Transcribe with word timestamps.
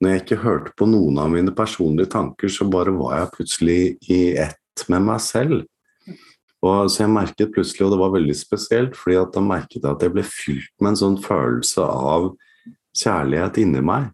når 0.00 0.12
jeg 0.12 0.22
ikke 0.22 0.42
hørte 0.42 0.74
på 0.76 0.88
noen 0.90 1.18
av 1.22 1.30
mine 1.32 1.54
personlige 1.56 2.10
tanker, 2.12 2.52
så 2.52 2.68
bare 2.68 2.92
var 2.96 3.16
jeg 3.20 3.32
plutselig 3.36 3.80
i 4.12 4.20
ett 4.36 4.84
med 4.92 5.06
meg 5.08 5.22
selv. 5.24 5.64
Og 6.66 6.90
så 6.90 7.04
jeg 7.04 7.12
merket 7.14 7.52
plutselig, 7.54 7.86
og 7.86 7.94
det 7.94 8.00
var 8.00 8.14
veldig 8.16 8.36
spesielt, 8.36 8.96
fordi 8.98 9.20
da 9.32 9.44
merket 9.44 9.82
jeg 9.82 9.90
at 9.92 10.04
jeg 10.04 10.14
ble 10.16 10.24
fylt 10.26 10.72
med 10.80 10.94
en 10.94 11.00
sånn 11.02 11.18
følelse 11.22 11.84
av 11.84 12.32
kjærlighet 12.96 13.60
inni 13.62 13.84
meg. 13.84 14.10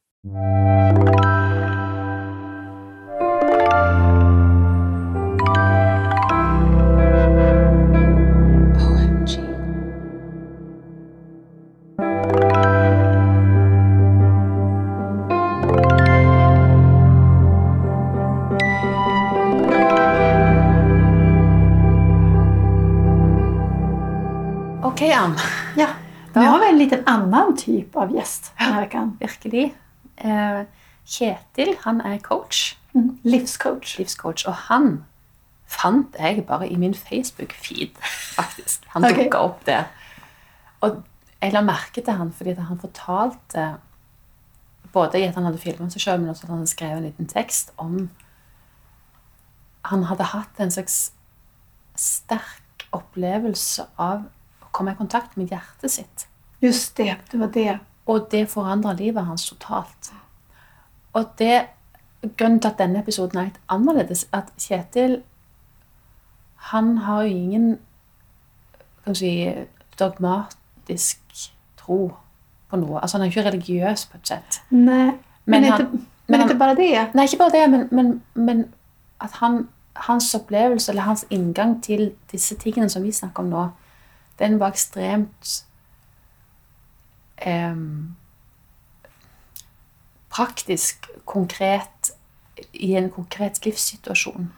Ann. 25.22 25.38
Ja. 25.76 25.88
Nu 26.34 26.40
har 26.40 26.58
vi 26.60 26.68
en 26.68 26.78
liten 26.78 27.02
annen 27.06 27.56
typ 27.56 27.96
av 27.96 28.12
gjest 28.14 28.52
denne 28.58 28.80
veckan. 28.82 29.16
Virkelig. 29.20 29.68
Eh, 30.16 30.62
Kjetil 31.06 31.76
han 31.84 32.00
er 32.00 32.18
coach. 32.24 32.74
Mm. 32.94 33.18
Livscoach. 33.22 33.98
Livscoach. 34.00 34.46
Og 34.48 34.56
han 34.70 35.04
fant 35.68 36.16
jeg 36.18 36.42
bare 36.48 36.68
i 36.68 36.76
min 36.76 36.94
Facebook-feed, 36.94 37.96
faktisk. 38.34 38.84
Han 38.94 39.06
dukka 39.06 39.26
okay. 39.28 39.40
opp 39.40 39.62
der. 39.66 39.84
Og 40.80 41.02
jeg 41.42 41.54
la 41.54 41.62
merke 41.64 42.02
til 42.02 42.18
han 42.18 42.32
fordi 42.32 42.54
han 42.58 42.80
fortalte 42.80 43.68
både 44.92 45.20
i 45.20 45.28
at 45.28 45.38
han 45.38 45.46
hadde 45.48 45.62
filmet 45.62 45.94
seg 45.94 46.04
selv, 46.04 46.20
men 46.20 46.30
også 46.30 46.46
at 46.46 46.52
han 46.52 46.66
skrev 46.68 46.96
en 46.96 47.08
liten 47.08 47.30
tekst 47.30 47.72
om 47.76 48.10
Han 49.82 50.04
hadde 50.06 50.28
hatt 50.30 50.60
en 50.62 50.70
slags 50.70 51.12
sterk 51.98 52.84
opplevelse 52.94 53.82
av 53.98 54.28
komme 54.72 54.92
i 54.92 54.98
kontakt 54.98 55.36
med 55.36 55.48
hjertet 55.52 55.90
sitt. 55.90 56.26
Just 56.62 56.96
det, 56.96 57.16
det 57.32 57.40
var 57.40 57.46
det. 57.54 57.78
Og 58.06 58.28
det 58.30 58.48
forandra 58.50 58.92
livet 58.98 59.24
hans 59.26 59.44
totalt. 59.48 60.12
Og 61.12 61.24
det, 61.38 61.66
grunnen 62.36 62.60
til 62.60 62.68
at 62.72 62.78
denne 62.78 62.98
episoden 63.02 63.38
er 63.38 63.44
litt 63.50 63.60
annerledes, 63.68 64.26
at 64.32 64.50
Kjetil 64.58 65.22
Han 66.72 66.98
har 66.98 67.22
jo 67.22 67.28
ingen 67.28 67.78
kan 69.04 69.14
si, 69.18 69.30
dogmatisk 69.98 71.18
tro 71.76 72.12
på 72.70 72.76
noe. 72.78 73.00
Altså 73.02 73.18
Han 73.18 73.26
er 73.26 73.30
ikke 73.32 73.44
religiøs 73.50 74.06
på 74.06 74.16
et 74.20 74.28
sett. 74.28 74.60
Nei, 74.70 75.10
men, 75.10 75.16
Men 75.46 75.64
inte, 75.64 75.76
han- 75.76 76.06
men 76.28 76.40
han- 76.40 76.50
inte 76.50 76.58
det. 76.76 77.14
Nei, 77.14 77.24
ikke 77.24 77.38
bare 77.38 77.50
det, 77.50 77.70
men, 77.70 77.88
men, 77.90 78.22
men 78.34 78.64
at 79.20 79.30
han, 79.32 79.68
hans 79.96 80.34
opplevelse, 80.34 80.92
eller 80.92 81.02
hans 81.02 81.24
inngang 81.30 81.82
til 81.82 82.12
disse 82.32 82.54
tingene 82.56 82.88
som 82.88 83.02
vi 83.02 83.10
snakker 83.12 83.42
om 83.42 83.48
nå, 83.50 83.68
den 84.42 84.58
var 84.60 84.74
ekstremt 84.74 85.52
em, 87.46 88.16
praktisk, 90.32 91.08
konkret, 91.28 92.12
i 92.72 92.94
en 92.96 93.10
konkret 93.10 93.60
livssituasjon. 93.66 94.50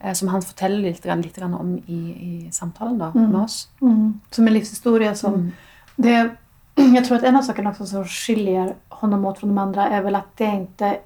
eh, 0.00 0.12
Som 0.12 0.28
han 0.28 0.42
forteller 0.42 0.82
litt, 0.82 1.04
litt 1.04 1.38
om 1.42 1.76
i, 1.86 2.00
i 2.46 2.48
samtalen 2.50 2.98
da, 2.98 3.12
Mm. 3.14 3.30
med 3.30 3.40
oss. 3.44 3.68
Mm. 3.80 4.20
Som 4.30 4.46
en 4.46 4.54
livshistorie 4.54 5.14
som... 5.14 5.34
Mm. 5.34 5.52
Det, 5.96 6.36
Jeg 6.76 7.04
tror 7.04 7.18
at 7.18 7.24
en 7.28 7.36
av 7.36 7.42
sakene 7.44 7.74
som 7.86 8.04
skiljer 8.04 8.74
honom 9.02 9.24
åt 9.26 9.38
fra 9.38 9.48
de 9.48 9.58
andre, 9.60 9.82
er 9.92 10.02
vel 10.02 10.16
at 10.16 10.30
det 10.38 10.48
ikke 10.48 11.00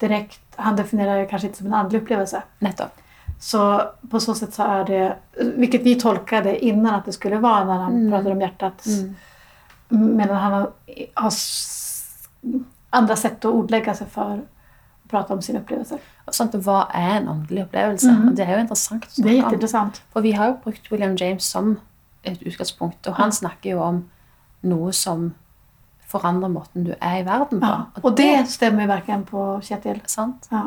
direkte 0.00 0.58
han 0.58 0.76
definerer 0.76 1.22
det 1.22 1.30
kanskje 1.30 1.48
ikke 1.48 1.56
som 1.62 1.66
en 1.66 1.74
andelig 1.74 2.02
opplevelse. 2.02 2.42
Nettopp. 2.60 2.92
Så 3.40 3.82
på 4.10 4.20
så 4.20 4.34
sätt 4.34 4.54
så 4.54 4.62
är 4.62 4.84
det, 4.84 5.16
vilket 5.56 5.82
vi 5.82 5.94
tolkade 5.94 6.64
innan 6.64 6.94
att 6.94 7.04
det 7.04 7.12
skulle 7.12 7.38
vara 7.38 7.64
när 7.64 7.74
han 7.74 7.92
Mm. 7.92 8.10
pratade 8.10 8.32
om 8.32 8.40
hjärtat. 8.40 8.86
Mm. 8.86 10.16
Medan 10.16 10.36
han 10.36 10.52
har, 10.52 10.70
har 11.14 11.32
andra 12.90 13.16
sätt 13.16 13.44
att 13.44 13.52
ordlägga 13.54 13.94
sig 13.94 14.06
för 14.06 14.32
att 14.34 14.40
prata 15.10 15.34
om 15.34 15.42
sine 15.42 15.58
opplevelser. 15.60 15.98
Og 16.26 16.34
sånt, 16.34 16.54
Hva 16.54 16.82
er 16.94 17.16
en 17.16 17.28
åndelig 17.28 17.62
opplevelse? 17.64 18.08
Mm. 18.10 18.34
Det 18.36 18.44
er 18.44 18.50
jo 18.52 18.60
interessant 18.60 19.04
å 19.18 19.22
Det 19.22 19.38
er 19.38 19.52
interessant. 19.52 20.02
For 20.12 20.20
vi 20.20 20.32
har 20.32 20.46
jo 20.50 20.56
brukt 20.64 20.90
William 20.92 21.14
James 21.16 21.44
som 21.44 21.78
et 22.24 22.42
utgangspunkt, 22.42 23.06
og 23.06 23.14
han 23.14 23.32
snakker 23.32 23.70
jo 23.70 23.80
om 23.82 24.02
noe 24.62 24.92
som 24.92 25.34
forandrer 26.08 26.48
måten 26.48 26.84
du 26.84 26.94
er 27.00 27.20
i 27.20 27.24
verden 27.24 27.60
på. 27.60 27.66
Ja. 27.66 27.80
Og, 28.02 28.16
det 28.16 28.48
stemmer 28.48 28.82
jo 28.82 28.88
verken 28.88 29.24
på 29.24 29.60
Kjetil. 29.62 30.00
sant? 30.06 30.48
Ja. 30.50 30.62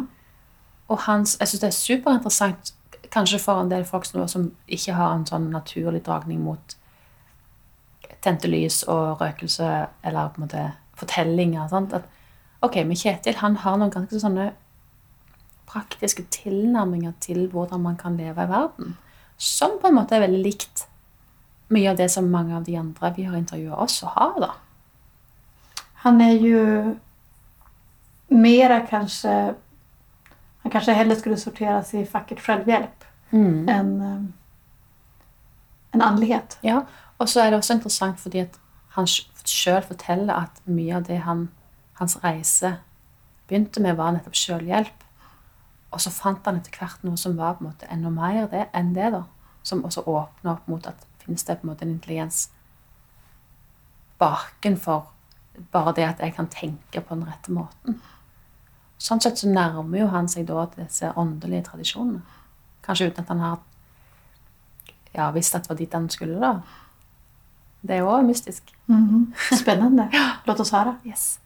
Og 0.91 0.99
hans, 1.07 1.37
jeg 1.39 1.47
synes 1.47 1.63
det 1.63 1.69
er 1.69 1.77
superinteressant, 1.77 2.73
kanskje 3.11 3.39
for 3.43 3.61
en 3.61 3.71
del 3.71 3.85
folk 3.87 4.05
som, 4.07 4.51
ikke 4.67 4.95
har 4.95 5.15
en 5.15 5.25
sånn 5.27 5.49
naturlig 5.51 6.03
dragning 6.05 6.43
mot 6.43 6.75
tente 8.21 8.49
lys 8.51 8.83
og 8.91 9.21
røkelse, 9.21 9.69
eller 10.05 10.31
på 10.31 10.41
en 10.41 10.45
måte 10.45 10.65
fortellinger. 10.99 11.67
Sant? 11.71 11.95
At, 11.97 12.05
ok, 12.61 12.83
men 12.85 12.99
Kjetil 12.99 13.39
han 13.41 13.57
har 13.63 13.79
noen 13.79 13.93
ganske 13.93 14.19
sånne 14.21 14.51
praktiske 15.71 16.27
tilnærminger 16.33 17.15
til 17.23 17.47
hvordan 17.51 17.81
man 17.81 17.97
kan 17.97 18.17
leve 18.19 18.43
i 18.43 18.51
verden, 18.51 18.97
som 19.37 19.79
på 19.81 19.89
en 19.89 19.97
måte 19.97 20.17
er 20.17 20.25
veldig 20.25 20.43
likt 20.43 20.85
mye 21.71 21.93
av 21.93 21.97
det 21.97 22.09
som 22.11 22.27
mange 22.29 22.55
av 22.57 22.67
de 22.67 22.75
andre 22.77 23.13
vi 23.15 23.25
har 23.25 23.39
intervjuet 23.39 23.79
også 23.79 24.11
har. 24.17 24.35
da. 24.43 24.51
Han 26.03 26.21
er 26.21 26.35
jo 26.35 26.63
mer 28.35 28.79
kanske... 28.89 29.55
Han 30.61 30.71
kanske 30.71 30.93
hellre 30.93 31.15
skulle 31.15 31.37
sorteras 31.37 31.93
i 31.93 32.05
facket 32.05 32.39
självhjälp 32.39 33.05
än 33.69 34.01
eh, 34.01 34.23
en 35.91 36.01
andlighet. 36.01 36.57
Ja, 36.61 36.85
og 37.17 37.29
så 37.29 37.39
er 37.41 37.51
det 37.51 37.57
også 37.57 37.73
interessant 37.73 38.19
fordi 38.19 38.39
at 38.39 38.59
han 38.95 39.07
sjøl 39.07 39.81
forteller 39.83 40.33
at 40.33 40.61
mye 40.65 40.95
av 40.95 41.03
det 41.07 41.21
han, 41.25 41.49
hans 41.99 42.17
reise 42.23 42.75
begynte 43.47 43.81
med, 43.81 43.95
var 43.95 44.11
nettopp 44.11 44.35
selvhjelp. 44.35 45.05
Og 45.91 46.01
så 46.01 46.11
fant 46.11 46.45
han 46.47 46.59
etter 46.61 46.77
hvert 46.79 47.03
noe 47.03 47.19
som 47.19 47.37
var 47.37 47.57
på 47.57 47.65
en 47.65 47.71
måte 47.71 47.89
enda 47.91 48.09
mer 48.09 48.47
det, 48.51 48.67
enn 48.73 48.93
det. 48.95 49.11
da, 49.11 49.23
Som 49.63 49.83
også 49.85 50.03
åpna 50.07 50.55
opp 50.55 50.67
mot 50.67 50.87
at 50.87 51.07
finnes 51.23 51.43
det 51.43 51.59
på 51.59 51.67
en 51.67 51.73
måte 51.73 51.85
en 51.85 51.95
intelligens 51.95 52.49
bakenfor 54.19 55.09
bare 55.71 55.93
det 55.95 56.07
at 56.07 56.19
jeg 56.23 56.33
kan 56.35 56.47
tenke 56.47 57.01
på 57.01 57.15
den 57.15 57.27
rette 57.27 57.51
måten. 57.51 58.01
Sånn 59.01 59.21
sett 59.23 59.39
så 59.41 59.49
nærmer 59.49 60.03
jo 60.03 60.07
han 60.13 60.27
seg 60.29 60.45
da 60.45 60.67
disse 60.75 61.09
åndelige 61.17 61.71
tradisjonene. 61.71 62.21
Kanskje 62.85 63.07
uten 63.09 63.23
at 63.23 63.31
han 63.33 63.39
har 63.41 63.55
ja, 65.15 65.31
visst 65.33 65.55
at 65.57 65.65
det 65.65 65.71
var 65.71 65.79
dit 65.79 65.95
han 65.97 66.05
skulle, 66.13 66.37
da. 66.37 66.51
Det 67.81 67.95
er 67.95 68.03
jo 68.03 68.11
også 68.11 68.27
mystisk. 68.27 68.69
Mm 68.87 69.07
-hmm. 69.07 69.55
Spennende. 69.57 70.05
Låt 70.45 70.59
oss 70.59 70.71
höra. 70.71 70.95
Yes. 71.05 71.39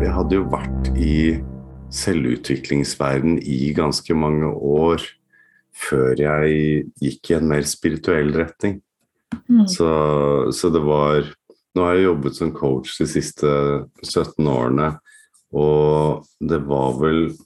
Jeg 0.00 0.12
hadde 0.14 0.34
jo 0.34 0.42
vært 0.42 0.96
i 0.96 1.44
selvutviklingsverden 1.90 3.38
i 3.42 3.72
ganske 3.76 4.14
mange 4.14 4.46
år 4.46 5.17
før 5.76 6.18
jeg 6.20 6.84
gikk 7.02 7.30
i 7.30 7.34
en 7.38 7.48
mer 7.50 7.64
spirituell 7.68 8.32
retning. 8.36 8.80
Mm. 9.48 9.66
Så, 9.68 9.88
så 10.52 10.70
det 10.72 10.80
var 10.84 11.34
Nå 11.76 11.84
har 11.84 11.94
jeg 11.94 12.08
jobbet 12.08 12.34
som 12.34 12.48
coach 12.56 12.96
de 12.98 13.06
siste 13.06 13.48
17 14.02 14.48
årene, 14.50 14.88
og 15.54 16.24
det 16.40 16.58
var 16.66 16.96
vel 16.98 17.36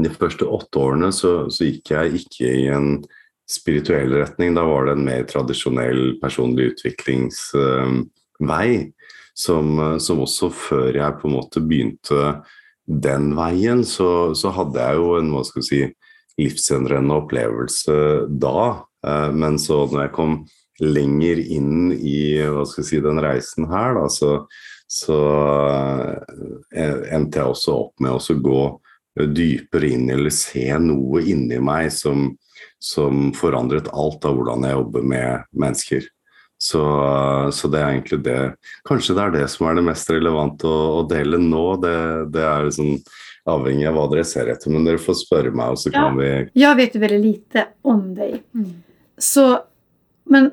De 0.00 0.08
første 0.14 0.46
åtte 0.48 0.78
årene 0.80 1.10
så, 1.12 1.50
så 1.52 1.64
gikk 1.66 1.90
jeg 1.92 2.22
ikke 2.22 2.48
i 2.48 2.68
en 2.72 3.04
spirituell 3.50 4.14
retning. 4.14 4.54
Da 4.56 4.64
var 4.64 4.86
det 4.86 4.92
en 4.96 5.04
mer 5.04 5.24
tradisjonell 5.28 6.16
personlig 6.22 6.72
utviklingsvei. 6.72 8.70
Som, 9.32 9.98
som 10.00 10.20
også 10.20 10.50
før 10.52 10.92
jeg 10.96 11.18
på 11.20 11.28
en 11.28 11.36
måte 11.38 11.60
begynte 11.64 12.42
den 12.86 13.36
veien, 13.36 13.84
så, 13.84 14.34
så 14.36 14.50
hadde 14.52 14.80
jeg 14.80 14.96
jo 14.98 15.16
en 15.16 15.30
hva 15.32 15.44
skal 15.48 15.62
vi 15.62 15.66
si, 15.68 15.80
livsendrende 16.40 17.14
opplevelse 17.22 17.96
da. 18.28 18.84
Eh, 19.06 19.30
Men 19.32 19.58
så 19.58 19.84
når 19.86 20.06
jeg 20.06 20.14
kom 20.16 20.36
lenger 20.82 21.38
inn 21.38 21.92
i 21.92 22.40
hva 22.42 22.64
skal 22.66 22.82
jeg 22.82 22.88
si, 22.88 23.02
den 23.04 23.20
reisen 23.22 23.68
her, 23.70 23.94
da, 23.98 24.06
så, 24.10 24.32
så 24.90 25.18
eh, 26.74 27.12
endte 27.14 27.42
jeg 27.42 27.52
også 27.52 27.76
opp 27.84 28.02
med 28.02 28.16
å 28.16 28.38
gå 28.48 28.62
dypere 29.12 29.92
inn 29.92 30.08
eller 30.10 30.32
se 30.32 30.64
noe 30.80 31.20
inni 31.28 31.58
meg 31.60 31.90
som, 31.92 32.30
som 32.80 33.28
forandret 33.36 33.90
alt 33.92 34.24
av 34.24 34.38
hvordan 34.38 34.64
jeg 34.64 34.78
jobber 34.78 35.06
med 35.12 35.46
mennesker. 35.52 36.08
Så, 36.62 36.80
så 37.50 37.68
det 37.72 37.80
er 37.80 37.88
egentlig 37.90 38.20
det 38.22 38.36
Kanskje 38.86 39.16
det 39.18 39.22
er 39.24 39.32
det 39.34 39.46
som 39.50 39.66
er 39.66 39.74
det 39.74 39.82
mest 39.82 40.10
relevante 40.14 40.68
å, 40.70 41.00
å 41.00 41.06
dele 41.10 41.40
nå. 41.42 41.64
Det, 41.82 41.96
det 42.30 42.44
er 42.46 42.68
sånn 42.70 43.00
avhengig 43.48 43.86
av 43.88 43.96
hva 43.96 44.06
dere 44.12 44.24
ser 44.28 44.50
etter. 44.52 44.70
Men 44.72 44.86
dere 44.86 45.02
får 45.02 45.18
spørre 45.24 45.52
meg, 45.54 45.74
og 45.74 45.80
så 45.82 45.92
kan 45.94 46.16
vi 46.18 46.30
Jeg 46.58 46.78
vet 46.78 46.98
veldig 47.02 47.22
lite 47.22 47.66
om 47.82 48.02
deg. 48.16 48.40
Mm. 48.54 48.72
Så, 49.18 49.46
men 50.30 50.50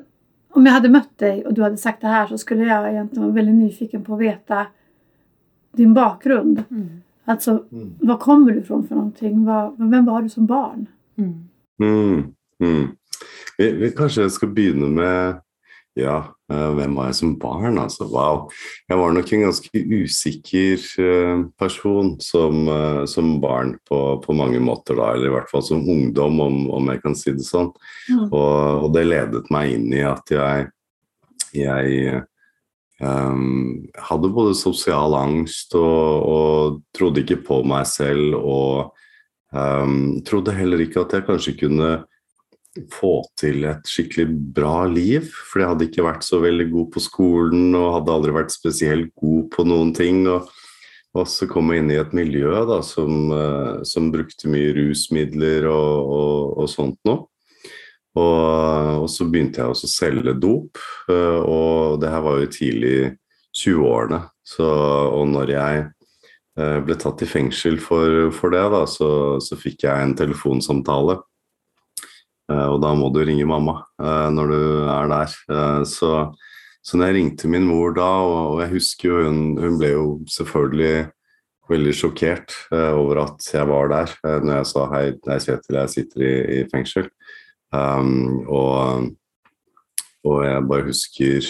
om 0.56 0.66
jeg 0.66 0.76
hadde 0.76 0.92
møtt 0.92 1.12
deg, 1.22 1.44
og 1.46 1.54
du 1.54 1.62
hadde 1.64 1.80
sagt 1.80 2.02
det 2.02 2.12
her, 2.12 2.26
så 2.30 2.38
skulle 2.40 2.66
jeg 2.66 2.94
egentlig 2.94 3.22
være 3.22 3.36
veldig 3.38 3.56
nyfiken 3.58 4.02
på 4.06 4.16
å 4.16 4.20
vite 4.20 4.64
din 5.78 5.94
bakgrunn. 5.94 6.56
Mm. 6.70 6.88
Alltså, 7.30 7.60
hva 8.02 8.16
kommer 8.18 8.56
du 8.56 8.64
fra 8.66 8.80
for 8.82 8.98
noe? 8.98 9.12
Hvem 9.20 9.92
vem 9.92 10.08
var 10.08 10.24
du 10.24 10.32
som 10.32 10.48
barn? 10.50 10.88
Mm. 11.20 11.36
Mm, 11.80 12.24
mm. 12.62 12.88
Vi, 13.58 13.68
vi 13.78 13.90
kanskje 13.94 14.26
skal 14.32 14.50
begynne 14.56 14.88
med 14.90 15.38
ja, 16.00 16.16
eh, 16.52 16.70
hvem 16.76 16.96
var 16.98 17.10
jeg 17.10 17.18
som 17.20 17.34
barn? 17.40 17.78
Altså, 17.80 18.06
wow. 18.10 18.48
Jeg 18.90 18.98
var 19.00 19.14
nok 19.14 19.32
en 19.32 19.44
ganske 19.46 19.82
usikker 20.00 20.86
eh, 21.04 21.44
person 21.60 22.14
som, 22.24 22.64
eh, 22.68 23.04
som 23.10 23.36
barn 23.42 23.76
på, 23.88 24.00
på 24.24 24.36
mange 24.36 24.60
måter, 24.64 24.98
da, 24.98 25.12
eller 25.14 25.30
i 25.30 25.34
hvert 25.36 25.52
fall 25.52 25.64
som 25.66 25.84
ungdom, 25.84 26.40
om, 26.44 26.58
om 26.74 26.90
jeg 26.92 27.02
kan 27.04 27.16
si 27.18 27.34
det 27.36 27.46
sånn. 27.46 27.70
Mm. 28.10 28.26
Og, 28.28 28.86
og 28.86 28.90
det 28.96 29.06
ledet 29.08 29.52
meg 29.54 29.76
inn 29.76 29.88
i 29.94 30.04
at 30.06 30.34
jeg, 30.34 30.68
jeg 31.56 32.22
um, 33.00 33.88
hadde 34.10 34.34
både 34.34 34.58
sosial 34.58 35.16
angst 35.18 35.74
og, 35.78 36.30
og 36.30 36.80
trodde 36.96 37.24
ikke 37.24 37.42
på 37.46 37.62
meg 37.68 37.88
selv, 37.90 38.36
og 38.38 38.92
um, 39.56 40.20
trodde 40.26 40.54
heller 40.56 40.82
ikke 40.84 41.04
at 41.04 41.18
jeg 41.18 41.28
kanskje 41.28 41.58
kunne 41.64 41.92
få 42.92 43.14
til 43.38 43.64
et 43.68 43.88
skikkelig 43.88 44.26
bra 44.56 44.84
liv. 44.90 45.28
For 45.50 45.62
jeg 45.62 45.72
hadde 45.72 45.88
ikke 45.88 46.06
vært 46.06 46.26
så 46.26 46.40
veldig 46.42 46.68
god 46.72 46.90
på 46.94 47.02
skolen 47.04 47.74
og 47.78 47.94
hadde 47.98 48.16
aldri 48.16 48.36
vært 48.36 48.54
spesielt 48.54 49.14
god 49.18 49.48
på 49.54 49.66
noen 49.68 49.92
ting. 49.96 50.22
Og, 50.30 50.48
og 51.18 51.26
så 51.30 51.48
kom 51.50 51.72
jeg 51.72 51.82
inn 51.82 51.92
i 51.94 52.00
et 52.00 52.14
miljø 52.16 52.52
da, 52.68 52.80
som, 52.86 53.32
eh, 53.34 53.82
som 53.88 54.12
brukte 54.14 54.50
mye 54.52 54.74
rusmidler 54.76 55.66
og, 55.70 56.14
og, 56.20 56.58
og 56.62 56.70
sånt 56.70 57.00
noe. 57.08 57.26
Og, 58.18 59.06
så 59.10 59.26
begynte 59.30 59.62
jeg 59.62 59.70
også 59.70 59.86
å 59.86 59.92
selge 59.92 60.34
dop, 60.42 60.80
eh, 61.10 61.40
og 61.46 62.00
det 62.02 62.10
her 62.10 62.24
var 62.24 62.40
jo 62.40 62.50
tidlig 62.50 62.94
20-årene. 63.54 64.24
Og 64.60 65.24
når 65.30 65.52
jeg 65.54 65.82
eh, 65.86 66.78
ble 66.86 66.96
tatt 66.98 67.22
i 67.22 67.28
fengsel 67.30 67.78
for, 67.82 68.32
for 68.34 68.54
det, 68.54 68.64
da, 68.74 68.82
så, 68.90 69.10
så 69.42 69.58
fikk 69.58 69.86
jeg 69.86 69.94
en 70.06 70.16
telefonsamtale. 70.18 71.20
Eh, 72.50 72.66
Og 72.66 72.80
da 72.82 72.92
må 72.98 73.10
du 73.14 73.22
ringe 73.24 73.46
mamma 73.48 73.80
eh, 74.00 74.28
når 74.34 74.52
du 74.52 74.60
er 74.90 75.10
der. 75.14 75.36
Eh, 75.54 75.82
Så, 75.86 76.10
så 76.82 76.96
når 76.98 77.10
jeg 77.10 77.16
ringte 77.18 77.48
min 77.48 77.68
mor 77.68 77.94
da, 77.94 78.10
og 78.24 78.60
jeg 78.64 78.74
husker 78.74 79.08
jo 79.10 79.22
hun, 79.28 79.40
hun 79.60 79.78
ble 79.78 79.92
jo 79.94 80.04
selvfølgelig 80.32 81.10
veldig 81.70 81.92
sjokkert 81.94 82.50
over 82.72 83.20
at 83.22 83.44
jeg 83.46 83.62
var 83.68 83.92
der 83.92 84.14
når 84.42 84.56
jeg 84.56 84.66
sa 84.66 84.86
hei, 84.90 85.02
jeg 85.14 85.42
Kjetil, 85.44 85.76
jeg 85.78 85.92
sitter 85.92 86.24
i, 86.26 86.32
i 86.56 86.64
fengsel. 86.72 87.06
Um, 87.70 88.40
og, 88.50 89.12
og 90.26 90.40
jeg 90.42 90.64
bare 90.66 90.88
husker 90.88 91.46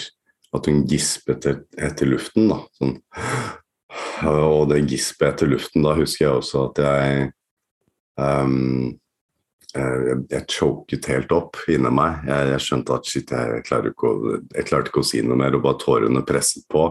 at 0.53 0.69
hun 0.69 0.83
gispet 0.85 1.47
et, 1.49 1.63
etter 1.73 2.11
luften, 2.11 2.51
da. 2.51 2.59
Sånn. 2.77 2.93
Og 4.29 4.69
det 4.69 4.83
gispet 4.91 5.31
etter 5.31 5.49
luften, 5.49 5.87
da 5.87 5.95
husker 5.97 6.27
jeg 6.27 6.37
også 6.43 6.67
at 6.67 6.83
jeg 6.85 7.31
um, 8.21 8.91
jeg, 9.75 10.19
jeg 10.31 10.47
choket 10.51 11.09
helt 11.11 11.31
opp 11.35 11.59
inni 11.71 11.91
meg. 11.93 12.25
Jeg, 12.27 12.51
jeg 12.53 12.63
skjønte 12.65 12.97
at 12.97 13.07
shit, 13.07 13.31
jeg, 13.31 13.63
klarer 13.67 13.91
ikke 13.93 14.09
å, 14.09 14.37
jeg 14.55 14.67
klarte 14.67 14.91
ikke 14.91 15.03
å 15.03 15.07
si 15.07 15.21
noe 15.25 15.39
mer, 15.39 15.55
og 15.57 15.65
bare 15.65 15.81
tårene 15.81 16.23
presset 16.27 16.65
på. 16.71 16.85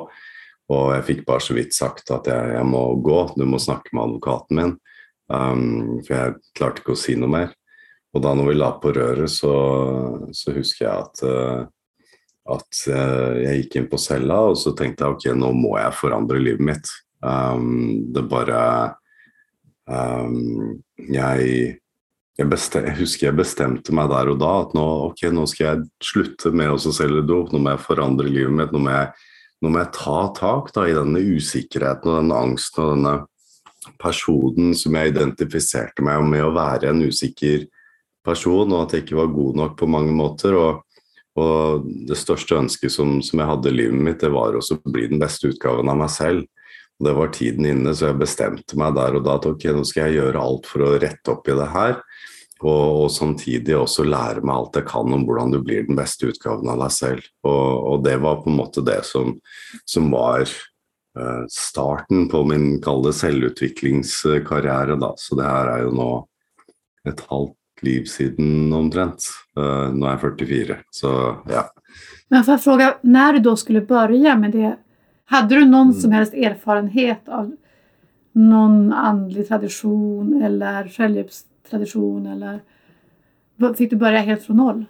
Og 0.70 0.92
jeg 0.94 1.06
fikk 1.08 1.24
bare 1.26 1.42
så 1.42 1.56
vidt 1.56 1.74
sagt 1.74 2.12
at 2.14 2.30
jeg, 2.30 2.54
jeg 2.54 2.66
må 2.68 2.84
gå, 3.02 3.18
du 3.34 3.44
må 3.48 3.58
snakke 3.62 3.92
med 3.92 4.06
advokaten 4.06 4.60
min. 4.60 4.76
Um, 5.30 5.98
for 6.06 6.14
jeg 6.16 6.38
klarte 6.58 6.82
ikke 6.82 6.94
å 6.94 7.00
si 7.00 7.16
noe 7.18 7.30
mer. 7.30 7.52
Og 8.14 8.24
da 8.24 8.32
når 8.34 8.50
vi 8.50 8.56
la 8.58 8.70
på 8.82 8.94
røret, 8.94 9.30
så, 9.30 9.52
så 10.34 10.54
husker 10.54 10.86
jeg 10.86 10.94
at, 11.04 11.22
uh, 11.26 12.06
at 12.54 12.82
uh, 12.90 13.36
jeg 13.38 13.64
gikk 13.64 13.76
inn 13.80 13.90
på 13.90 14.00
cella, 14.02 14.40
og 14.50 14.58
så 14.58 14.74
tenkte 14.78 15.06
jeg 15.06 15.18
ok, 15.18 15.28
nå 15.38 15.52
må 15.58 15.76
jeg 15.78 15.98
forandre 15.98 16.42
livet 16.42 16.66
mitt. 16.72 16.90
Um, 17.20 18.08
det 18.14 18.24
bare 18.30 18.60
um, 19.84 20.78
Jeg 21.12 21.76
jeg, 22.38 22.48
bestem, 22.50 22.86
jeg 22.88 22.98
husker 23.00 23.28
jeg 23.28 23.38
bestemte 23.38 23.94
meg 23.96 24.12
der 24.12 24.30
og 24.32 24.38
da 24.40 24.52
at 24.62 24.76
nå, 24.76 24.86
okay, 25.10 25.32
nå 25.34 25.46
skal 25.50 25.66
jeg 25.66 25.88
slutte 26.12 26.52
med 26.54 26.72
å 26.72 26.78
selge 26.80 27.24
dop, 27.26 27.50
nå 27.52 27.60
må 27.62 27.74
jeg 27.74 27.84
forandre 27.84 28.30
livet 28.30 28.54
mitt, 28.54 28.72
nå 28.72 28.84
må 28.84 28.94
jeg, 28.94 29.10
nå 29.60 29.72
må 29.72 29.82
jeg 29.82 29.92
ta 29.96 30.20
tak 30.36 30.70
da, 30.76 30.86
i 30.88 30.96
denne 30.96 31.20
usikkerheten 31.20 32.12
og 32.12 32.22
denne 32.22 32.44
angsten 32.46 32.84
og 32.84 32.94
denne 32.94 33.16
personen 34.00 34.74
som 34.76 34.96
jeg 34.96 35.12
identifiserte 35.12 36.04
meg 36.04 36.22
med 36.28 36.46
å 36.46 36.54
være 36.54 36.92
en 36.92 37.02
usikker 37.08 37.66
person, 38.26 38.72
og 38.72 38.84
at 38.84 38.94
jeg 38.94 39.06
ikke 39.06 39.20
var 39.20 39.34
god 39.34 39.60
nok 39.60 39.76
på 39.80 39.88
mange 39.90 40.14
måter. 40.14 40.56
Og, 40.56 41.02
og 41.40 41.90
det 42.08 42.18
største 42.20 42.58
ønsket 42.58 42.92
som, 42.94 43.18
som 43.24 43.40
jeg 43.40 43.50
hadde 43.50 43.72
i 43.72 43.76
livet 43.76 44.04
mitt, 44.08 44.20
det 44.22 44.32
var 44.34 44.56
også 44.56 44.78
å 44.78 44.92
bli 44.92 45.08
den 45.10 45.22
beste 45.22 45.52
utgaven 45.52 45.90
av 45.92 46.00
meg 46.02 46.12
selv. 46.14 46.46
Og 47.00 47.08
det 47.08 47.16
var 47.16 47.32
tiden 47.32 47.68
inne, 47.68 47.94
så 47.96 48.10
jeg 48.10 48.20
bestemte 48.20 48.76
meg 48.80 48.96
der 48.98 49.16
og 49.16 49.24
da 49.24 49.38
at 49.40 49.48
ok, 49.48 49.70
nå 49.72 49.86
skal 49.88 50.08
jeg 50.08 50.20
gjøre 50.20 50.44
alt 50.44 50.68
for 50.68 50.84
å 50.84 50.96
rette 51.00 51.32
opp 51.32 51.48
i 51.48 51.56
det 51.56 51.70
her. 51.72 52.00
Og, 52.60 53.04
og, 53.04 53.06
samtidig 53.12 53.76
også 53.76 54.04
lære 54.04 54.42
meg 54.44 54.56
alt 54.56 54.76
jeg 54.76 54.88
kan 54.90 55.14
om 55.16 55.22
hvordan 55.24 55.54
du 55.54 55.60
blir 55.64 55.86
den 55.86 55.96
beste 55.96 56.28
utgaven 56.28 56.68
av 56.68 56.82
deg 56.82 56.92
selv. 56.92 57.30
Og, 57.46 57.86
og 57.92 58.02
det 58.04 58.18
var 58.20 58.42
på 58.42 58.50
en 58.52 58.58
måte 58.58 58.84
det 58.84 58.98
som, 59.08 59.32
som 59.88 60.10
var 60.12 60.44
eh, 60.44 61.46
starten 61.52 62.28
på 62.28 62.42
min 62.50 62.74
kalde 62.84 63.14
selvutviklingskarriere. 63.16 64.98
Da. 65.00 65.14
Så 65.16 65.38
det 65.40 65.48
her 65.48 65.72
er 65.72 65.86
jo 65.86 65.94
nå 65.96 66.10
et 67.08 67.24
halvt 67.30 67.56
liv 67.86 68.04
siden 68.10 68.68
omtrent. 68.76 69.30
Eh, 69.56 69.88
nå 69.96 70.04
er 70.04 70.18
jeg 70.18 70.24
44, 70.26 70.78
så 71.00 71.14
ja. 71.48 71.64
Men 72.30 72.44
for 72.44 72.58
å 72.58 72.62
fråga, 72.62 72.92
når 73.02 73.38
du 73.38 73.48
da 73.48 73.56
skulle 73.58 73.86
begynne 73.88 74.36
med 74.38 74.54
det, 74.54 74.74
hadde 75.30 75.56
du 75.56 75.64
noen 75.64 75.94
Mm. 75.94 76.00
som 76.00 76.12
helst 76.12 76.34
erfarenhet 76.34 77.28
av 77.28 77.50
noen 78.34 78.92
andelig 78.92 79.48
tradisjon 79.48 80.42
eller 80.42 80.88
självhjälpstradition 81.70 82.26
eller 82.26 82.60
Fikk 83.76 83.90
du 83.90 83.96
bare 83.96 84.22
helt 84.24 84.42
fra 84.42 84.54
noll? 84.54 84.86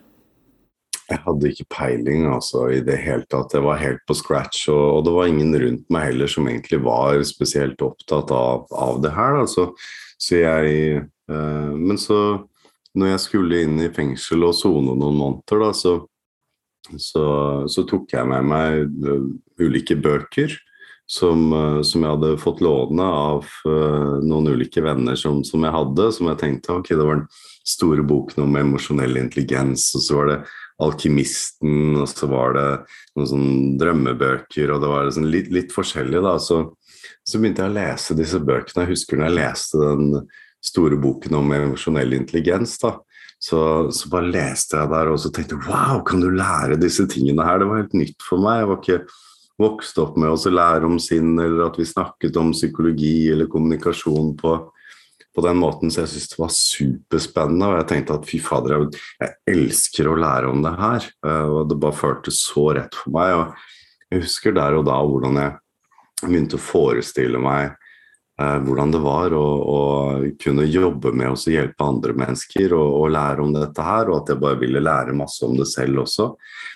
Jeg 1.11 1.19
hadde 1.25 1.49
ikke 1.51 1.65
peiling 1.75 2.29
altså, 2.31 2.69
i 2.71 2.79
det 2.87 3.01
hele 3.03 3.25
tatt. 3.27 3.51
Jeg 3.51 3.65
var 3.65 3.81
helt 3.81 4.05
på 4.07 4.15
scratch, 4.15 4.69
og, 4.71 4.85
og 4.95 5.01
det 5.09 5.15
var 5.17 5.27
ingen 5.27 5.57
rundt 5.59 5.89
meg 5.91 6.05
heller 6.13 6.31
som 6.31 6.47
egentlig 6.47 6.79
var 6.85 7.19
spesielt 7.27 7.83
opptatt 7.83 8.31
av, 8.31 8.69
av 8.71 9.01
det 9.03 9.11
her. 9.11 9.41
Altså. 9.43 9.73
Så 10.23 10.39
jeg 10.39 11.01
eh, 11.03 11.73
Men 11.75 11.99
så, 11.99 12.47
når 12.95 13.11
jeg 13.11 13.25
skulle 13.25 13.65
inn 13.65 13.83
i 13.83 13.91
fengsel 13.91 14.47
og 14.47 14.55
sone 14.55 14.95
noen 14.95 15.19
måneder, 15.19 15.65
da, 15.65 15.73
så, 15.75 15.97
så, 16.95 17.27
så 17.67 17.87
tok 17.91 18.15
jeg 18.15 18.31
med 18.31 18.47
meg 18.55 18.87
eh, 18.87 19.27
ulike 19.67 19.99
bøker. 19.99 20.55
Som, 21.11 21.49
eh, 21.51 21.81
som 21.83 22.05
jeg 22.05 22.15
hadde 22.15 22.37
fått 22.39 22.61
låne 22.63 23.03
av 23.03 23.47
eh, 23.67 24.19
noen 24.23 24.53
ulike 24.53 24.83
venner 24.85 25.19
som, 25.19 25.41
som 25.43 25.65
jeg 25.67 25.75
hadde. 25.75 26.11
Som 26.15 26.29
jeg 26.31 26.39
tenkte 26.39 26.77
ok, 26.77 26.93
det 26.93 27.07
var 27.07 27.19
den 27.19 27.31
store 27.67 28.05
boken 28.07 28.45
om 28.45 28.59
emosjonell 28.61 29.19
intelligens, 29.21 29.91
og 29.99 30.05
så 30.05 30.19
var 30.21 30.31
det 30.31 30.39
Alkymisten, 30.81 31.99
og 32.01 32.07
så 32.09 32.29
var 32.31 32.55
det 32.57 32.69
noen 33.19 33.29
sånne 33.29 33.81
drømmebøker, 33.83 34.73
og 34.73 34.81
det 34.81 34.93
var 34.93 35.11
sånn 35.13 35.29
litt, 35.33 35.51
litt 35.53 35.75
forskjellig, 35.75 36.23
da. 36.25 36.39
Så, 36.41 36.63
så 37.27 37.41
begynte 37.41 37.67
jeg 37.67 37.73
å 37.73 37.77
lese 37.77 38.17
disse 38.17 38.41
bøkene. 38.41 38.87
Jeg 38.87 38.95
husker 38.95 39.21
når 39.21 39.29
jeg 39.29 39.39
leste 39.43 39.83
den 39.83 40.23
store 40.65 40.97
boken 41.01 41.37
om 41.37 41.53
emosjonell 41.57 42.17
intelligens, 42.17 42.79
da. 42.81 42.95
Så, 43.41 43.59
så 43.97 44.09
bare 44.13 44.29
leste 44.29 44.77
jeg 44.77 44.93
der 44.93 45.09
og 45.09 45.21
så 45.21 45.31
tenkte 45.33 45.57
wow, 45.65 46.03
kan 46.05 46.21
du 46.21 46.29
lære 46.29 46.77
disse 46.81 47.07
tingene 47.09 47.45
her? 47.47 47.61
Det 47.61 47.69
var 47.71 47.79
helt 47.81 47.97
nytt 47.97 48.25
for 48.25 48.43
meg. 48.43 48.61
Jeg 48.61 48.69
var 48.69 48.81
ikke 48.83 48.99
vokst 49.61 49.99
opp 50.03 50.19
med 50.21 50.33
å 50.33 50.53
lære 50.53 50.89
om 50.89 50.99
sinn, 51.03 51.35
eller 51.39 51.67
at 51.69 51.79
vi 51.81 51.87
snakket 51.89 52.37
om 52.41 52.53
psykologi 52.55 53.31
eller 53.33 53.51
kommunikasjon 53.51 54.35
på, 54.41 54.55
på 55.37 55.45
den 55.47 55.61
måten, 55.61 55.93
så 55.93 56.03
jeg 56.05 56.13
syntes 56.15 56.33
det 56.33 56.41
var 56.41 56.55
superspennende. 56.57 57.69
Og 57.69 57.79
jeg 57.81 57.89
tenkte 57.93 58.17
at 58.19 58.29
fy 58.29 58.41
fader, 58.45 58.77
jeg, 58.77 59.03
jeg 59.21 59.57
elsker 59.57 60.11
å 60.11 60.19
lære 60.21 60.51
om 60.51 60.65
det 60.65 60.75
her. 60.81 61.11
eh, 61.27 61.51
Og 61.59 61.69
det 61.71 61.81
bare 61.83 62.01
føltes 62.01 62.41
så 62.49 62.71
rett 62.79 62.97
for 62.97 63.15
meg. 63.15 63.37
Og 63.37 64.11
jeg 64.11 64.25
husker 64.25 64.57
der 64.57 64.79
og 64.79 64.89
da 64.89 64.97
hvordan 65.05 65.39
jeg 65.39 65.59
begynte 66.25 66.59
å 66.59 66.65
forestille 66.65 67.41
meg 67.41 67.77
hvordan 68.65 68.93
det 68.95 69.01
var 69.05 69.35
å, 69.37 69.47
å 69.61 69.81
kunne 70.41 70.65
jobbe 70.65 71.13
med 71.17 71.33
å 71.33 71.53
hjelpe 71.53 71.85
andre 71.85 72.15
mennesker 72.17 72.73
og, 72.77 72.95
og 73.03 73.13
lære 73.17 73.45
om 73.45 73.53
dette 73.55 73.85
her, 73.85 74.09
og 74.09 74.23
at 74.23 74.33
jeg 74.33 74.43
bare 74.43 74.61
ville 74.63 74.83
lære 74.83 75.17
masse 75.17 75.45
om 75.45 75.57
det 75.59 75.69
selv 75.69 76.05
også. 76.05 76.31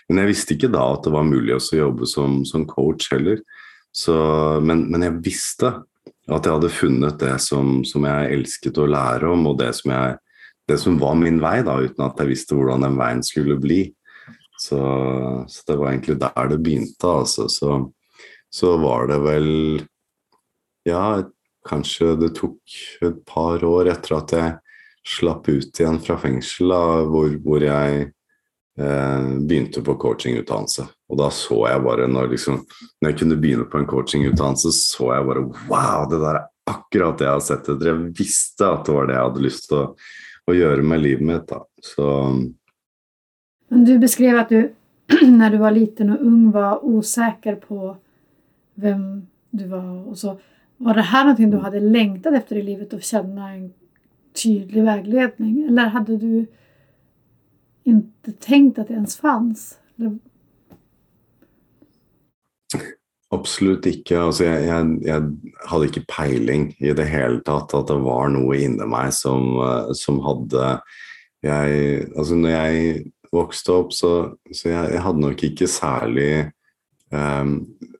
Men 0.09 0.23
jeg 0.23 0.33
visste 0.33 0.57
ikke 0.57 0.73
da 0.75 0.85
at 0.93 1.07
det 1.07 1.15
var 1.15 1.29
mulig 1.29 1.57
å 1.57 1.63
jobbe 1.79 2.09
som, 2.11 2.43
som 2.49 2.67
coach 2.69 3.09
heller. 3.15 3.41
Så, 3.95 4.15
men, 4.61 4.89
men 4.91 5.07
jeg 5.07 5.21
visste 5.25 5.71
at 6.25 6.47
jeg 6.47 6.55
hadde 6.57 6.73
funnet 6.73 7.19
det 7.21 7.37
som, 7.45 7.83
som 7.87 8.05
jeg 8.09 8.37
elsket 8.37 8.81
å 8.81 8.89
lære 8.91 9.29
om, 9.31 9.49
og 9.51 9.59
det 9.61 9.71
som, 9.79 9.93
jeg, 9.95 10.17
det 10.69 10.79
som 10.81 10.99
var 11.01 11.19
min 11.21 11.41
vei, 11.43 11.59
da, 11.67 11.77
uten 11.81 12.07
at 12.07 12.21
jeg 12.21 12.33
visste 12.33 12.59
hvordan 12.59 12.87
den 12.87 12.99
veien 13.01 13.25
skulle 13.25 13.59
bli. 13.61 13.83
Så, 14.61 14.81
så 15.51 15.67
det 15.69 15.77
var 15.81 15.93
egentlig 15.93 16.19
der 16.23 16.51
det 16.53 16.61
begynte. 16.65 17.11
Altså. 17.11 17.49
Så, 17.53 17.79
så 18.53 18.77
var 18.81 19.09
det 19.11 19.21
vel 19.25 19.51
ja, 20.89 21.05
et 21.21 21.34
kanskje 21.69 22.15
det 22.21 22.35
tok 22.39 22.77
et 23.05 23.23
par 23.29 23.65
år 23.65 23.91
etter 23.93 24.17
at 24.19 24.35
jeg 24.37 24.53
slapp 25.05 25.49
ut 25.49 25.81
igjen 25.81 26.01
fra 26.01 26.17
fengsel, 26.21 26.73
da, 26.73 26.83
hvor, 27.09 27.29
hvor 27.45 27.65
jeg 27.65 28.07
eh, 28.81 29.27
begynte 29.45 29.83
på 29.85 29.97
coachingutdannelse. 30.01 30.87
Og 31.13 31.21
da 31.21 31.29
så 31.35 31.61
jeg 31.69 31.85
bare, 31.85 32.09
når, 32.11 32.31
liksom, 32.33 32.63
når 33.01 33.13
jeg 33.13 33.21
kunne 33.21 33.41
begynne 33.41 33.69
på 33.71 33.81
en 33.81 33.89
coachingutdannelse, 33.91 34.73
så 34.79 35.13
jeg 35.13 35.29
bare 35.29 35.47
Wow, 35.69 36.07
det 36.11 36.21
der 36.23 36.41
er 36.41 36.47
akkurat 36.73 37.21
det 37.21 37.29
jeg 37.29 37.37
har 37.37 37.45
sett 37.45 37.69
etter. 37.69 37.91
Jeg 37.93 38.15
visste 38.17 38.71
at 38.71 38.87
det 38.89 38.97
var 38.97 39.11
det 39.11 39.19
jeg 39.19 39.29
hadde 39.29 39.45
lyst 39.45 39.69
til 39.69 39.81
å, 39.83 39.85
å 40.49 40.57
gjøre 40.57 40.87
med 40.89 41.05
livet 41.05 41.29
mitt. 41.29 41.47
da. 41.51 41.61
Så 41.85 42.09
du 43.75 43.95
beskrev 44.01 44.41
at 44.41 44.53
du 44.53 44.73
når 45.39 45.51
du 45.51 45.61
var 45.61 45.75
liten 45.75 46.15
og 46.15 46.25
ung 46.25 46.49
var 46.55 46.81
usikker 46.81 47.59
på 47.61 47.93
hvem 48.81 49.05
du 49.53 49.65
var. 49.69 49.89
Og 50.09 50.17
så 50.19 50.37
var 50.85 50.99
det 50.99 51.09
her 51.11 51.25
noe 51.29 51.49
du 51.51 51.57
hadde 51.63 51.81
lengtet 51.81 52.37
etter 52.37 52.61
i 52.61 52.67
livet, 52.67 52.93
å 52.93 53.01
kjenne 53.01 53.49
en 53.55 53.65
tydelig 54.37 54.85
veiledning? 54.85 55.65
Eller 55.71 55.95
hadde 55.95 56.19
du 56.21 56.31
ikke 57.89 58.37
tenkt 58.43 58.81
at 58.81 58.91
det 58.91 58.99
ens 59.01 59.17
fantes? 59.21 59.75
Absolutt 63.35 63.87
ikke. 63.89 64.19
Altså, 64.21 64.45
jeg, 64.47 64.67
jeg, 64.69 64.93
jeg, 65.09 65.57
hadde 65.71 65.89
ikke 65.89 66.07
peiling 66.11 66.69
i 66.85 66.93
det 66.97 67.07
hele 67.09 67.41
tatt 67.47 67.75
at 67.77 67.89
det 67.91 67.99
var 68.05 68.31
noe 68.35 68.61
inni 68.61 68.89
meg 68.89 69.13
som, 69.17 69.57
eh, 69.65 69.91
som 69.97 70.21
hadde 70.25 70.79
jeg, 71.45 72.05
altså 72.17 72.39
Når 72.41 72.53
jeg 72.55 73.01
vokste 73.35 73.73
opp, 73.75 73.91
så, 73.93 74.11
så 74.49 74.69
jeg, 74.71 74.93
jeg, 74.95 75.01
hadde 75.05 75.21
nok 75.21 75.43
ikke 75.45 75.69
særlig 75.69 76.29
um, 77.15 77.55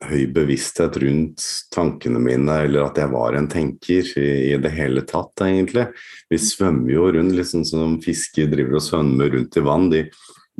høy 0.05 0.27
bevissthet 0.35 0.99
rundt 1.01 1.43
tankene 1.73 2.21
mine, 2.21 2.59
eller 2.67 2.89
at 2.89 2.99
jeg 2.99 3.11
var 3.13 3.37
en 3.37 3.49
tenker 3.51 4.07
i, 4.19 4.29
i 4.51 4.59
det 4.61 4.71
hele 4.75 5.05
tatt, 5.07 5.33
egentlig. 5.45 5.87
Vi 6.31 6.39
svømmer 6.41 6.93
jo 6.93 7.09
rundt, 7.15 7.35
liksom 7.37 7.65
som 7.67 7.97
fisker 8.03 8.51
driver 8.51 8.79
og 8.79 8.85
svømmer 8.85 9.33
rundt 9.33 9.57
i 9.57 9.65
vann. 9.65 9.89
De, 9.93 10.05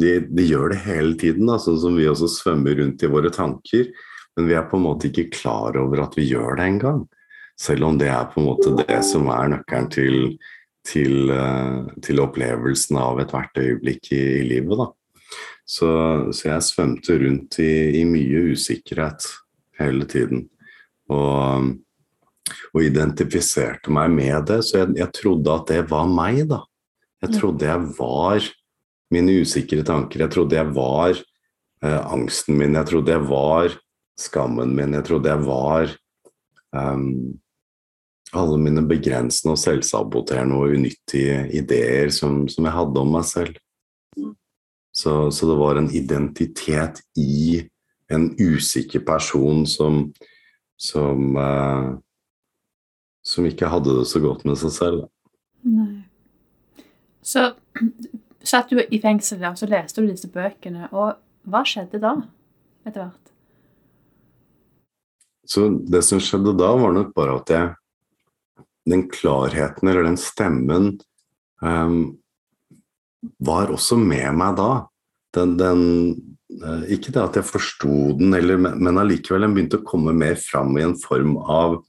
de, 0.02 0.18
de 0.26 0.48
gjør 0.48 0.74
det 0.74 0.82
hele 0.88 1.14
tiden, 1.22 1.48
da, 1.52 1.60
sånn 1.62 1.82
som 1.84 2.00
vi 2.00 2.10
også 2.10 2.32
svømmer 2.40 2.80
rundt 2.82 3.06
i 3.06 3.12
våre 3.12 3.34
tanker. 3.34 3.92
Men 4.36 4.50
vi 4.50 4.58
er 4.58 4.68
på 4.68 4.80
en 4.80 4.88
måte 4.88 5.12
ikke 5.12 5.30
klar 5.36 5.78
over 5.80 6.04
at 6.04 6.18
vi 6.18 6.28
gjør 6.32 6.60
det 6.60 6.72
engang. 6.74 7.06
Selv 7.60 7.88
om 7.88 8.00
det 8.00 8.10
er 8.12 8.28
på 8.32 8.42
en 8.42 8.50
måte 8.50 8.74
det 8.82 9.00
som 9.08 9.30
er 9.32 9.54
nøkkelen 9.54 9.92
til 9.94 10.36
til, 10.86 11.32
eh, 11.34 11.86
til 12.06 12.22
opplevelsen 12.24 13.00
av 13.02 13.20
ethvert 13.24 13.58
øyeblikk 13.58 14.12
i, 14.14 14.22
i 14.42 14.46
livet. 14.54 14.78
Da. 14.82 14.88
Så, 15.66 15.90
så, 16.30 16.50
jeg 16.52 16.66
svømte 16.66 17.18
rundt 17.22 17.58
i, 17.64 18.02
i, 18.02 18.04
mye 18.06 18.52
usikkerhet 18.54 19.26
hele 19.80 20.06
tiden. 20.10 20.46
Og, 21.10 21.72
og, 22.72 22.80
identifiserte 22.84 23.94
meg 23.94 24.14
med 24.14 24.46
det, 24.52 24.60
så 24.68 24.84
jeg, 24.84 24.94
jeg, 25.02 25.10
trodde 25.18 25.56
at 25.56 25.72
det 25.74 25.82
var 25.90 26.10
meg, 26.12 26.44
da. 26.52 26.62
Jeg 27.26 27.40
trodde 27.40 27.66
jeg 27.66 27.88
var 27.98 28.46
mine 29.14 29.40
usikre 29.42 29.86
tanker. 29.86 30.26
Jeg 30.26 30.34
trodde 30.36 30.58
jeg 30.60 30.70
var 30.76 31.16
eh, 31.16 32.02
angsten 32.04 32.60
min. 32.60 32.78
Jeg 32.78 32.92
trodde 32.92 33.16
jeg 33.16 33.26
var 33.26 33.74
skammen 34.20 34.76
min. 34.78 34.94
Jeg 35.00 35.08
trodde 35.08 35.32
jeg 35.32 35.46
var 35.48 35.96
um, 36.76 37.34
alle 38.36 38.58
mine 38.62 38.84
begrensende 38.88 39.56
og 39.56 39.62
selvsaboterende 39.62 40.58
og 40.58 40.76
unyttige 40.76 41.46
ideer 41.56 42.12
som, 42.14 42.44
som, 42.52 42.68
jeg 42.68 42.76
hadde 42.76 43.02
om 43.02 43.14
meg 43.16 43.28
selv. 43.30 43.60
Så, 44.96 45.32
så, 45.36 45.48
det 45.50 45.58
var 45.60 45.76
en 45.76 45.90
identitet 45.92 47.02
i 47.20 47.66
en 48.08 48.30
usikker 48.40 49.04
person 49.04 49.66
som 49.68 50.06
som, 50.78 51.38
eh, 51.38 51.98
som 53.24 53.46
ikke 53.46 53.70
hadde 53.72 54.00
det 54.00 54.08
så 54.10 54.22
godt 54.24 54.46
med 54.48 54.60
seg 54.60 54.74
selv. 54.76 55.06
Nei. 55.66 56.06
Så 57.26 57.50
satt 58.46 58.70
du 58.70 58.82
i 58.84 59.00
fengsel 59.02 59.42
og 59.48 59.58
så 59.58 59.70
leste 59.70 60.04
du 60.04 60.12
disse 60.12 60.30
bøkene. 60.32 60.92
Og 60.94 61.16
hva 61.50 61.64
skjedde 61.66 62.02
da, 62.04 62.18
etter 62.86 63.06
hvert? 63.06 63.32
Så 65.46 65.68
det 65.90 66.04
som 66.06 66.22
skjedde 66.22 66.56
da, 66.58 66.72
var 66.78 66.94
nok 66.94 67.14
bare 67.18 67.40
at 67.40 67.54
jeg 67.54 67.74
den 68.86 69.08
klarheten 69.10 69.90
eller 69.90 70.06
den 70.06 70.18
stemmen 70.22 70.92
um, 71.62 72.18
var 73.40 73.74
også 73.74 73.98
med 74.00 74.30
meg 74.38 74.58
da. 74.60 74.70
Den, 75.36 75.56
den, 75.60 75.82
uh, 76.64 76.86
ikke 76.92 77.12
det 77.12 77.24
at 77.24 77.40
jeg 77.40 77.50
forsto 77.50 78.16
den, 78.20 78.34
eller, 78.38 78.60
men 78.60 79.02
allikevel 79.02 79.46
den 79.46 79.56
begynte 79.58 79.82
å 79.82 79.88
komme 79.88 80.16
mer 80.16 80.38
fram 80.40 80.76
i 80.80 80.86
en 80.86 80.96
form 81.00 81.36
av 81.42 81.80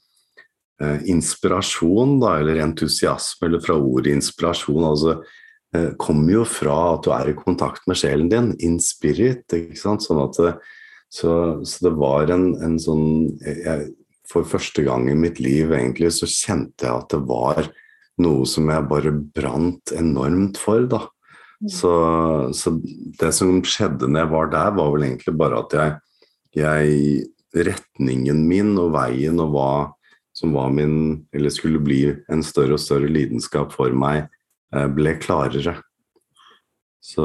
eh, 0.83 1.05
inspirasjon, 1.13 2.19
da, 2.23 2.37
eller 2.41 2.63
entusiasme, 2.65 3.49
eller 3.49 3.63
fra 3.65 3.77
ordet 3.79 4.17
inspirasjon. 4.17 4.83
altså 4.85 5.21
eh, 5.77 5.93
kommer 6.01 6.41
jo 6.41 6.47
fra 6.49 6.79
at 6.95 7.07
du 7.07 7.13
er 7.15 7.31
i 7.31 7.39
kontakt 7.39 7.87
med 7.87 8.01
sjelen 8.01 8.33
din, 8.33 8.51
in 8.59 8.81
spirit. 8.83 9.47
ikke 9.53 9.79
sant, 9.79 10.05
sånn 10.05 10.25
at 10.25 10.41
det, 10.43 10.57
så, 11.13 11.63
så, 11.63 11.87
det 11.87 11.95
var 11.97 12.33
en, 12.35 12.51
en 12.67 12.77
sånn 12.83 13.07
jeg, 13.47 13.91
for 14.31 14.47
første 14.49 14.83
gang 14.87 15.09
i 15.11 15.19
mitt 15.19 15.39
liv 15.43 15.73
egentlig 15.75 16.11
så 16.17 16.29
kjente 16.29 16.89
jeg 16.89 16.95
at 16.95 17.13
det 17.13 17.23
var 17.29 17.69
noe 18.23 18.47
som 18.49 18.71
jeg 18.73 18.89
bare 18.91 19.13
brant 19.13 19.93
enormt 19.97 20.59
for, 20.61 20.87
da. 20.91 21.05
Mm. 21.63 21.71
Så, 21.73 21.93
så, 22.53 22.75
det 23.21 23.33
som 23.33 23.63
skjedde 23.65 24.11
når 24.11 24.25
jeg 24.25 24.33
var 24.35 24.51
der, 24.53 24.75
var 24.77 24.93
vel 24.93 25.07
egentlig 25.09 25.37
bare 25.41 25.63
at 25.65 25.79
jeg, 25.79 25.97
jeg 26.63 27.25
Retningen 27.57 28.43
min 28.45 28.75
og 28.77 28.91
veien 28.93 29.39
og 29.41 29.55
hva 29.55 29.71
som 30.37 30.53
var 30.53 30.69
min 30.75 31.23
Eller 31.33 31.49
skulle 31.55 31.81
bli 31.81 32.03
en 32.29 32.43
større 32.45 32.77
og 32.77 32.83
større 32.83 33.09
lidenskap 33.09 33.73
for 33.73 33.95
meg, 33.97 34.27
eh, 34.75 34.85
ble 34.93 35.15
klarere. 35.23 35.79
Så, 37.01 37.25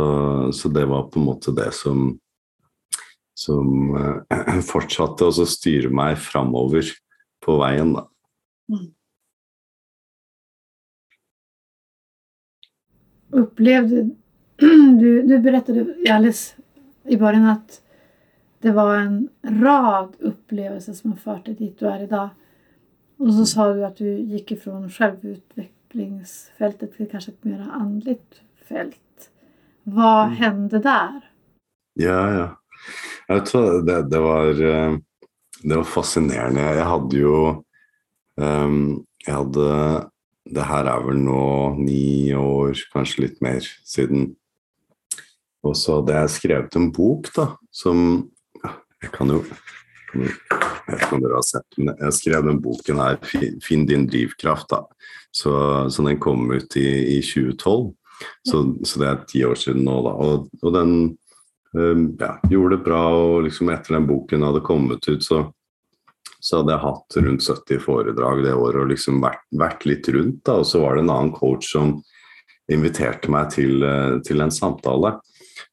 så 0.55 0.71
det 0.71 0.85
var 0.87 1.09
på 1.11 1.19
en 1.19 1.27
måte 1.27 1.51
det 1.57 1.73
som 1.75 2.13
som 3.41 3.95
uh, 3.95 4.61
fortsatte 4.71 5.27
å 5.27 5.45
styre 5.49 5.91
meg 5.93 6.19
framover 6.21 6.91
på 7.41 7.57
veien, 7.61 7.95
da. 7.97 8.05
Mm. 8.71 8.89
Du, 14.99 15.21
du 15.21 15.39
berättade 15.39 15.95
alldeles 16.09 16.55
i 17.03 17.17
början 17.17 17.45
att 17.45 17.81
det 18.59 18.71
var 18.71 18.95
en 18.95 19.29
rad 19.43 20.15
upplevelser 20.19 20.93
som 20.93 21.11
har 21.11 21.17
fört 21.17 21.45
dig 21.45 21.55
dit 21.55 21.79
du 21.79 21.87
är 21.87 22.03
idag. 22.03 22.29
Och 23.17 23.33
så 23.33 23.45
sa 23.45 23.73
du 23.73 23.85
att 23.85 23.97
du 23.97 24.19
gick 24.19 24.51
ifrån 24.51 24.89
självutvecklingsfältet 24.89 26.97
till 26.97 27.09
kanske 27.11 27.31
ett 27.31 27.43
mer 27.43 27.67
andligt 27.71 28.41
fält. 28.67 29.29
Vad 29.83 30.25
mm. 30.25 30.35
hände 30.35 30.79
där? 30.79 31.21
Ja, 31.93 32.33
ja. 32.33 32.57
Jeg 33.27 33.45
tror 33.45 33.81
det, 33.81 34.09
det, 34.09 34.19
var, 34.19 34.61
eh, 34.61 34.97
det 35.63 35.75
var 35.75 35.83
fascinerende. 35.83 36.61
Jag 36.61 36.85
hade 36.85 37.17
ju 37.17 37.55
um, 38.35 39.05
jag 39.27 39.33
hade, 39.33 40.01
Det 40.49 40.63
her 40.65 40.87
er 40.89 41.03
vel 41.05 41.19
nå 41.21 41.75
ni 41.77 42.33
år, 42.35 42.73
kanskje 42.93 43.21
litt 43.21 43.41
mer 43.41 43.61
siden. 43.85 44.35
Og 45.67 45.75
så 45.77 45.99
hadde 45.99 46.17
jeg 46.17 46.35
skrevet 46.35 46.77
en 46.79 46.91
bok, 46.93 47.29
da, 47.35 47.51
som 47.71 48.29
Jeg 49.01 49.11
kan 49.15 49.29
jo 49.29 49.43
jeg 50.11 50.27
vet 50.89 51.03
ikke 51.05 51.15
om 51.15 51.21
dere 51.23 51.37
har 51.37 51.45
sett 51.47 51.77
men 51.79 51.93
Jeg 51.95 52.15
skrev 52.17 52.43
den 52.43 52.57
boken 52.59 52.97
her, 52.99 53.15
'Finn 53.63 53.85
din 53.87 54.09
drivkraft'. 54.09 54.67
da. 54.69 54.83
Så, 55.31 55.51
så 55.89 56.03
den 56.03 56.19
kom 56.19 56.51
ut 56.51 56.75
i, 56.75 57.17
i 57.17 57.21
2012. 57.21 57.93
Så, 58.45 58.57
så, 58.83 58.99
det 58.99 59.07
er 59.07 59.21
ti 59.25 59.45
år 59.47 59.55
siden 59.55 59.85
nå, 59.87 60.01
da. 60.03 60.11
Og, 60.11 60.49
og 60.61 60.73
den 60.75 61.17
Ehm, 61.77 62.15
ja, 62.19 62.39
gjorde 62.49 62.75
det 62.75 62.83
bra, 62.83 63.01
og 63.15 63.43
liksom 63.47 63.71
etter 63.71 63.95
den 63.95 64.07
boken 64.09 64.43
hadde 64.43 64.63
kommet 64.65 65.07
ut, 65.07 65.23
så, 65.23 65.45
så 66.39 66.59
hadde 66.59 66.75
jeg 66.75 66.83
hatt 66.85 67.19
rundt 67.25 67.47
70 67.47 67.83
foredrag 67.85 68.43
det 68.45 68.55
året 68.55 68.83
og 68.83 68.91
liksom 68.91 69.21
vært, 69.23 69.45
vært, 69.55 69.85
litt 69.87 70.09
rundt. 70.11 70.41
da, 70.45 70.59
Og 70.59 70.67
så 70.67 70.83
var 70.83 70.97
det 70.97 71.05
en 71.05 71.13
annen 71.13 71.35
coach 71.35 71.71
som 71.71 71.99
inviterte 72.71 73.31
meg 73.31 73.51
til, 73.55 73.83
eh, 73.83 74.19
til 74.27 74.43
en 74.43 74.51
samtale. 74.51 75.17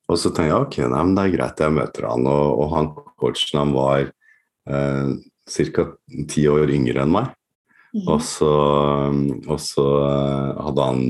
Og 0.08 0.16
så 0.16 0.30
tenkte 0.32 0.48
jeg 0.48 0.64
ok, 0.64 0.78
nei, 0.88 1.02
men 1.04 1.16
det 1.16 1.24
er 1.24 1.34
greit, 1.36 1.64
jeg 1.64 1.76
møter 1.76 2.06
han. 2.08 2.28
Og, 2.28 2.62
og 2.62 2.70
han 2.74 2.92
coachen 3.20 3.60
han 3.60 3.74
var 3.76 4.06
eh, 4.70 5.10
ca. 5.74 5.84
ti 6.30 6.46
år 6.48 6.72
yngre 6.72 7.04
enn 7.04 7.12
meg. 7.12 7.34
Mm. 7.96 8.04
Og 8.04 8.22
så, 8.24 8.52
og 9.48 9.60
så 9.64 9.88
eh, 10.06 10.64
hadde 10.68 10.88
han 10.92 11.04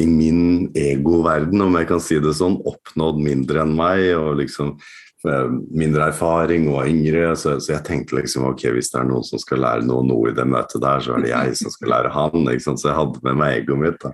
i 0.00 0.06
min 0.08 0.70
egoverden, 0.78 1.60
om 1.60 1.74
jeg 1.76 1.88
kan 1.90 2.00
si 2.00 2.16
det 2.24 2.32
sånn, 2.38 2.54
oppnådd 2.64 3.18
mindre 3.20 3.66
enn 3.66 3.74
meg. 3.76 4.06
og 4.16 4.38
liksom 4.40 4.70
eh, 4.78 4.92
mindre 5.24 6.08
erfaring 6.10 6.66
og 6.72 6.88
yngre. 6.88 7.32
Så, 7.38 7.54
så, 7.62 7.74
jeg 7.76 7.84
tenkte 7.86 8.18
liksom 8.18 8.46
ok, 8.50 8.64
hvis 8.74 8.90
det 8.92 9.00
er 9.00 9.08
noen 9.08 9.26
som 9.26 9.40
skal 9.42 9.62
lære 9.62 9.86
noe, 9.86 10.04
nå 10.06 10.18
i 10.28 10.34
det 10.36 10.46
møtet 10.48 10.82
der, 10.82 11.02
så 11.02 11.14
er 11.16 11.24
det 11.24 11.32
jeg 11.32 11.56
som 11.60 11.74
skal 11.74 11.92
lære 11.94 12.12
han. 12.14 12.50
ikke 12.50 12.66
sant? 12.66 12.82
Så 12.82 12.90
jeg 12.90 12.98
hadde 12.98 13.22
med 13.26 13.38
meg 13.40 13.60
egoet 13.60 13.82
mitt. 13.84 14.02
da. 14.02 14.12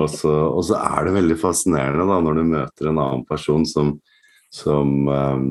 Og 0.00 0.08
så, 0.12 0.32
og 0.48 0.64
så, 0.68 0.80
er 0.80 1.06
det 1.06 1.16
veldig 1.18 1.38
fascinerende 1.40 2.08
da, 2.08 2.18
når 2.24 2.40
du 2.40 2.44
møter 2.54 2.90
en 2.90 3.02
annen 3.04 3.26
person 3.28 3.66
som, 3.68 3.94
som, 4.54 4.96
um, 5.08 5.46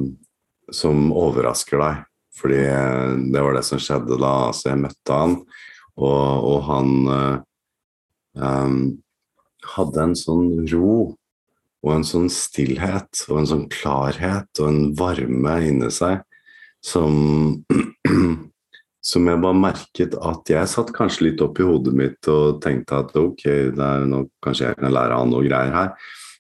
som 0.74 1.08
overrasker 1.14 1.82
deg 1.82 2.04
Fordi 2.36 2.62
det 3.32 3.42
var 3.46 3.56
det 3.56 3.66
som 3.68 3.80
skjedde 3.82 4.20
da. 4.20 4.34
Altså, 4.50 4.72
jeg 4.72 4.84
møtte 4.84 5.20
han, 5.22 5.38
og, 5.96 6.50
og 6.50 6.66
han 6.68 6.90
um, 8.36 8.80
hadde 9.76 10.04
en 10.04 10.18
sånn 10.20 10.50
ro 10.74 11.16
og 11.86 11.92
en 11.94 12.08
sånn 12.08 12.32
stillhet 12.34 13.28
og 13.30 13.40
en 13.40 13.50
sånn 13.52 13.68
klarhet 13.72 14.62
og 14.62 14.68
en 14.72 14.82
varme 14.98 15.56
inni 15.68 15.92
seg 15.94 16.24
som 16.86 17.62
som 19.06 19.28
jeg 19.30 19.42
bare 19.42 19.58
merket 19.58 20.16
at 20.18 20.50
jeg 20.50 20.70
satt 20.70 20.90
kanskje 20.96 21.28
litt 21.28 21.42
opp 21.46 21.60
i 21.62 21.66
hodet 21.68 21.94
mitt 21.94 22.30
og 22.32 22.58
tenkte 22.64 23.04
at 23.04 23.12
ok, 23.20 23.44
er 23.46 24.08
nå 24.10 24.24
kanskje 24.44 24.72
jeg 24.72 24.80
kan 24.80 24.96
lære 24.96 25.20
han 25.20 25.30
noe 25.30 25.46
greier 25.46 25.76
her. 25.76 25.92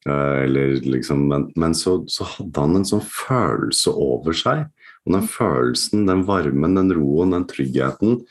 Eh, 0.09 0.39
eller 0.47 0.79
liksom, 0.81 1.27
men, 1.29 1.45
men 1.61 1.77
så, 1.77 1.99
så, 2.09 2.25
hadde 2.25 2.63
han 2.63 2.79
en 2.79 2.87
sånn 2.89 3.05
følelse 3.05 3.93
over 3.93 4.37
seg. 4.37 4.65
Og 5.05 5.13
den 5.13 5.29
følelsen, 5.29 6.07
den 6.09 6.25
varmen, 6.25 6.73
den 6.79 6.89
roen, 6.97 7.35
den 7.37 7.45
tryggheten 7.51 8.23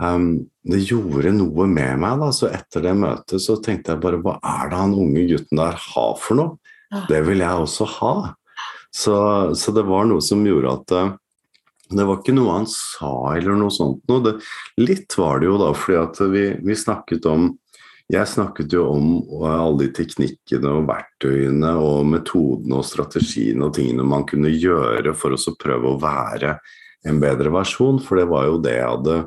um, 0.00 0.32
Det 0.66 0.82
gjorde 0.88 1.32
noe 1.36 1.68
med 1.70 2.00
meg. 2.02 2.18
da, 2.20 2.32
så 2.34 2.50
Etter 2.50 2.84
det 2.88 2.96
møtet 2.98 3.44
så 3.44 3.56
tenkte 3.62 3.94
jeg 3.94 4.02
bare 4.02 4.20
hva 4.24 4.38
er 4.40 4.72
det 4.72 4.82
han 4.82 4.98
unge 4.98 5.26
gutten 5.30 5.62
der 5.62 5.78
har 5.78 6.14
for 6.20 6.40
noe? 6.40 6.76
Det 7.08 7.20
vil 7.22 7.44
jeg 7.44 7.64
også 7.64 7.86
ha. 8.00 8.14
Så, 8.90 9.16
så 9.54 9.72
det 9.72 9.86
var 9.86 10.08
noe 10.10 10.22
som 10.24 10.42
gjorde 10.42 10.72
at 10.80 10.94
uh, 10.98 11.12
det 11.90 12.06
var 12.06 12.20
ikke 12.20 12.34
noe 12.36 12.54
han 12.54 12.68
sa 12.70 13.12
eller 13.34 13.58
noe 13.58 13.72
sånt 13.74 14.02
noe. 14.10 14.22
Det, 14.22 14.36
litt 14.82 15.16
var 15.18 15.40
det 15.40 15.50
jo 15.50 15.56
da, 15.60 15.72
fordi 15.74 15.98
at 15.98 16.20
vi, 16.30 16.44
vi, 16.62 16.76
snakket 16.78 17.26
om 17.30 17.50
Jeg 18.10 18.26
snakket 18.26 18.72
jo 18.74 18.88
om 18.90 19.10
alle 19.46 19.84
de 19.84 19.88
teknikkene 19.94 20.70
og 20.80 20.88
verktøyene 20.88 21.76
og 21.78 22.08
metodene 22.10 22.80
og 22.80 22.86
strategiene 22.86 23.68
og 23.68 23.76
tingene 23.76 24.06
man 24.06 24.26
kunne 24.26 24.50
gjøre 24.50 25.14
for 25.14 25.34
å 25.34 25.54
prøve 25.58 25.92
å 25.92 26.00
være 26.02 26.56
en 27.06 27.20
bedre 27.22 27.52
versjon, 27.54 28.00
for 28.02 28.18
det 28.18 28.26
var 28.28 28.48
jo 28.48 28.58
det 28.60 28.74
jeg 28.74 28.88
hadde 28.88 29.20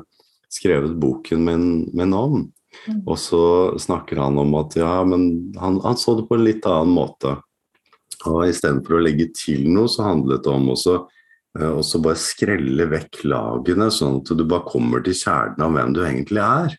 skrevet 0.54 0.94
boken 1.00 1.42
min, 1.46 1.66
med 1.96 2.14
om. 2.16 2.44
Mm. 2.88 3.00
Og 3.04 3.18
så 3.20 3.42
snakker 3.80 4.22
han 4.22 4.38
om 4.40 4.54
at 4.58 4.76
ja, 4.78 4.96
men 5.06 5.52
han, 5.60 5.80
han 5.84 5.98
så 5.98 6.16
det 6.18 6.28
på 6.28 6.38
en 6.38 6.46
litt 6.46 6.66
annen 6.66 6.94
måte. 6.94 7.36
Og 8.24 8.46
istedenfor 8.48 8.98
å 8.98 9.04
legge 9.04 9.28
til 9.36 9.66
noe, 9.70 9.90
så 9.90 10.06
handlet 10.06 10.46
det 10.46 10.54
om 10.54 10.72
også 10.72 11.02
Eh, 11.58 11.70
og 11.70 11.84
så 11.86 12.00
bare 12.02 12.18
skrelle 12.20 12.86
vekk 12.90 13.22
lagene, 13.30 13.90
sånn 13.94 14.20
at 14.20 14.32
du 14.34 14.42
bare 14.42 14.66
kommer 14.66 15.04
til 15.04 15.16
kjernen 15.18 15.62
av 15.62 15.76
hvem 15.76 15.94
du 15.94 16.02
egentlig 16.04 16.42
er. 16.42 16.76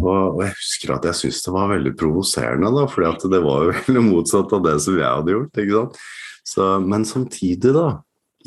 Og, 0.00 0.38
og 0.38 0.44
jeg 0.46 0.54
husker 0.56 0.94
at 0.94 1.06
jeg 1.10 1.18
syntes 1.18 1.42
det 1.44 1.54
var 1.54 1.72
veldig 1.74 1.94
provoserende, 1.98 2.70
da, 2.74 2.86
for 2.90 3.30
det 3.30 3.42
var 3.44 3.66
jo 3.66 3.74
veldig 3.78 4.04
motsatt 4.06 4.54
av 4.56 4.64
det 4.66 4.76
som 4.82 4.98
jeg 4.98 5.06
hadde 5.06 5.36
gjort. 5.36 5.62
ikke 5.62 5.82
sant? 5.82 6.06
Så, 6.50 6.68
men 6.82 7.04
samtidig, 7.06 7.74
da, 7.76 7.88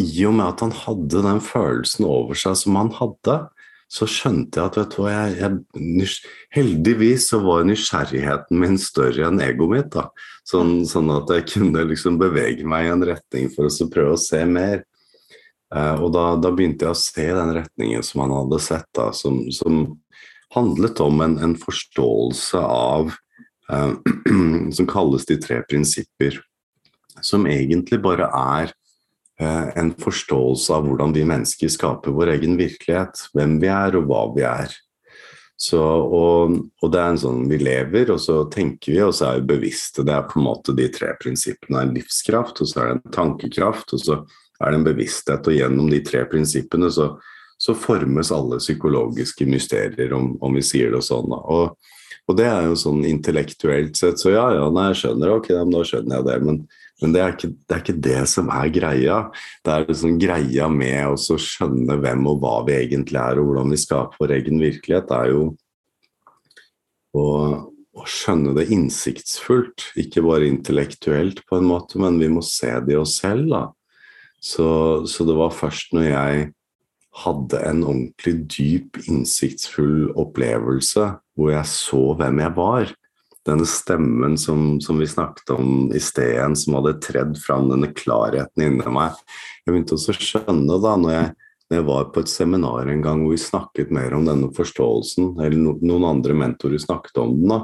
i 0.02 0.26
og 0.28 0.34
med 0.36 0.48
at 0.48 0.64
han 0.66 0.74
hadde 0.76 1.22
den 1.24 1.44
følelsen 1.46 2.08
over 2.10 2.38
seg 2.40 2.58
som 2.60 2.80
han 2.80 2.90
hadde, 2.98 3.38
så 3.94 4.08
skjønte 4.10 4.58
jeg 4.58 4.72
at 4.72 4.78
vet 4.80 4.96
du 4.96 5.02
hva, 5.04 5.12
jeg, 5.14 5.34
jeg, 5.38 6.08
heldigvis 6.56 7.28
så 7.30 7.40
var 7.44 7.66
nysgjerrigheten 7.68 8.58
min 8.58 8.80
større 8.82 9.28
enn 9.28 9.42
egoet 9.46 9.74
mitt. 9.76 9.92
da, 9.94 10.08
sånn, 10.50 10.80
sånn, 10.90 11.12
at 11.14 11.30
jeg 11.30 11.46
kunne 11.52 11.86
liksom 11.92 12.18
bevege 12.22 12.66
meg 12.66 12.88
i 12.88 12.94
en 12.96 13.06
retning 13.06 13.52
for 13.54 13.70
å 13.70 13.90
prøve 13.94 14.16
å 14.16 14.22
se 14.22 14.42
mer. 14.50 14.82
Eh, 15.74 16.02
og 16.02 16.10
da, 16.16 16.26
da, 16.42 16.50
begynte 16.54 16.88
jeg 16.88 16.96
å 16.96 17.02
se 17.04 17.28
den 17.38 17.54
retningen 17.60 18.06
som 18.06 18.24
han 18.26 18.34
hadde 18.34 18.62
sett, 18.66 18.90
da, 18.98 19.12
som, 19.14 19.44
som 19.54 19.84
handlet 20.58 21.02
om 21.06 21.22
en, 21.26 21.38
en 21.46 21.56
forståelse 21.58 22.66
av 22.66 23.14
eh, 23.70 23.94
Som 24.74 24.90
kalles 24.90 25.28
de 25.30 25.38
tre 25.38 25.60
prinsipper. 25.70 26.40
Som 27.22 27.46
egentlig 27.46 28.02
bare 28.02 28.26
er 28.26 28.74
en 29.44 29.92
forståelse 30.00 30.74
av 30.76 30.88
hvordan 30.88 31.14
vi 31.16 31.26
mennesker 31.28 31.72
skaper 31.72 32.16
vår 32.16 32.36
egen 32.38 32.58
virkelighet. 32.60 33.28
Hvem 33.36 33.60
vi 33.62 33.70
er, 33.72 33.98
og 34.00 34.10
hva 34.10 34.24
vi 34.36 34.46
er. 34.48 34.74
Så, 35.64 35.80
og, 35.80 36.56
og, 36.82 36.88
det 36.92 37.00
er 37.00 37.12
en 37.14 37.20
sånn 37.22 37.44
Vi 37.48 37.60
lever, 37.62 38.10
og 38.12 38.20
så 38.20 38.42
tenker 38.52 38.92
vi, 38.92 39.02
og 39.06 39.14
så 39.16 39.30
er 39.30 39.42
vi 39.42 39.54
bevisste. 39.54 40.04
Det 40.04 40.16
er 40.16 40.26
på 40.28 40.42
en 40.42 40.48
måte 40.48 40.76
de 40.76 40.90
tre 40.92 41.14
prinsippene. 41.22 41.84
En 41.86 41.94
livskraft, 41.96 42.64
og 42.64 42.70
så 42.70 42.82
er 42.82 42.90
det 42.90 42.96
en 42.98 43.16
tankekraft, 43.16 43.94
og 43.96 44.02
så 44.02 44.18
er 44.60 44.74
det 44.74 44.82
en 44.82 44.88
bevissthet. 44.90 45.48
Og 45.48 45.58
gjennom 45.60 45.92
de 45.94 46.02
tre 46.04 46.26
prinsippene 46.30 46.90
så, 46.92 47.14
så 47.62 47.78
formes 47.78 48.34
alle 48.36 48.60
psykologiske 48.60 49.48
mysterier, 49.48 50.16
om, 50.18 50.34
om 50.44 50.58
vi 50.58 50.66
sier 50.66 50.92
det 50.96 51.04
sånn. 51.06 51.32
Og, 51.32 51.78
og, 52.28 52.38
det 52.40 52.50
er 52.50 52.68
jo 52.68 52.80
sånn 52.80 53.06
intellektuelt 53.08 54.00
sett, 54.00 54.20
så 54.20 54.34
ja, 54.34 54.48
ja, 54.58 54.68
nei, 54.74 54.90
jeg 54.92 55.04
skjønner, 55.04 55.38
ok, 55.38 55.54
da 55.54 55.86
skjønner 55.88 56.20
jeg 56.20 56.28
det. 56.32 56.40
Men, 56.50 56.64
men 57.02 57.14
det, 57.16 57.20
er 57.20 57.34
ikke, 57.34 57.50
det, 57.52 57.74
er 57.74 57.82
ikke, 57.82 58.00
det 58.06 58.22
som 58.32 58.50
er 58.54 58.70
greia. 58.72 59.18
Det 59.66 59.74
er 59.74 59.86
liksom 59.90 60.18
greia 60.22 60.70
med 60.72 61.10
å 61.10 61.38
skjønne 61.42 61.98
hvem 62.00 62.30
og 62.32 62.40
hva 62.44 62.56
vi 62.68 62.78
egentlig 62.78 63.20
er, 63.20 63.42
og 63.42 63.50
hvordan 63.50 63.74
vi 63.74 63.80
skaper 63.82 64.22
vår 64.22 64.36
egen 64.38 64.62
virkelighet, 64.62 65.10
det 65.10 65.18
er 65.18 65.32
jo 65.34 65.44
å, 67.18 67.26
å 67.98 68.08
skjønne 68.10 68.56
det 68.58 68.70
innsiktsfullt, 68.74 69.90
ikke 70.00 70.24
bare 70.26 70.50
intellektuelt 70.50 71.44
på 71.50 71.60
en 71.60 71.70
måte, 71.70 72.00
men 72.02 72.22
vi 72.22 72.30
må 72.32 72.46
se 72.46 72.72
det 72.86 72.96
i 72.96 73.00
oss 73.02 73.18
selv. 73.22 73.50
da. 73.52 73.64
Så, 74.44 74.68
så, 75.08 75.26
det 75.28 75.38
var 75.40 75.56
først 75.56 75.94
når 75.96 76.10
jeg 76.10 76.50
hadde 77.24 77.60
en 77.68 77.84
ordentlig 77.86 78.38
dyp, 78.50 78.98
innsiktsfull 79.06 80.10
opplevelse 80.20 81.14
hvor 81.38 81.54
jeg 81.54 81.70
så 81.70 82.02
hvem 82.20 82.42
jeg 82.42 82.56
var, 82.58 82.94
denne 83.48 83.66
stemmen 83.68 84.38
som, 84.40 84.80
som 84.82 85.00
vi 85.00 85.08
snakket 85.08 85.50
om 85.56 85.92
i 85.94 86.00
sted, 86.00 86.58
som 86.58 86.78
hadde 86.80 87.00
tredd 87.04 87.38
fram 87.40 87.68
denne 87.72 87.92
klarheten 87.96 88.64
inni 88.64 88.94
meg 88.94 89.18
Jeg 89.64 89.72
begynte 89.72 89.98
også 89.98 90.14
å 90.14 90.20
skjønne 90.20 90.80
da, 90.84 90.96
når 91.00 91.14
jeg, 91.14 91.30
når 91.68 91.80
jeg, 91.80 91.88
var 91.90 92.10
på 92.14 92.24
et 92.24 92.32
seminar 92.32 92.90
en 92.92 93.04
gang 93.04 93.24
hvor 93.24 93.36
vi 93.36 93.44
snakket 93.44 93.92
mer 93.96 94.16
om 94.16 94.28
denne 94.28 94.52
forståelsen, 94.56 95.34
eller 95.40 95.60
no, 95.60 95.76
noen 95.84 96.08
andre 96.08 96.36
mentorer 96.40 96.80
snakket 96.80 97.20
om 97.24 97.36
den, 97.36 97.52
da, 97.52 97.62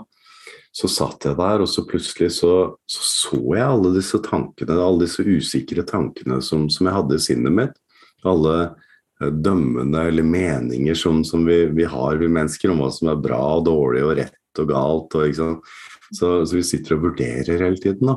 så 0.75 0.89
satt 0.91 1.25
jeg 1.25 1.37
der, 1.39 1.63
og 1.63 1.71
så 1.71 1.85
plutselig 1.87 2.33
så 2.35 2.53
så, 2.85 3.05
så 3.07 3.39
jeg 3.55 3.65
alle 3.65 3.93
disse 3.95 4.19
tankene, 4.25 4.77
alle 4.77 5.05
disse 5.07 5.23
usikre 5.25 5.85
tankene 5.87 6.41
som, 6.45 6.67
som 6.69 6.87
jeg 6.87 6.95
hadde 6.95 7.17
i 7.17 7.23
sinnet 7.23 7.55
mitt. 7.55 7.79
Alle 8.27 8.55
eh, 8.67 9.31
dømmende 9.31 10.03
eller 10.11 10.27
meninger 10.27 10.97
som, 10.99 11.23
som 11.25 11.47
vi, 11.47 11.63
vi, 11.73 11.87
har, 11.89 12.19
vi 12.21 12.29
mennesker, 12.29 12.71
om 12.71 12.83
hva 12.83 12.91
som 12.93 13.09
er 13.11 13.23
bra 13.23 13.39
og 13.57 13.65
dårlig 13.69 14.05
og 14.05 14.15
rett 14.19 14.38
og 14.57 14.71
galt. 14.71 15.15
Og, 15.19 15.37
så, 15.37 16.33
så, 16.43 16.55
vi 16.55 16.65
sitter 16.65 16.97
og 16.97 17.09
vurderer 17.09 17.61
hele 17.61 17.79
tiden. 17.81 18.13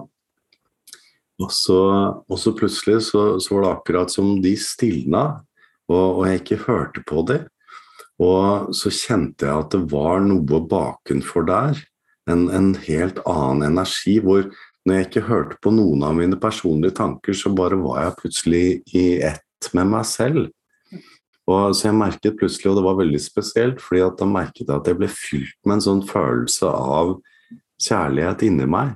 Og 1.42 1.52
så, 1.52 1.80
og 2.28 2.38
så 2.38 2.52
plutselig 2.56 3.02
så, 3.10 3.38
så, 3.42 3.54
var 3.54 3.64
det 3.64 3.72
akkurat 3.72 4.12
som 4.12 4.36
de 4.44 4.54
stilna, 4.56 5.24
og, 5.90 6.06
og 6.20 6.26
jeg 6.28 6.42
ikke 6.42 6.62
hørte 6.68 7.04
på 7.08 7.24
dem. 7.28 7.48
Og 8.22 8.70
så 8.76 8.92
kjente 8.92 9.48
jeg 9.48 9.64
at 9.64 9.72
det 9.74 9.86
var 9.90 10.22
noe 10.22 10.60
bakenfor 10.70 11.48
der 11.48 11.80
en, 12.30 12.48
en, 12.54 12.74
helt 12.86 13.18
annen 13.26 13.64
energi, 13.72 14.18
hvor 14.22 14.46
når 14.86 14.94
jeg 14.94 15.08
ikke 15.08 15.26
hørte 15.28 15.58
på 15.62 15.72
noen 15.74 16.02
av 16.06 16.16
mine 16.18 16.38
personlige 16.40 16.96
tanker, 16.98 17.34
så 17.36 17.52
bare 17.54 17.78
var 17.82 18.06
jeg 18.06 18.18
plutselig 18.20 18.64
i 18.98 19.06
ett 19.26 19.70
med 19.76 19.90
meg 19.92 20.06
selv. 20.08 20.50
Og, 21.50 21.74
så 21.74 21.88
jeg 21.88 21.98
merket 21.98 22.38
plutselig, 22.38 22.70
og 22.70 22.78
det 22.78 22.86
var 22.86 22.98
veldig 23.00 23.20
spesielt, 23.22 23.80
fordi 23.82 24.02
at 24.04 24.18
da 24.20 24.28
merket 24.30 24.68
jeg 24.68 24.76
at 24.76 24.88
jeg 24.88 24.98
ble 25.00 25.08
fylt 25.10 25.56
med 25.66 25.78
en 25.78 25.86
sånn 25.88 26.02
følelse 26.06 26.70
av 26.70 27.16
kjærlighet 27.82 28.44
inni 28.46 28.68
meg. 28.70 28.94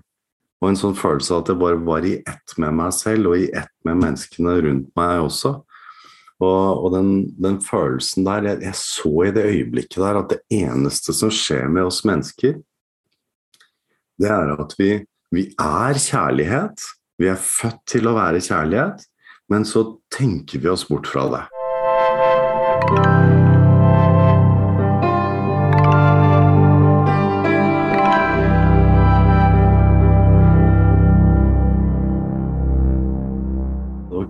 Og 0.62 0.70
en 0.70 0.78
sånn 0.78 0.96
følelse 0.96 1.35
av 1.35 1.42
at 1.42 1.50
jeg 1.52 1.61
bare 1.61 1.80
var 1.85 2.06
i 2.06 2.14
ett 2.22 2.54
med 2.62 2.76
meg 2.78 2.94
selv, 2.96 3.32
og 3.32 3.42
i 3.42 3.50
ett 3.50 3.72
med 3.87 3.98
menneskene 4.04 4.54
rundt 4.64 4.92
meg 4.98 5.24
også. 5.26 5.56
Og, 6.37 6.85
og 6.85 6.88
den, 6.92 7.11
den, 7.40 7.59
følelsen 7.64 8.26
der 8.26 8.44
jeg, 8.50 8.62
jeg, 8.66 8.76
så 8.76 9.12
i 9.24 9.32
det 9.32 9.46
øyeblikket 9.48 10.02
der 10.02 10.20
at 10.20 10.32
det 10.35 10.40
eneste 10.52 11.14
som 11.16 11.32
skjer 11.32 11.70
med 11.72 11.88
oss 11.88 12.02
mennesker, 12.09 12.59
det 14.20 14.32
er 14.32 14.52
at 14.56 14.76
vi, 14.78 14.90
vi 15.32 15.48
er 15.61 16.00
kjærlighet. 16.00 16.88
Vi 17.20 17.30
er 17.32 17.40
født 17.40 17.82
til 17.88 18.09
å 18.09 18.16
være 18.16 18.44
kjærlighet, 18.44 19.06
men 19.52 19.64
så 19.64 19.87
tenker 20.12 20.61
vi 20.61 20.72
oss 20.72 20.85
bort 20.88 21.09
fra 21.09 21.28
det. 21.32 21.44
Ok, 22.87 22.94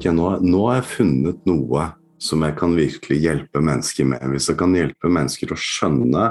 nå, 0.09 0.38
nå 0.40 0.62
har 0.64 0.79
jeg 0.79 0.88
funnet 0.88 1.45
noe 1.45 1.85
som 2.16 2.40
jeg 2.47 2.57
kan 2.57 2.73
virkelig 2.79 3.19
hjelpe 3.21 3.61
mennesker 3.61 4.09
med. 4.09 4.25
Hvis 4.33 4.49
jeg 4.49 4.57
kan 4.62 4.73
hjelpe 4.73 5.12
mennesker 5.12 5.53
å 5.53 5.61
skjønne 5.61 6.25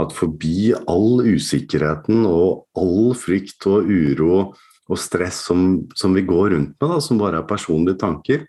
at 0.00 0.16
forbi 0.16 0.72
all 0.88 1.20
usikkerheten 1.28 2.24
og 2.24 2.64
all 2.80 3.12
frykt 3.20 3.68
og 3.68 3.84
uro 3.84 4.54
og 4.88 5.00
stress 5.00 5.44
som, 5.50 5.82
som 5.92 6.16
vi 6.16 6.24
går 6.24 6.54
rundt 6.54 6.72
med, 6.80 6.88
da, 6.88 7.00
som 7.04 7.20
bare 7.20 7.42
er 7.42 7.50
personlige 7.52 8.00
tanker, 8.00 8.48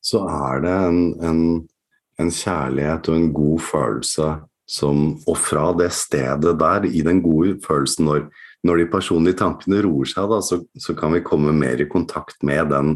så 0.00 0.24
er 0.24 0.64
det 0.64 0.74
en, 0.88 1.02
en, 1.20 1.42
en 2.18 2.30
kjærlighet 2.34 3.08
og 3.08 3.16
en 3.16 3.32
god 3.32 3.60
følelse 3.62 4.28
som 4.68 5.16
Og 5.24 5.38
fra 5.40 5.70
det 5.72 5.88
stedet 5.96 6.58
der, 6.60 6.84
i 6.84 7.00
den 7.00 7.22
gode 7.24 7.56
følelsen, 7.64 8.04
når, 8.04 8.26
når 8.68 8.82
de 8.82 8.90
personlige 8.92 9.38
tankene 9.40 9.80
roer 9.80 10.10
seg, 10.10 10.28
da, 10.28 10.42
så, 10.44 10.60
så, 10.76 10.94
kan 10.94 11.14
vi 11.16 11.24
komme 11.24 11.54
mer 11.56 11.80
i 11.80 11.88
kontakt 11.88 12.42
med 12.44 12.68
den 12.74 12.90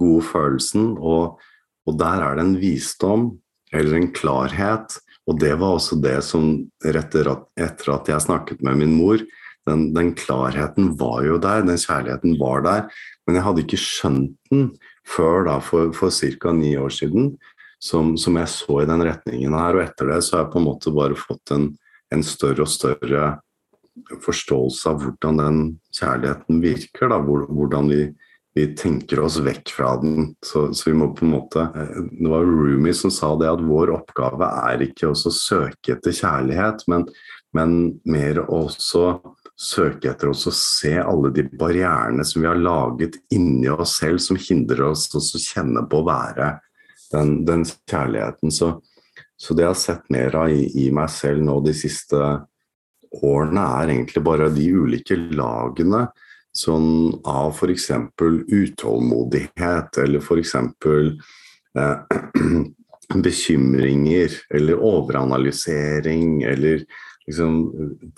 gode 0.00 0.24
følelsen. 0.24 0.96
og 0.96 1.38
Og 1.86 1.98
der 1.98 2.24
er 2.24 2.34
det 2.36 2.44
en 2.46 2.56
visdom, 2.60 3.30
eller 3.72 3.96
en 3.96 4.12
klarhet, 4.12 4.96
og 5.26 5.40
det 5.40 5.52
var 5.60 5.76
også 5.76 6.00
det 6.00 6.18
som 6.24 6.66
etter 6.84 7.28
at, 7.28 8.08
jeg 8.08 8.20
snakket 8.20 8.62
med 8.62 8.80
min 8.80 8.96
mor, 8.96 9.20
den, 9.68 9.94
den, 9.94 10.14
klarheten 10.14 10.94
var 10.98 11.22
jo 11.24 11.36
der, 11.38 11.62
den 11.62 11.78
kjærligheten 11.78 12.38
var 12.40 12.62
der, 12.64 12.88
men 13.26 13.36
jeg 13.36 13.44
hadde 13.44 13.62
ikke 13.62 13.78
skjønt 13.78 14.36
den 14.50 14.70
før 15.06 15.44
da 15.46 15.58
for, 15.62 15.92
for 15.92 16.10
ca. 16.10 16.52
ni 16.52 16.76
år 16.76 16.88
siden, 16.88 17.34
som, 17.82 18.16
som, 18.20 18.36
jeg 18.36 18.52
så 18.52 18.82
i 18.82 18.88
den 18.88 19.04
retningen 19.06 19.56
her. 19.56 19.76
Og 19.76 19.84
etter 19.84 20.12
det 20.12 20.20
så 20.24 20.36
har 20.36 20.44
jeg 20.44 20.52
på 20.54 20.60
en 20.60 20.68
måte 20.68 20.94
bare 20.94 21.18
fått 21.18 21.54
en, 21.56 21.70
en 22.14 22.26
større 22.26 22.66
og 22.66 22.72
større 22.72 23.30
forståelse 24.24 24.90
av 24.90 25.00
hvordan 25.04 25.40
den 25.40 25.62
kjærligheten 25.96 26.60
virker. 26.62 27.10
Da, 27.12 27.18
hvordan 27.24 27.90
vi, 27.90 28.02
vi 28.56 28.68
tenker 28.78 29.24
oss 29.24 29.40
vekk 29.42 29.72
fra 29.76 29.94
den. 30.02 30.32
Så, 30.44 30.68
så, 30.74 30.90
vi 30.90 30.96
må 31.00 31.10
på 31.16 31.26
en 31.26 31.34
måte 31.34 31.66
Det 31.72 32.30
var 32.30 32.46
Rumi 32.46 32.94
som 32.96 33.12
sa 33.14 33.32
det 33.40 33.50
at 33.50 33.64
vår 33.64 33.94
oppgave 33.96 34.52
er 34.70 34.86
ikke 34.90 35.12
å 35.12 35.16
søke 35.16 35.96
etter 35.96 36.16
kjærlighet, 36.16 36.86
men, 36.90 37.08
men 37.56 37.76
mer 38.04 38.44
også 38.46 39.20
søke 39.60 40.08
etter 40.12 40.30
oss 40.30 40.46
å 40.48 40.54
se 40.56 40.94
alle 41.00 41.32
de 41.36 41.44
barrierene 41.60 42.24
som 42.24 42.40
vi 42.40 42.48
har 42.48 42.60
laget 42.60 43.18
inni 43.34 43.68
oss 43.68 43.98
selv, 44.00 44.22
som 44.24 44.38
hindrer 44.40 44.86
oss 44.88 45.10
å 45.12 45.20
kjenne 45.20 45.84
på 45.88 46.00
å 46.00 46.08
være 46.08 46.54
den, 47.12 47.44
den 47.46 47.64
kjærligheten. 47.90 48.52
Så, 48.54 48.72
så, 49.36 49.54
det 49.54 49.66
jeg 49.66 49.72
har 49.72 49.80
sett 49.82 50.10
mer 50.12 50.36
av 50.38 50.54
i, 50.54 50.64
i, 50.84 50.88
meg 50.94 51.10
selv 51.12 51.44
nå 51.46 51.58
de 51.64 51.74
siste 51.76 52.18
årene, 53.20 53.66
er 53.82 53.94
egentlig 53.94 54.24
bare 54.26 54.50
de 54.54 54.66
ulike 54.70 55.18
lagene 55.34 56.06
sånn 56.56 57.20
av 57.30 57.54
f.eks. 57.54 57.90
utålmodighet, 58.50 60.00
eller 60.02 60.22
f.eks. 60.22 60.54
Eh, 61.78 61.96
bekymringer, 63.26 64.34
eller 64.54 64.82
overanalysering, 64.86 66.42
eller 66.42 66.84
liksom, 67.26 67.56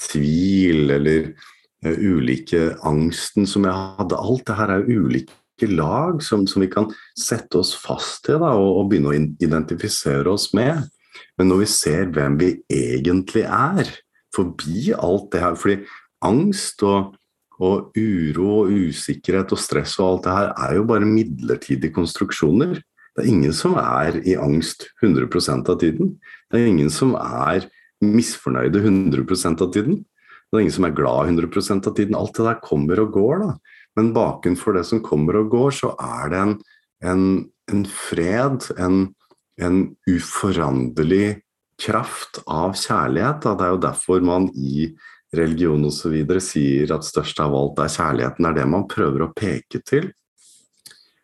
tvil 0.01 0.91
eller 0.91 1.31
uh, 1.87 1.97
ulike 1.99 2.73
angsten 2.89 3.49
som 3.49 3.69
jeg 3.69 3.77
hadde. 3.99 4.19
Alt 4.19 4.47
det 4.49 4.59
her 4.59 4.75
er 4.77 4.89
ulike 4.89 5.42
lag 5.70 6.22
som, 6.25 6.46
som 6.46 6.62
vi 6.64 6.70
kan 6.72 6.88
sette 7.18 7.61
oss 7.61 7.75
fast 7.79 8.25
til 8.27 8.40
da, 8.42 8.53
og, 8.59 8.81
og, 8.81 8.90
begynne 8.90 9.12
å 9.12 9.16
identifisere 9.16 10.31
oss 10.33 10.51
med. 10.57 10.87
Men 11.38 11.51
når 11.51 11.64
vi 11.64 11.72
ser 11.72 12.12
hvem 12.14 12.38
vi 12.40 12.53
egentlig 12.72 13.44
er, 13.46 13.90
forbi 14.33 14.94
alt 14.96 15.29
det 15.35 15.42
her 15.42 15.59
fordi 15.61 15.83
angst 16.25 16.81
og, 16.88 17.12
og 17.62 17.92
uro 17.98 18.62
og 18.62 18.70
usikkerhet 18.72 19.53
og 19.53 19.61
stress 19.61 19.98
og 20.01 20.07
alt 20.07 20.25
det 20.25 20.37
her 20.38 20.55
er 20.68 20.79
jo 20.79 20.87
bare 20.88 21.09
midlertidige 21.09 21.94
konstruksjoner. 21.94 22.81
Det 23.12 23.27
er 23.27 23.29
ingen 23.29 23.53
som 23.53 23.77
er 23.77 24.16
i 24.25 24.38
angst 24.40 24.88
100% 25.05 25.68
av 25.68 25.77
tiden. 25.83 26.14
Det 26.48 26.62
er 26.62 26.70
ingen 26.70 26.88
som 26.92 27.12
er 27.18 27.68
misfornøyde 28.03 28.81
100% 28.81 29.62
av 29.62 29.72
tiden. 29.75 30.01
Det 30.48 30.59
er 30.59 30.64
ingen 30.64 30.75
som 30.75 30.88
er 30.88 30.96
glad 30.96 31.29
100% 31.33 31.88
av 31.88 31.96
tiden. 31.96 32.16
Alt 32.16 32.38
det 32.38 32.48
der 32.48 32.62
kommer 32.64 33.05
og 33.05 33.12
går, 33.14 33.44
da. 33.44 33.72
Men 33.99 34.13
bakenfor 34.17 34.79
det 34.79 34.85
som 34.89 35.03
kommer 35.05 35.41
og 35.43 35.51
går, 35.53 35.75
så 35.83 35.93
er 36.01 36.33
det 36.33 36.43
en, 36.43 36.55
en, 37.05 37.25
en 37.73 37.83
fred, 37.89 38.69
en, 38.81 39.03
en, 39.61 39.83
uforanderlig 40.09 41.43
kraft 41.83 42.41
av 42.47 42.77
kjærlighet. 42.79 43.45
Det 43.45 43.67
er 43.67 43.75
jo 43.75 43.83
derfor 43.83 44.25
man 44.25 44.49
i 44.57 44.89
religion 45.37 45.85
osv. 45.89 46.17
sier 46.45 46.93
at 46.95 47.07
størst 47.09 47.41
av 47.43 47.55
alt 47.57 47.81
er 47.83 47.93
kjærligheten. 47.93 48.45
Det 48.45 48.51
er 48.53 48.61
det 48.61 48.71
man 48.73 48.89
prøver 48.89 49.27
å 49.27 49.33
peke 49.37 49.83
til. 49.85 50.11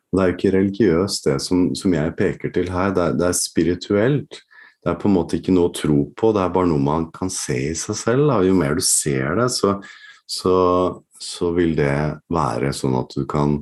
Det 0.08 0.22
er 0.22 0.30
jo 0.30 0.36
ikke 0.38 0.52
religiøst, 0.54 1.26
det 1.28 1.40
som, 1.44 1.66
som 1.76 1.92
jeg 1.92 2.14
peker 2.16 2.52
til 2.52 2.70
her. 2.72 2.94
Det 2.96 3.04
er, 3.04 3.16
det 3.20 3.26
er 3.28 3.36
spirituelt. 3.36 4.40
Det 4.78 4.92
er 4.92 5.00
på 5.00 5.08
en 5.10 5.16
måte 5.18 5.36
ikke 5.36 5.52
noe 5.52 5.68
å 5.68 5.74
tro 5.74 5.98
på, 6.16 6.30
det 6.32 6.40
er 6.44 6.52
bare 6.54 6.70
noe 6.70 6.80
man 6.80 7.08
kan 7.12 7.30
se 7.32 7.56
i 7.72 7.76
seg 7.76 7.98
selv. 7.98 8.28
Da. 8.30 8.38
Jo 8.46 8.54
mer 8.56 8.78
du 8.78 8.84
ser 8.84 9.36
det, 9.40 9.48
så, 9.52 9.74
så, 10.24 10.54
så, 11.18 11.50
vil 11.56 11.74
det 11.78 12.20
være 12.32 12.72
sånn 12.76 12.96
at 12.98 13.12
du 13.16 13.24
kan 13.28 13.58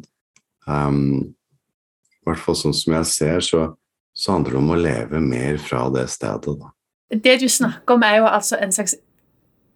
um, 0.68 1.00
I 1.24 2.28
hvert 2.28 2.42
fall 2.42 2.58
sånn 2.58 2.76
som 2.76 2.96
jeg 2.98 3.10
ser, 3.10 3.42
så, 3.44 3.66
så 4.12 4.36
handler 4.36 4.56
det 4.56 4.60
om 4.60 4.72
å 4.74 4.78
leve 4.80 5.20
mer 5.22 5.60
fra 5.62 5.86
det 5.94 6.06
stedet. 6.12 6.56
Da. 6.60 6.72
Det 7.14 7.36
du 7.40 7.48
snakker 7.48 7.96
om, 7.96 8.06
er 8.06 8.20
jo 8.20 8.30
altså 8.30 8.58
en 8.60 8.74
slags 8.74 8.96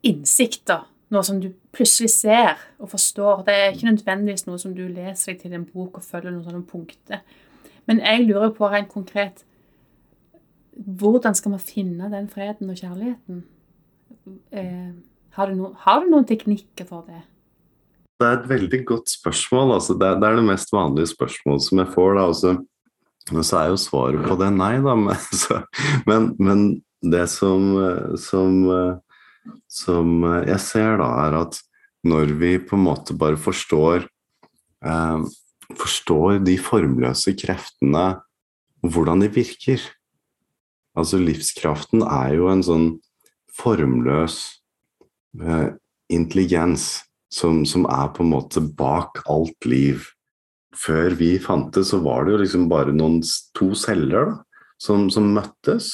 innsikt, 0.06 0.64
da. 0.70 0.82
Noe 1.10 1.26
som 1.26 1.40
du 1.42 1.48
plutselig 1.74 2.12
ser 2.14 2.58
og 2.78 2.92
forstår. 2.92 3.44
Det 3.46 3.54
er 3.54 3.72
ikke 3.72 3.88
nødvendigvis 3.88 4.46
noe 4.46 4.60
som 4.62 4.74
du 4.76 4.84
leser 4.86 5.32
deg 5.32 5.40
til 5.42 5.54
en 5.58 5.66
bok 5.66 5.98
og 5.98 6.06
følger 6.06 6.30
noen 6.30 6.44
sånne 6.46 6.66
punkter. 6.70 7.24
Men 7.90 8.02
jeg 8.02 8.28
lurer 8.28 8.52
på 8.54 8.68
rent 8.70 8.90
konkret 8.92 9.42
hvordan 10.80 11.34
skal 11.34 11.50
man 11.50 11.62
finne 11.62 12.10
den 12.12 12.28
freden 12.30 12.70
og 12.70 12.78
kjærligheten? 12.78 13.42
Eh, 14.52 14.92
har, 15.36 15.50
du 15.50 15.54
no, 15.58 15.72
har, 15.76 16.00
du 16.00 16.10
noen 16.12 16.26
teknikker 16.28 16.86
for 16.88 17.04
det? 17.08 17.20
Det 18.20 18.26
er 18.28 18.36
et 18.36 18.50
veldig 18.50 18.82
godt 18.88 19.12
spørsmål. 19.14 19.74
Altså, 19.78 19.96
det, 19.96 20.10
er, 20.10 20.36
det, 20.36 20.44
mest 20.44 20.74
vanlige 20.76 21.08
spørsmålet 21.14 21.64
som 21.64 21.80
jeg 21.80 21.92
får. 21.94 22.10
Da. 22.18 22.26
Altså, 22.28 22.52
Men 23.30 23.46
så 23.46 23.58
er 23.60 23.70
jo 23.70 23.80
svaret 23.80 24.26
på 24.28 24.36
det 24.40 24.50
nei, 24.56 24.74
da. 24.84 24.96
Men, 24.98 25.26
så, 25.42 25.62
men, 26.08 26.30
men 26.38 26.64
det 27.00 27.26
som, 27.32 27.70
som, 28.20 28.56
som, 29.72 30.16
jeg 30.44 30.60
ser, 30.60 30.98
da, 31.00 31.10
er 31.26 31.38
at 31.46 31.62
når 32.04 32.34
vi 32.40 32.54
på 32.60 32.76
en 32.76 32.84
måte 32.88 33.16
bare 33.16 33.40
forstår 33.40 34.08
eh, 34.84 35.22
Forstår 35.78 36.40
de 36.42 36.56
formløse 36.58 37.30
kreftene, 37.38 38.04
hvordan 38.82 39.20
de 39.22 39.28
virker, 39.30 39.84
Altså 40.98 41.20
livskraften 41.20 42.02
er 42.02 42.34
jo 42.34 42.48
en 42.50 42.64
sånn 42.66 42.88
formløs 43.54 44.40
eh, 45.38 45.70
intelligens 46.10 46.88
som, 47.32 47.64
som, 47.66 47.86
er 47.86 48.10
på 48.14 48.24
en 48.24 48.32
måte 48.34 48.62
bak 48.62 49.22
alt 49.30 49.68
liv. 49.68 50.06
Før 50.76 51.16
vi 51.18 51.34
fantes, 51.42 51.90
så 51.90 51.98
var 52.02 52.24
det 52.24 52.34
jo 52.34 52.42
liksom 52.44 52.68
bare 52.70 52.94
noen 52.94 53.20
to 53.58 53.72
celler 53.78 54.32
da, 54.32 54.38
som, 54.80 55.08
som 55.10 55.32
møttes. 55.34 55.92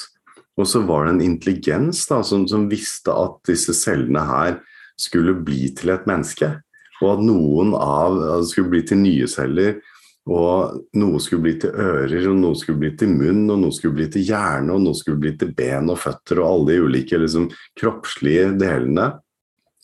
Og 0.56 0.68
så 0.68 0.82
var 0.88 1.06
det 1.06 1.16
en 1.16 1.24
intelligens 1.24 2.04
da, 2.08 2.22
som, 2.24 2.46
som 2.48 2.68
visste 2.70 3.12
at 3.12 3.40
disse 3.48 3.74
cellene 3.76 4.22
her 4.24 4.60
skulle 5.00 5.36
bli 5.44 5.68
til 5.76 5.92
et 5.92 6.06
menneske. 6.08 6.54
Og 7.02 7.10
at 7.12 7.24
noen 7.24 7.74
av 7.76 8.16
altså 8.16 8.54
skulle 8.54 8.72
bli 8.72 8.84
til 8.88 9.02
nye 9.02 9.28
celler 9.28 9.76
og 10.26 10.80
noe 10.98 11.20
skulle 11.22 11.44
bli 11.44 11.52
til 11.62 11.70
ører, 11.70 12.24
og 12.32 12.38
noe 12.40 12.58
skulle 12.58 12.80
bli 12.82 12.90
til 12.98 13.12
munn, 13.14 13.44
og 13.46 13.60
noe 13.62 13.74
skulle 13.74 13.94
bli 13.94 14.08
til 14.10 14.24
hjerne, 14.26 14.74
og 14.74 14.82
noe 14.82 14.98
skulle 14.98 15.22
bli 15.22 15.32
til 15.38 15.52
ben 15.54 15.92
og 15.92 16.00
føtter, 16.02 16.40
og 16.42 16.48
alle 16.48 16.72
de 16.72 16.86
ulike 16.88 17.20
liksom, 17.22 17.46
kroppslige 17.78 18.48
delene. 18.58 19.12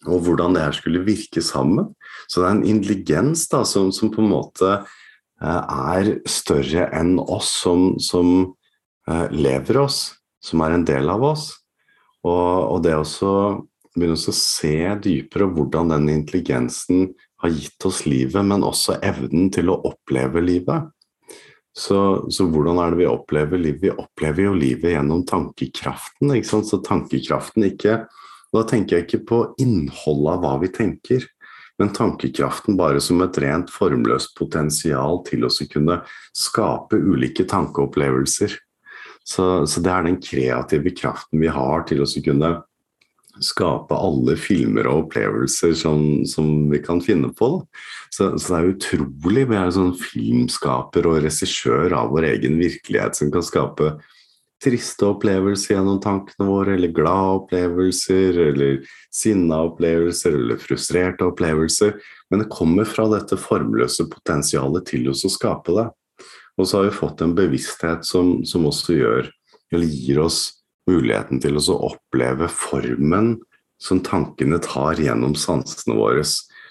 Og 0.09 0.25
hvordan 0.27 0.57
det 0.57 0.65
her 0.65 0.77
skulle 0.77 1.05
virke 1.07 1.43
sammen. 1.45 1.93
Så 2.27 2.43
det 2.43 2.49
er 2.49 2.57
en 2.57 2.67
intelligens 2.67 3.47
da, 3.53 3.62
som, 3.69 3.93
som 3.95 4.11
på 4.12 4.23
en 4.23 4.33
måte 4.33 4.71
eh, 4.75 5.75
er 5.97 6.15
større 6.29 6.88
enn 6.97 7.19
oss 7.23 7.53
som, 7.62 7.93
som 8.03 8.33
eh, 9.09 9.29
lever 9.31 9.83
oss, 9.85 10.05
som 10.43 10.65
er 10.67 10.75
en 10.77 10.87
del 10.88 11.11
av 11.12 11.23
oss. 11.33 11.51
Og, 12.27 12.77
og 12.77 12.83
det 12.87 12.97
å 12.99 13.05
begynne 13.93 14.17
å 14.17 14.35
se 14.37 14.77
dypere 15.05 15.51
hvordan 15.53 15.93
den 15.95 16.09
intelligensen 16.12 17.12
har 17.43 17.55
gitt 17.55 17.87
oss 17.87 18.05
livet, 18.07 18.45
men 18.47 18.65
også 18.65 19.01
evnen 19.03 19.51
til 19.55 19.73
å 19.73 19.81
oppleve 19.91 20.43
livet. 20.45 20.91
Så, 21.73 22.29
så, 22.29 22.47
hvordan 22.53 22.79
er 22.83 22.93
det 22.93 23.01
vi 23.01 23.09
opplever 23.09 23.61
livet? 23.61 23.83
Vi 23.87 23.93
opplever 23.95 24.45
jo 24.45 24.53
livet 24.55 24.93
gjennom 24.93 25.25
tankekraften. 25.29 26.35
ikke 26.37 26.51
sant? 26.51 26.69
Så 26.69 26.83
tankekraften 26.85 27.65
ikke 27.71 28.03
Da 28.53 28.65
tenker 28.69 28.99
jeg 28.99 29.07
ikke 29.07 29.23
på 29.29 29.45
innholdet 29.62 30.35
av 30.35 30.43
hva 30.43 30.57
vi 30.62 30.69
tenker, 30.73 31.25
men 31.81 31.95
tankekraften 31.97 32.77
bare 32.77 33.01
som 33.01 33.23
et 33.25 33.38
rent 33.43 33.73
formløst 33.73 34.35
potensial 34.38 35.23
til 35.29 35.47
å 35.49 35.53
kunne 35.73 36.03
skape 36.37 37.01
ulike 37.01 37.47
tankeopplevelser. 37.49 38.59
Så, 39.25 39.47
så 39.71 39.81
det 39.83 39.91
er 39.93 40.07
den 40.07 40.21
kreative 40.23 40.93
kraften 40.99 41.41
vi 41.41 41.51
har 41.51 41.87
til 41.88 42.03
å 42.05 42.11
kunne 42.25 42.53
skape 43.43 43.97
alle 43.97 44.37
filmer 44.37 44.87
og 44.91 45.07
opplevelser 45.07 45.73
som, 45.79 46.03
som 46.29 46.69
vi 46.71 46.83
kan 46.85 47.01
finne 47.01 47.31
på. 47.33 47.55
Så, 48.12 48.35
så, 48.37 48.53
det 48.53 48.59
er 48.59 48.73
utrolig. 48.75 49.47
Vi 49.49 49.59
er 49.59 49.73
sånn 49.73 49.95
filmskaper 49.99 51.09
og 51.09 51.23
regissør 51.25 51.95
av 51.97 52.12
vår 52.12 52.29
egen 52.35 52.59
virkelighet 52.61 53.17
som 53.19 53.33
kan 53.33 53.47
skape 53.47 53.95
triste 54.62 55.07
opplevelser 55.09 55.75
gjennom 55.75 55.98
tankene 56.03 56.46
våre, 56.48 56.77
eller 56.77 56.92
glade 56.94 57.38
opplevelser, 57.40 58.38
eller 58.48 58.79
sinna 59.14 59.62
opplevelser, 59.68 60.37
eller 60.38 60.61
frustrerte 60.62 61.27
opplevelser. 61.27 61.96
Men 62.31 62.44
det 62.44 62.53
kommer 62.53 62.88
fra 62.88 63.09
dette 63.12 63.38
formløse 63.40 64.07
potensialet 64.12 64.87
til 64.92 65.11
oss 65.12 65.25
å 65.27 65.33
skape 65.33 65.77
det. 65.79 65.88
Og 66.61 66.68
så 66.68 66.79
har 66.79 66.88
vi 66.88 66.96
fått 66.96 67.22
en 67.25 67.35
bevissthet 67.37 68.07
som, 68.07 68.42
som 68.46 68.66
også 68.68 68.96
gjør, 68.98 69.31
eller 69.72 69.88
gir 69.88 70.20
oss 70.22 70.44
muligheten 70.90 71.40
til 71.42 71.59
å 71.59 71.79
oppleve 71.90 72.48
formen 72.51 73.37
som 73.83 74.03
tankene 74.05 74.61
tar 74.62 75.01
gjennom 75.01 75.35
sansene 75.38 75.96
våre, 75.98 76.25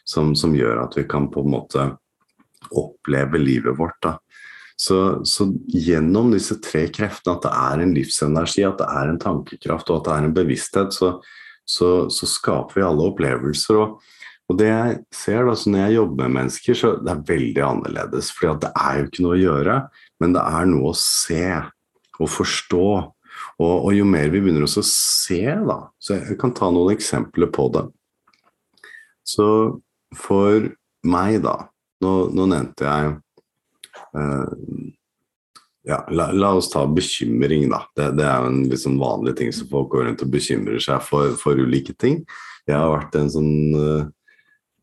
som, 0.03 0.35
som, 0.35 0.55
gjør 0.55 0.85
at 0.85 0.97
vi 0.97 1.03
kan 1.09 1.27
på 1.31 1.43
en 1.43 1.53
måte 1.53 1.87
oppleve 2.71 3.41
livet 3.41 3.75
vårt. 3.77 3.97
Da. 4.03 4.15
Så, 4.81 5.25
så, 5.29 5.45
gjennom 5.67 6.31
disse 6.33 6.55
tre 6.63 6.87
kreftene, 6.89 7.35
at 7.37 7.43
det 7.45 7.51
er 7.53 7.83
en 7.83 7.93
livsenergi, 7.93 8.63
at 8.65 8.79
det 8.79 8.87
er 8.89 9.11
en 9.11 9.19
tankekraft 9.21 9.91
og 9.91 9.99
at 9.99 10.07
det 10.07 10.15
er 10.15 10.25
en 10.25 10.33
bevissthet, 10.39 10.95
så, 10.95 11.11
så, 11.69 11.89
så 12.09 12.29
skaper 12.29 12.79
vi 12.79 12.87
alle 12.87 13.05
opplevelser. 13.11 13.77
Og, 13.77 14.01
og, 14.49 14.57
det 14.57 14.71
jeg 14.71 14.97
ser 15.13 15.45
da, 15.45 15.53
når 15.53 15.83
jeg 15.83 15.97
jobber 15.99 16.23
med 16.23 16.37
mennesker, 16.39 16.79
så 16.81 16.91
det 16.97 17.13
er 17.13 17.23
veldig 17.29 17.65
annerledes. 17.67 18.33
For 18.33 18.57
det 18.63 18.73
er 18.73 18.97
jo 18.97 19.07
ikke 19.11 19.27
noe 19.27 19.37
å 19.37 19.41
gjøre, 19.43 19.77
men 20.23 20.35
det 20.39 20.49
er 20.49 20.69
noe 20.73 20.95
å 20.95 20.97
se 20.97 21.45
og 22.17 22.35
forstå. 22.39 22.91
Og, 23.61 23.75
og 23.75 23.93
jo 23.93 24.09
mer 24.09 24.33
vi 24.33 24.41
begynner 24.41 24.65
å 24.65 24.85
se, 24.85 25.41
da 25.45 25.77
Så 26.01 26.17
jeg 26.17 26.35
kan 26.41 26.51
ta 26.57 26.67
noen 26.73 26.97
eksempler 26.97 27.53
på 27.53 27.69
det. 27.73 27.85
Så 29.29 29.45
for 30.17 30.71
meg, 31.05 31.43
da 31.45 31.67
Nå, 32.01 32.31
nå 32.33 32.47
nevnte 32.49 32.87
jeg 32.87 33.19
ja, 35.83 36.07
la, 36.09 36.31
la, 36.31 36.53
oss 36.53 36.69
ta 36.69 36.85
bekymring, 36.87 37.69
da. 37.71 37.83
Det, 37.97 38.11
det 38.19 38.25
er 38.27 38.43
jo 38.43 38.49
en 38.51 38.63
liksom 38.69 38.97
vanlig 39.01 39.35
ting 39.39 39.53
som 39.55 39.69
folk 39.71 39.91
går 39.93 40.09
rundt 40.09 40.25
og 40.25 40.33
bekymrer 40.33 40.81
seg 40.83 41.01
for, 41.05 41.33
for 41.41 41.57
ulike 41.57 41.95
ting. 41.97 42.21
Jeg 42.69 42.77
har 42.77 42.91
vært 42.93 43.15
en 43.17 43.31
sånn 43.33 43.53
uh, 43.73 44.03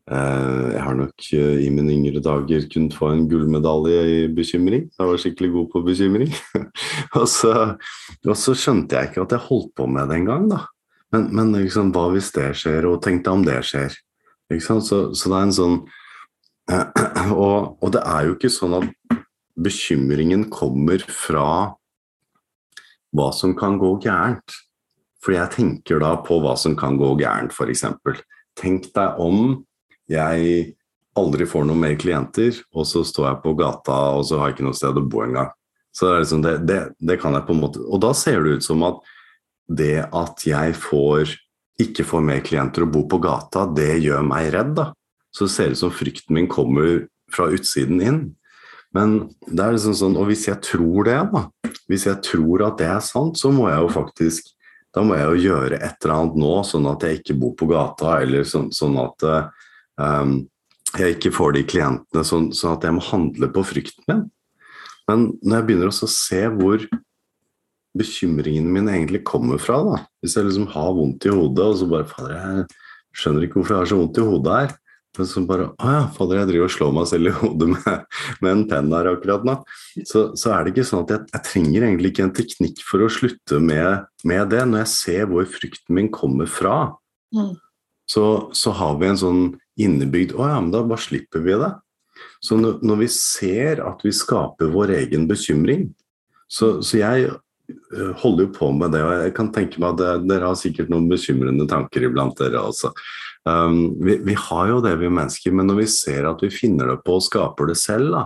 Jeg 0.09 0.81
har 0.83 0.97
nok 0.99 1.29
uh, 1.37 1.55
i 1.63 1.69
mine 1.71 1.93
yngre 1.95 2.23
dager 2.23 2.67
kunnet 2.71 2.97
få 2.97 3.13
en 3.13 3.29
gullmedalje 3.31 4.01
i 4.15 4.17
bekymring. 4.35 4.89
Jeg 4.91 5.11
var 5.11 5.23
skikkelig 5.23 5.53
god 5.55 5.69
på 5.71 5.83
bekymring. 5.87 6.35
og, 7.19 7.25
så, 7.31 7.53
og, 8.25 8.35
så, 8.35 8.57
skjønte 8.57 8.99
jeg 8.99 9.11
ikke 9.11 9.23
at 9.23 9.37
jeg 9.37 9.47
holdt 9.47 9.71
på 9.79 9.87
med 9.87 10.11
det 10.11 10.19
engang, 10.19 10.49
da. 10.51 10.65
Men, 11.15 11.31
men 11.33 11.55
liksom, 11.55 11.93
hva 11.95 12.09
hvis 12.13 12.33
det 12.35 12.51
skjer, 12.59 12.85
og 12.85 12.99
tenk 13.05 13.23
deg 13.25 13.39
om 13.39 13.47
det 13.47 13.61
skjer. 13.65 13.95
Så, 14.59 14.81
så, 14.81 15.29
det 15.29 15.35
er 15.37 15.41
en 15.45 15.53
sånn 15.53 15.79
og, 17.33 17.79
og, 17.79 17.87
det 17.93 18.01
er 18.05 18.27
jo 18.27 18.35
ikke 18.35 18.51
sånn 18.53 18.75
at 18.77 19.18
bekymringen 19.63 20.47
kommer 20.53 21.03
fra 21.03 21.75
hva 23.15 23.29
som 23.33 23.55
kan 23.57 23.79
gå 23.81 23.95
gærent. 24.03 24.57
For 25.19 25.35
jeg 25.35 25.51
tenker 25.55 25.99
da 26.03 26.13
på 26.23 26.39
hva 26.43 26.55
som 26.59 26.77
kan 26.79 26.97
gå 26.99 27.11
gærent, 27.19 27.55
f.eks. 27.55 27.85
Tenk 28.59 28.89
deg 28.95 29.19
om 29.19 29.59
jeg 30.09 30.75
aldri 31.19 31.47
får 31.49 31.65
noen 31.67 31.81
mer 31.83 31.97
klienter, 31.99 32.55
og 32.71 32.87
så 32.87 33.03
står 33.05 33.27
jeg 33.27 33.41
på 33.43 33.55
gata 33.59 33.97
og 34.15 34.23
så 34.29 34.39
har 34.39 34.49
jeg 34.49 34.59
ikke 34.59 34.67
noe 34.69 34.77
sted 34.77 34.99
å 34.99 35.03
bo 35.03 35.25
engang. 35.25 35.51
Så 35.95 36.07
det, 36.07 36.21
liksom 36.23 36.43
det, 36.45 36.55
det, 36.69 36.79
det, 37.01 37.17
kan 37.19 37.35
jeg 37.35 37.47
på 37.47 37.55
en 37.55 37.63
måte 37.63 37.81
Og 37.81 37.97
da 38.03 38.11
ser 38.13 38.43
det 38.45 38.59
ut 38.59 38.63
som 38.63 38.83
at 38.85 38.99
det 39.65 40.03
at 40.05 40.43
jeg 40.45 40.75
får, 40.77 41.33
ikke 41.81 42.05
får 42.07 42.23
mer 42.23 42.43
klienter 42.45 42.85
og 42.85 42.93
bor 42.93 43.07
på 43.09 43.19
gata, 43.25 43.65
det 43.75 43.97
gjør 44.05 44.23
meg 44.25 44.51
redd, 44.53 44.75
da 44.77 44.91
så 45.31 45.45
det 45.45 45.53
ser 45.53 45.73
ut 45.73 45.77
som 45.77 45.93
frykten 45.93 46.35
min 46.35 46.49
kommer 46.49 47.05
fra 47.33 47.49
utsiden 47.53 48.01
inn. 48.01 48.21
Men 48.95 49.19
det 49.45 49.61
er 49.61 49.75
liksom 49.75 49.97
sånn, 49.97 50.15
og 50.17 50.31
hvis 50.31 50.47
jeg 50.47 50.57
tror 50.65 51.05
det, 51.05 51.19
da, 51.33 51.43
hvis 51.91 52.07
jeg 52.09 52.21
tror 52.25 52.65
at 52.65 52.79
det 52.81 52.87
er 52.89 53.03
sant, 53.05 53.37
så 53.37 53.51
må 53.53 53.67
jeg 53.69 53.83
jo 53.83 53.91
faktisk 53.93 54.49
da 54.95 55.03
må 55.05 55.17
jeg 55.17 55.27
jo 55.27 55.51
gjøre 55.51 55.77
et 55.77 56.05
eller 56.05 56.15
annet 56.15 56.37
nå, 56.41 56.53
sånn 56.65 56.87
at 56.89 57.03
jeg 57.05 57.19
ikke 57.19 57.35
bor 57.37 57.51
på 57.59 57.67
gata, 57.69 58.15
eller 58.23 58.47
sånn, 58.47 58.71
sånn 58.73 58.97
at 58.97 59.25
um, 60.01 60.39
jeg 60.97 61.17
ikke 61.17 61.33
får 61.35 61.53
de 61.55 61.63
klientene, 61.69 62.23
sånn, 62.25 62.49
sånn, 62.57 62.77
at 62.77 62.87
jeg 62.87 62.95
må 62.97 63.03
handle 63.05 63.51
på 63.53 63.65
frykten 63.69 64.07
min. 64.09 64.25
Men 65.09 65.27
når 65.43 65.59
jeg 65.59 65.67
begynner 65.67 65.91
å 65.91 66.09
se 66.09 66.41
hvor 66.55 66.87
bekymringen 67.97 68.69
min 68.73 68.89
egentlig 68.89 69.21
kommer 69.27 69.61
fra, 69.61 69.79
da, 69.85 70.01
hvis 70.23 70.37
jeg 70.37 70.49
liksom 70.49 70.69
har 70.73 70.91
vondt 70.97 71.29
i 71.29 71.33
hodet, 71.33 71.69
og 71.69 71.77
så 71.77 71.89
bare 71.89 72.09
Fader, 72.09 72.35
jeg 72.37 73.21
skjønner 73.21 73.45
ikke 73.45 73.59
hvorfor 73.59 73.75
jeg 73.75 73.83
har 73.83 73.91
så 73.91 74.01
vondt 74.01 74.19
i 74.19 74.25
hodet 74.25 74.57
her. 74.57 74.75
Men 75.17 75.27
så 75.27 75.41
bare 75.47 75.69
Å 75.73 75.93
ja, 75.93 76.01
fader, 76.15 76.41
jeg 76.41 76.49
driver 76.51 76.69
og 76.69 76.73
slår 76.75 76.91
meg 76.95 77.07
selv 77.09 77.29
i 77.29 77.33
hodet 77.39 77.69
med, 77.73 78.03
med 78.43 78.51
en 78.51 78.65
penn 78.69 78.93
her 78.93 79.09
akkurat 79.11 79.47
nå. 79.47 79.55
Så, 80.05 80.29
så, 80.37 80.53
er 80.53 80.63
det 80.63 80.75
ikke 80.75 80.87
sånn 80.87 81.05
at 81.05 81.13
jeg, 81.15 81.25
jeg, 81.33 81.45
trenger 81.49 81.87
egentlig 81.87 82.13
ikke 82.13 82.27
en 82.27 82.35
teknikk 82.37 82.83
for 82.85 83.03
å 83.03 83.09
slutte 83.11 83.59
med, 83.63 84.05
med 84.29 84.53
det. 84.53 84.61
Når 84.69 84.83
jeg 84.83 84.93
ser 84.93 85.31
hvor 85.31 85.49
frykten 85.49 85.97
min 85.97 86.11
kommer 86.13 86.49
fra, 86.51 86.77
mm. 87.35 87.51
så, 88.09 88.25
så, 88.55 88.75
har 88.79 88.99
vi 89.01 89.09
en 89.09 89.21
sånn 89.23 89.43
innebygd 89.79 90.35
Å 90.37 90.51
ja, 90.53 90.61
men 90.61 90.73
da 90.75 90.85
bare 90.85 91.03
slipper 91.03 91.43
vi 91.43 91.57
det. 91.57 91.73
Så 92.43 92.59
når, 92.59 92.79
når 92.85 93.03
vi 93.03 93.11
ser 93.15 93.83
at 93.83 94.01
vi 94.05 94.15
skaper 94.15 94.71
vår 94.73 94.91
egen 94.97 95.23
bekymring 95.27 95.85
Så, 96.51 96.81
så 96.83 96.97
jeg 96.99 97.29
holder 98.19 98.47
jo 98.47 98.51
på 98.55 98.71
med 98.73 98.93
det, 98.95 99.01
og 99.05 99.23
jeg 99.23 99.33
kan 99.37 99.51
tenke 99.53 99.81
meg 99.81 99.99
at 100.01 100.23
dere 100.27 100.47
har 100.49 100.57
sikkert 100.57 100.89
noen 100.91 101.09
bekymrende 101.11 101.67
tanker 101.69 102.07
iblant 102.07 102.37
dere 102.39 102.63
også. 102.65 102.89
Um, 103.47 103.95
vi, 104.03 104.17
vi, 104.25 104.35
har 104.35 104.67
jo 104.67 104.81
det, 104.83 104.97
vi 104.99 105.09
mennesker, 105.09 105.53
men 105.55 105.69
når 105.69 105.83
vi 105.83 105.87
ser 105.91 106.27
at 106.29 106.41
vi 106.43 106.51
finner 106.53 106.91
det 106.91 106.99
på 107.05 107.15
og 107.17 107.23
skaper 107.25 107.71
det 107.71 107.77
selv, 107.79 108.11
da, 108.13 108.25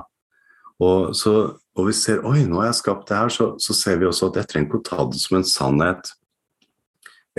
og, 0.82 1.14
så, 1.16 1.36
og 1.78 1.88
vi 1.88 1.94
ser 1.96 2.26
oi, 2.28 2.42
nå 2.48 2.60
har 2.62 2.72
jeg 2.72 2.82
skapt 2.82 3.08
det 3.12 3.20
her, 3.20 3.32
så, 3.34 3.54
så, 3.62 3.76
ser 3.78 4.02
vi 4.02 4.10
også 4.10 4.32
at 4.32 4.42
jeg 4.42 4.50
trenger 4.50 4.70
ikke 4.70 4.82
å 4.82 4.88
ta 4.90 5.06
det 5.12 5.22
som 5.22 5.38
en 5.40 5.48
sannhet 5.48 6.12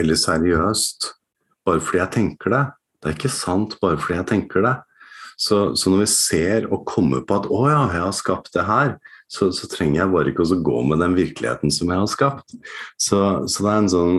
eller 0.00 0.18
seriøst 0.18 1.10
bare 1.64 1.80
fordi 1.80 2.00
jeg 2.00 2.12
tenker 2.14 2.52
det. 2.52 2.64
Det 3.00 3.10
er 3.10 3.16
ikke 3.16 3.32
sant 3.32 3.76
bare 3.80 3.98
fordi 4.00 4.18
jeg 4.18 4.28
tenker 4.30 4.64
det. 4.66 4.74
Så, 5.40 5.58
så 5.78 5.90
når 5.90 6.04
vi 6.04 6.10
ser 6.12 6.66
og 6.70 6.84
kommer 6.86 7.24
på 7.26 7.38
at 7.40 7.48
å 7.50 7.64
ja, 7.66 7.80
jeg 7.90 8.04
har 8.04 8.14
skapt 8.14 8.52
det 8.54 8.66
her, 8.68 8.94
så, 9.30 9.48
så 9.54 9.68
trenger 9.70 10.02
jeg 10.02 10.12
bare 10.12 10.30
ikke 10.30 10.44
å 10.44 10.60
gå 10.68 10.82
med 10.90 11.00
den 11.02 11.16
virkeligheten 11.16 11.72
som 11.74 11.90
jeg 11.90 12.02
har 12.02 12.10
skapt. 12.10 12.54
Så, 13.00 13.20
så 13.50 13.66
det 13.66 13.72
er 13.72 13.82
en 13.82 13.92
sånn 13.92 14.18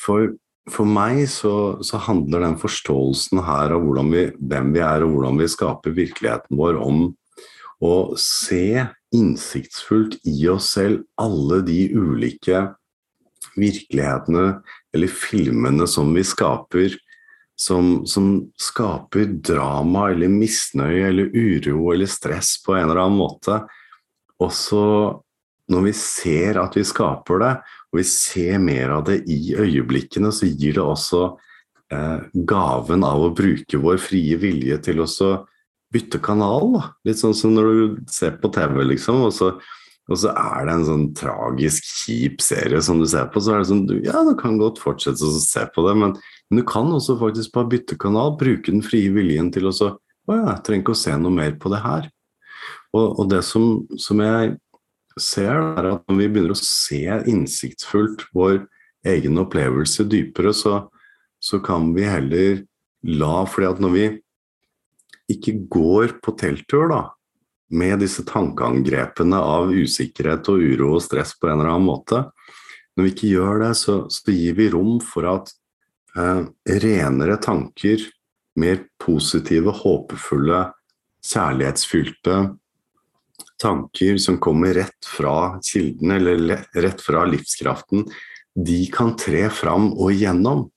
For 0.00 0.32
for 0.70 0.88
meg 0.88 1.26
så, 1.28 1.76
så, 1.84 2.00
handler 2.06 2.46
den 2.46 2.56
forståelsen 2.60 3.42
her 3.44 3.74
av 3.76 3.84
vi, 4.08 4.24
hvem 4.38 4.72
vi 4.72 4.80
er 4.80 5.04
og 5.04 5.12
hvordan 5.16 5.40
vi 5.42 5.50
skaper 5.52 5.96
virkeligheten 5.96 6.56
vår, 6.56 6.78
om 6.80 7.10
å 7.84 8.14
se 8.20 8.86
innsiktsfullt 9.14 10.16
i 10.30 10.48
oss 10.48 10.72
selv 10.78 11.04
alle 11.20 11.60
de 11.66 11.78
ulike 11.92 12.62
virkelighetene 13.60 14.46
eller 14.94 15.12
filmene 15.12 15.86
som 15.90 16.10
vi 16.16 16.24
skaper, 16.26 16.96
som, 17.54 18.02
som 18.08 18.48
skaper 18.58 19.36
drama 19.46 20.08
eller 20.14 20.32
misnøye 20.32 21.10
eller 21.10 21.30
uro 21.34 21.92
eller 21.92 22.10
stress 22.10 22.56
på 22.64 22.74
en 22.74 22.88
eller 22.88 23.04
annen 23.04 23.20
måte. 23.20 23.60
Også 24.42 24.80
når 25.70 25.86
vi 25.86 25.94
ser 25.96 26.58
at 26.60 26.74
vi 26.76 26.84
skaper 26.86 27.40
det, 27.42 27.52
og 27.94 28.00
vi 28.00 28.06
ser 28.10 28.58
mer 28.58 28.90
av 28.96 29.04
det 29.06 29.20
i 29.30 29.54
øyeblikkene, 29.54 30.32
så 30.34 30.48
gir 30.50 30.74
det 30.74 30.82
også 30.82 31.20
eh, 31.94 32.24
gaven 32.34 33.04
av 33.06 33.22
å 33.22 33.34
bruke 33.38 33.78
vår 33.78 34.00
frie 34.02 34.34
vilje 34.42 34.80
til 34.82 35.04
å 35.04 35.06
bytte 35.94 36.18
kanal. 36.18 36.72
Da. 36.74 36.88
Litt 37.06 37.20
sånn 37.20 37.36
som 37.38 37.54
når 37.54 37.70
du 37.70 38.00
ser 38.10 38.34
på 38.42 38.50
TV, 38.50 38.80
liksom, 38.90 39.22
og 39.28 39.30
så, 39.36 39.52
og 40.10 40.18
så, 40.18 40.32
er 40.34 40.66
det 40.66 40.74
en 40.74 40.88
sånn 40.88 41.04
tragisk, 41.14 41.86
kjip 42.02 42.42
serie 42.42 42.82
som 42.82 42.98
du 42.98 43.06
ser 43.06 43.30
på, 43.30 43.38
så 43.38 43.54
er 43.54 43.62
det 43.62 43.70
sånn 43.70 43.86
Ja, 44.02 44.24
du 44.26 44.34
kan 44.42 44.58
godt 44.58 44.82
fortsette 44.82 45.22
å 45.30 45.38
se 45.38 45.62
på 45.70 45.86
det, 45.86 45.94
men, 46.02 46.18
men, 46.50 46.64
du 46.64 46.66
kan 46.66 46.90
også 46.90 47.14
faktisk 47.22 47.54
bare 47.54 47.70
bytte 47.76 48.00
kanal, 48.02 48.34
bruke 48.40 48.74
den 48.74 48.82
frie 48.82 49.14
viljen 49.14 49.54
til 49.54 49.70
å 49.70 49.76
Å 50.24 50.32
ja, 50.32 50.44
jeg 50.48 50.60
trenger 50.64 50.82
ikke 50.82 50.92
å 50.94 51.02
se 51.04 51.14
noe 51.20 51.36
mer 51.36 51.56
på 51.60 51.68
det 51.68 51.82
her. 51.84 52.06
Og, 52.96 53.18
og 53.20 53.26
det 53.28 53.42
som, 53.44 53.82
som 54.00 54.22
jeg 54.24 54.54
ser, 55.20 55.54
er 55.78 55.90
at 55.92 56.04
når 56.08 56.18
vi 56.18 56.28
begynner 56.28 56.54
å 56.54 56.58
se 56.58 57.02
innsiktsfullt 57.30 58.26
vår 58.34 58.64
egen 59.06 59.38
opplevelse 59.40 60.06
dypere, 60.08 60.54
så, 60.56 60.86
så 61.42 61.60
kan 61.64 61.92
vi 61.96 62.06
heller 62.08 62.62
la 63.04 63.44
fordi 63.48 63.68
at 63.68 63.82
når 63.84 63.94
vi 63.94 64.06
ikke 65.34 65.56
går 65.72 66.16
på 66.24 66.34
telttur 66.40 66.88
da, 66.92 67.02
med 67.74 68.02
disse 68.04 68.24
tankeangrepene 68.28 69.38
av 69.40 69.72
usikkerhet 69.72 70.48
og 70.52 70.62
uro 70.62 70.94
og 70.98 71.04
stress 71.04 71.34
på 71.38 71.48
en 71.48 71.58
eller 71.58 71.72
annen 71.72 71.88
måte, 71.88 72.24
når 72.94 73.06
vi 73.06 73.12
ikke 73.14 73.32
gjør 73.32 73.62
det, 73.64 73.72
så, 73.80 73.96
så 74.12 74.34
gir 74.34 74.58
vi 74.58 74.68
rom 74.72 74.98
for 75.02 75.26
at 75.30 75.50
eh, 76.16 76.44
renere 76.84 77.38
tanker, 77.42 78.04
mer 78.60 78.84
positive, 79.02 79.72
håpefulle, 79.80 80.68
kjærlighetsfylte 81.24 82.36
tanker 83.64 84.20
som 84.20 84.38
kommer 84.42 84.76
rett 84.76 85.08
fra 85.08 85.56
kilden, 85.64 86.12
eller 86.18 86.60
rett 86.84 87.00
fra 87.02 87.24
livskraften, 87.28 88.04
de 88.54 88.78
kan 88.92 89.16
tre 89.18 89.48
fram 89.50 89.90
og 89.96 90.12
igjennom. 90.12 90.68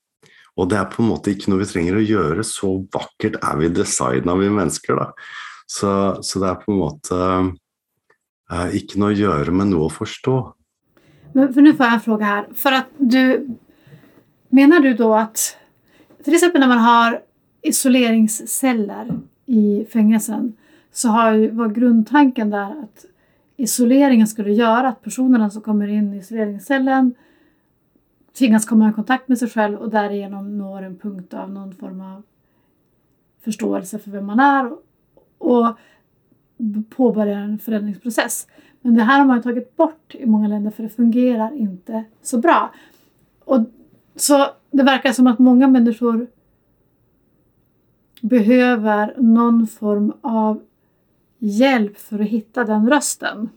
Og 0.57 0.69
det 0.71 0.79
er 0.79 0.89
på 0.89 1.03
en 1.03 1.11
måte 1.11 1.33
ikke 1.33 1.51
noe 1.51 1.61
vi 1.61 1.69
trenger 1.69 1.99
å 1.99 2.05
gjøre. 2.05 2.45
Så 2.47 2.71
vakkert 2.93 3.37
er 3.43 3.59
vi 3.59 3.69
designa, 3.69 4.33
vi 4.39 4.49
mennesker. 4.49 4.97
da. 4.97 5.11
Så, 5.69 5.91
så, 6.25 6.41
det 6.41 6.49
er 6.49 6.59
på 6.63 6.73
en 6.73 6.79
måte 6.79 7.19
eh, 8.49 8.77
ikke 8.79 9.01
noe 9.01 9.13
å 9.13 9.19
gjøre, 9.19 9.53
men 9.53 9.69
noe 9.73 9.91
å 9.91 9.93
forstå. 9.93 10.37
Men 11.35 11.53
for 11.53 11.61
Nå 11.61 11.75
får 11.77 11.85
jeg 11.85 11.93
en 11.93 12.01
spørsmål 12.01 12.25
her. 12.25 12.51
For 12.57 12.81
at 12.81 12.91
du 12.97 13.23
Mener 14.47 14.79
du 14.79 14.93
da 14.95 15.09
at 15.25 15.41
F.eks. 16.23 16.45
når 16.55 16.69
man 16.71 16.79
har 16.79 17.17
isoleringsceller 17.67 19.09
i 19.51 19.83
fengselsen, 19.91 20.53
så 20.97 21.09
har, 21.09 21.51
var 21.51 21.67
grundtanken 21.67 22.49
där 22.49 22.83
att 22.83 23.05
isoleringen 23.55 24.27
skulle 24.27 24.53
göra 24.53 24.87
att 24.87 25.01
personerna 25.01 25.49
som 25.49 25.61
kommer 25.61 25.87
in 25.87 26.13
i 26.13 26.17
isoleringscellen 26.17 27.15
tvingas 28.37 28.65
komma 28.65 28.89
i 28.89 28.93
kontakt 28.93 29.27
med 29.27 29.37
sig 29.37 29.49
själv 29.49 29.77
och 29.77 29.89
därigenom 29.89 30.57
når 30.57 30.81
en 30.81 30.97
punkt 30.97 31.33
av 31.33 31.51
någon 31.51 31.75
form 31.75 32.01
av 32.01 32.23
förståelse 33.43 33.99
för 33.99 34.11
vem 34.11 34.25
man 34.25 34.39
är. 34.39 34.71
Och 35.37 35.77
påbörjar 36.89 37.39
en 37.39 37.59
förändringsprocess. 37.59 38.47
Men 38.81 38.95
det 38.95 39.03
här 39.03 39.19
har 39.19 39.25
man 39.25 39.41
tagit 39.41 39.75
bort 39.75 40.15
i 40.15 40.25
många 40.25 40.47
länder 40.47 40.71
för 40.71 40.83
det 40.83 40.89
fungerar 40.89 41.53
inte 41.57 42.03
så 42.21 42.37
bra. 42.37 42.73
Och 43.45 43.65
så 44.15 44.47
det 44.71 44.83
verkar 44.83 45.11
som 45.11 45.27
att 45.27 45.39
många 45.39 45.67
människor 45.67 46.27
behöver 48.21 49.13
någon 49.17 49.67
form 49.67 50.13
av 50.21 50.61
hjälp 51.39 51.97
för 51.97 52.19
att 52.19 52.27
hitta 52.27 52.63
den 52.63 52.89
rösten. 52.89 53.49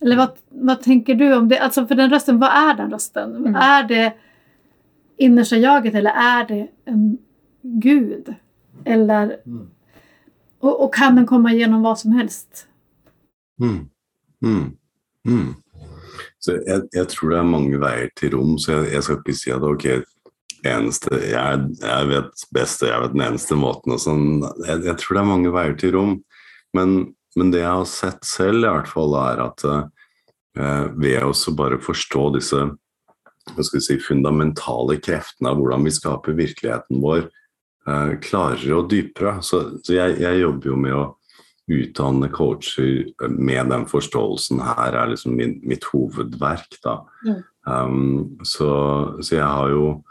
Eller 0.00 0.16
vad, 0.16 0.30
vad 0.48 0.82
tänker 0.82 1.14
du 1.14 1.34
om 1.34 1.48
det? 1.48 1.58
Alltså 1.58 1.86
för 1.86 1.94
den 1.94 2.10
rösten, 2.10 2.38
vad 2.38 2.50
är 2.50 2.74
den 2.74 2.90
rösten? 2.90 3.36
Mm. 3.36 3.54
Är 3.54 3.82
det 3.82 4.12
innersta 5.16 5.56
jaget 5.56 5.94
eller 5.94 6.10
är 6.10 6.44
det 6.48 6.68
en 6.84 7.18
gud? 7.62 8.34
Eller, 8.84 9.40
Mm. 9.46 9.70
och, 10.60 10.84
och 10.84 10.94
kan 10.94 11.16
den 11.16 11.26
komma 11.26 11.52
gjennom 11.52 11.82
vad 11.82 11.98
som 11.98 12.12
helst? 12.12 12.66
Mm. 13.60 13.88
Mm. 14.44 14.76
Mm. 15.28 15.54
Så 16.38 16.52
jeg, 16.52 16.82
jeg 16.92 17.08
tror 17.08 17.30
det 17.32 17.38
er 17.38 17.48
mange 17.48 17.78
veier 17.80 18.10
til 18.16 18.36
rom, 18.36 18.58
så 18.58 18.72
jeg, 18.72 18.92
jeg 18.92 19.02
skal 19.02 19.16
ikke 19.18 19.34
si 19.34 19.50
at 19.50 19.64
ok, 19.66 19.86
eneste, 20.66 21.18
jeg, 21.30 21.64
jeg 21.82 22.08
vet 22.08 22.44
best 22.54 22.82
og 22.84 22.88
jeg 22.88 23.02
vet 23.02 23.16
den 23.16 23.24
eneste 23.26 23.58
måten 23.58 23.96
og 23.96 24.00
sånn. 24.02 24.28
Jeg, 24.66 24.84
jeg 24.86 24.96
tror 25.02 25.16
det 25.18 25.22
er 25.22 25.30
mange 25.32 25.52
veier 25.54 25.74
til 25.80 25.96
rom. 25.96 26.14
Men, 26.76 26.96
men 27.36 27.52
det 27.54 27.62
jeg 27.64 27.72
har 27.72 27.88
sett 27.90 28.26
selv, 28.28 28.64
i 28.64 28.72
hvert 28.72 28.90
fall, 28.90 29.16
er 29.22 29.44
at 29.48 29.64
eh, 29.66 30.86
ved 30.96 31.24
å 31.24 31.32
bare 31.58 31.80
forstå 31.82 32.28
disse 32.36 32.66
si, 33.80 33.98
fundamentale 34.02 34.98
kreftene 35.02 35.52
av 35.52 35.60
hvordan 35.60 35.84
vi 35.86 35.94
skaper 35.94 36.38
virkeligheten 36.38 37.02
vår, 37.02 37.28
eh, 37.88 38.16
klarere 38.24 38.80
og 38.80 38.90
dypere. 38.92 39.38
Så, 39.42 39.62
så 39.84 39.96
jeg, 39.98 40.18
jeg 40.24 40.42
jobber 40.42 40.72
jo 40.72 40.80
med 40.80 40.96
å 40.96 41.06
utdanne 41.66 42.28
coacher 42.30 43.08
med 43.28 43.72
den 43.72 43.86
forståelsen 43.90 44.60
her 44.62 44.94
er 44.94 45.10
liksom 45.10 45.34
min, 45.34 45.56
mitt 45.66 45.84
hovedverk. 45.90 46.78
da. 46.84 47.00
Mm. 47.26 47.40
Um, 47.66 48.38
så, 48.46 48.70
så 49.20 49.34
jeg 49.40 49.46
har 49.46 49.72
jo 49.74 50.02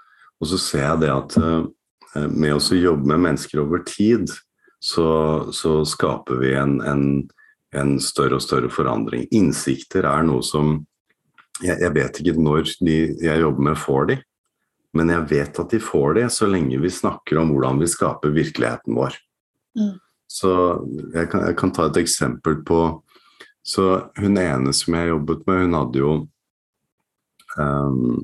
Og 0.44 0.50
så 0.52 0.58
ser 0.60 0.82
jeg 0.84 1.00
det 1.00 1.10
at 1.14 1.36
eh, 1.40 2.26
med 2.28 2.58
å 2.58 2.76
jobbe 2.76 3.08
med 3.08 3.22
mennesker 3.24 3.62
over 3.62 3.80
tid, 3.88 4.28
så, 4.86 5.10
så 5.52 5.80
skaper 5.86 6.38
vi 6.38 6.54
en, 6.54 6.78
en, 6.86 7.06
en 7.74 7.96
større 8.02 8.38
og 8.38 8.44
større 8.46 8.70
forandring. 8.70 9.26
Innsikter 9.34 10.06
er 10.06 10.28
noe 10.28 10.46
som 10.46 10.78
jeg, 11.64 11.80
jeg 11.82 11.94
vet 11.96 12.20
ikke 12.22 12.36
når 12.46 12.70
de 12.86 12.98
jeg 13.24 13.42
jobber 13.42 13.70
med, 13.72 13.80
får 13.82 14.10
de. 14.12 14.18
Men 14.96 15.12
jeg 15.12 15.28
vet 15.32 15.62
at 15.64 15.74
de 15.74 15.82
får 15.82 16.20
det 16.20 16.28
så 16.36 16.48
lenge 16.48 16.78
vi 16.84 16.92
snakker 16.94 17.42
om 17.42 17.50
hvordan 17.52 17.82
vi 17.82 17.90
skaper 17.90 18.36
virkeligheten 18.36 18.96
vår. 18.96 19.18
Mm. 19.80 19.96
Så 20.32 20.54
jeg 21.16 21.32
kan, 21.32 21.48
jeg 21.50 21.58
kan 21.60 21.74
ta 21.74 21.90
et 21.90 22.00
eksempel 22.02 22.62
på 22.66 22.80
Så 23.66 24.12
hun 24.20 24.38
ene 24.38 24.70
som 24.78 24.94
jeg 24.94 25.10
jobbet 25.10 25.40
med, 25.48 25.64
hun 25.64 25.74
hadde 25.74 25.98
jo 25.98 26.10
ehm, 27.58 28.20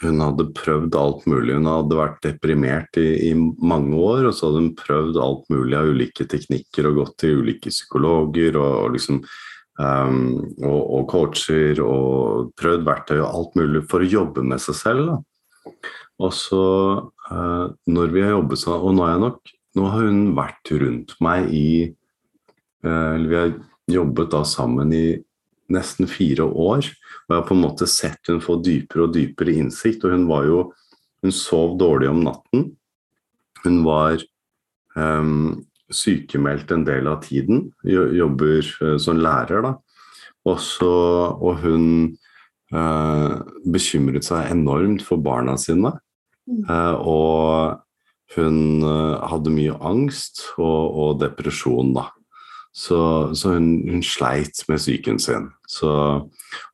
Hun 0.00 0.22
hadde 0.24 0.48
prøvd 0.56 0.96
alt 0.96 1.26
mulig. 1.28 1.54
Hun 1.58 1.68
hadde 1.68 1.98
vært 1.98 2.22
deprimert 2.24 2.96
i, 3.00 3.08
i 3.28 3.32
mange 3.36 3.98
år, 4.00 4.30
og 4.30 4.34
så 4.36 4.48
hadde 4.48 4.62
hun 4.62 4.74
prøvd 4.78 5.20
alt 5.20 5.46
mulig 5.52 5.76
av 5.76 5.92
ulike 5.92 6.26
teknikker 6.30 6.88
og 6.88 7.00
gått 7.02 7.16
til 7.20 7.42
ulike 7.42 7.72
psykologer 7.72 8.56
og, 8.56 8.76
og 8.86 8.94
liksom 8.96 9.20
um, 9.20 10.20
og, 10.64 10.80
og 10.80 11.06
coacher 11.12 11.82
og 11.84 12.52
prøvd 12.60 12.86
verktøy 12.88 13.18
og 13.18 13.28
alt 13.28 13.60
mulig 13.60 13.84
for 13.92 14.00
å 14.00 14.12
jobbe 14.16 14.44
med 14.46 14.62
seg 14.64 14.78
selv. 14.80 15.12
Da. 15.12 15.70
Og 16.20 16.34
så, 16.36 16.64
uh, 17.28 17.66
når 17.88 18.14
vi 18.16 18.24
har 18.24 18.38
jobbet 18.38 18.62
sånn, 18.64 18.80
og 18.80 18.96
nå 18.96 19.06
er 19.06 19.16
jeg 19.16 19.24
nok 19.28 19.56
nå 19.78 19.86
har 19.86 20.06
hun 20.08 20.22
vært 20.34 20.72
rundt 20.82 21.12
meg 21.22 21.52
i 21.54 21.66
uh, 22.82 23.16
Vi 23.22 23.36
har 23.36 23.52
jobbet 23.90 24.32
da 24.32 24.42
sammen 24.46 24.94
i 24.94 25.04
nesten 25.74 26.08
fire 26.10 26.46
år. 26.46 26.86
Og 26.86 27.34
jeg 27.34 27.38
har 27.38 27.46
på 27.48 27.56
en 27.56 27.64
måte 27.64 27.88
sett 27.90 28.30
hun 28.30 28.42
få 28.42 28.58
dypere 28.64 29.06
og 29.06 29.14
dypere 29.14 29.56
innsikt. 29.62 30.04
Og 30.04 30.16
hun 30.16 30.28
var 30.30 30.48
jo 30.50 30.70
Hun 31.20 31.34
sov 31.36 31.74
dårlig 31.76 32.08
om 32.08 32.22
natten. 32.24 32.62
Hun 33.60 33.74
var 33.84 34.22
um, 34.96 35.66
sykemeldt 35.92 36.70
en 36.72 36.86
del 36.86 37.10
av 37.12 37.18
tiden. 37.26 37.66
Jobber 37.84 38.64
uh, 38.80 38.96
som 38.96 39.20
lærer, 39.20 39.60
da. 39.66 39.74
Også, 40.48 40.88
og 41.36 41.60
hun 41.60 41.84
uh, 42.72 43.36
bekymret 43.68 44.24
seg 44.24 44.48
enormt 44.48 45.04
for 45.04 45.20
barna 45.20 45.58
sine. 45.60 45.92
Eh, 46.48 46.96
og 47.04 47.84
hun 48.34 48.82
hadde 49.28 49.52
mye 49.52 49.76
angst 49.86 50.40
og, 50.56 50.96
og 51.04 51.20
depresjon, 51.20 51.92
da. 51.94 52.08
Så, 52.72 53.34
så 53.34 53.52
hun, 53.56 53.88
hun 53.90 54.02
sleit 54.02 54.62
med 54.68 54.78
psyken 54.78 55.18
sin. 55.18 55.48
Så, 55.66 55.90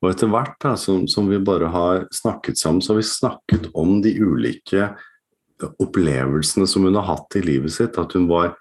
og 0.01 0.09
etter 0.11 0.29
hvert 0.29 0.59
da, 0.61 0.75
som, 0.77 1.07
som 1.09 1.29
vi 1.31 1.41
bare 1.41 1.71
har 1.73 2.05
snakket 2.13 2.61
sammen, 2.61 2.83
så 2.85 2.93
har 2.93 3.01
vi 3.01 3.09
snakket 3.09 3.71
om 3.75 4.01
de 4.05 4.13
ulike 4.21 4.91
opplevelsene 5.81 6.67
som 6.69 6.85
hun 6.85 6.99
har 7.01 7.09
hatt 7.09 7.39
i 7.41 7.43
livet 7.45 7.73
sitt. 7.73 7.97
At 7.99 8.13
hun 8.13 8.29
var 8.29 8.53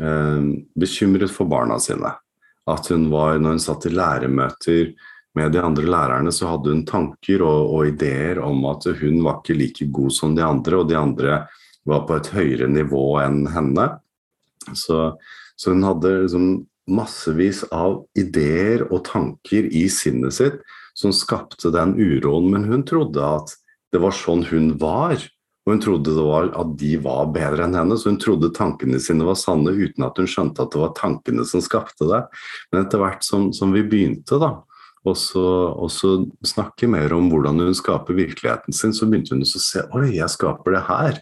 eh, 0.00 0.48
bekymret 0.80 1.32
for 1.34 1.50
barna 1.50 1.76
sine. 1.82 2.14
At 2.68 2.88
hun 2.92 3.08
var, 3.12 3.36
når 3.36 3.58
hun 3.58 3.64
satt 3.64 3.88
i 3.88 3.92
læremøter 3.92 4.92
med 5.36 5.52
de 5.52 5.60
andre 5.62 5.84
lærerne, 5.84 6.32
så 6.32 6.48
hadde 6.54 6.72
hun 6.72 6.86
tanker 6.88 7.44
og, 7.44 7.74
og 7.74 7.92
ideer 7.92 8.40
om 8.42 8.64
at 8.72 8.88
hun 9.00 9.20
var 9.24 9.42
ikke 9.42 9.58
like 9.60 9.90
god 9.92 10.16
som 10.16 10.34
de 10.36 10.44
andre, 10.44 10.80
og 10.80 10.88
de 10.88 10.96
andre 10.98 11.42
var 11.88 12.08
på 12.08 12.16
et 12.16 12.32
høyere 12.32 12.68
nivå 12.68 13.04
enn 13.22 13.44
henne. 13.52 13.90
Så, 14.76 15.12
så 15.56 15.72
hun 15.72 15.84
hadde 15.86 16.16
liksom 16.24 16.48
massevis 16.88 17.62
av 17.74 18.02
ideer 18.18 18.86
og 18.88 19.04
tanker 19.08 19.68
i 19.70 19.86
sinnet 19.92 20.36
sitt 20.38 20.60
som 20.98 21.14
skapte 21.14 21.70
den 21.74 21.94
uroen, 21.94 22.48
men 22.52 22.66
hun 22.66 22.84
trodde 22.88 23.22
at 23.22 23.52
det 23.92 24.00
var 24.02 24.16
sånn 24.16 24.44
hun 24.50 24.72
var. 24.80 25.20
Og 25.68 25.74
hun 25.74 25.82
trodde 25.84 26.14
det 26.16 26.24
var 26.24 26.48
at 26.56 26.70
de 26.80 26.94
var 27.04 27.28
bedre 27.34 27.66
enn 27.66 27.76
henne, 27.76 27.96
så 28.00 28.08
hun 28.08 28.20
trodde 28.20 28.54
tankene 28.56 29.00
sine 29.04 29.26
var 29.28 29.36
sanne 29.38 29.74
uten 29.76 30.06
at 30.06 30.16
hun 30.18 30.30
skjønte 30.30 30.64
at 30.64 30.72
det 30.72 30.80
var 30.80 30.96
tankene 30.96 31.44
som 31.48 31.62
skapte 31.64 32.08
det. 32.08 32.22
Men 32.72 32.86
etter 32.86 33.02
hvert 33.02 33.26
som, 33.26 33.50
som 33.52 33.74
vi 33.76 33.84
begynte 33.84 34.40
da, 34.40 34.54
og 35.06 35.16
så, 35.16 35.44
og 35.76 35.90
så 35.92 36.14
snakke 36.46 36.88
mer 36.90 37.12
om 37.16 37.28
hvordan 37.30 37.60
hun 37.62 37.76
skaper 37.76 38.16
virkeligheten 38.16 38.74
sin, 38.74 38.94
så 38.96 39.06
begynte 39.06 39.36
hun 39.36 39.44
å 39.44 39.62
se 39.62 39.84
oi, 39.96 40.08
jeg 40.16 40.34
skaper 40.34 40.74
det 40.74 40.84
her. 40.88 41.20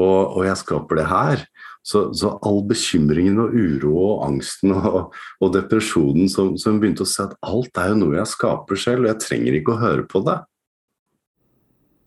Og, 0.00 0.38
og 0.38 0.40
jeg 0.46 0.58
skaper 0.58 0.98
det 0.98 1.10
her. 1.10 1.44
Så, 1.84 2.06
så 2.16 2.30
all 2.48 2.62
bekymringen 2.64 3.36
og 3.42 3.52
uro 3.52 3.90
og 4.00 4.22
angsten 4.24 4.72
og, 4.72 5.10
og 5.44 5.50
depresjonen 5.52 6.30
som, 6.32 6.54
som 6.56 6.78
begynte 6.80 7.04
å 7.04 7.08
se 7.10 7.26
at 7.26 7.34
alt 7.44 7.76
er 7.76 7.90
jo 7.92 7.98
noe 8.00 8.16
jeg 8.16 8.30
skaper 8.30 8.80
selv, 8.80 9.04
og 9.04 9.10
jeg 9.10 9.20
trenger 9.20 9.58
ikke 9.58 9.74
å 9.74 9.82
høre 9.82 10.06
på 10.08 10.22
det. 10.24 10.38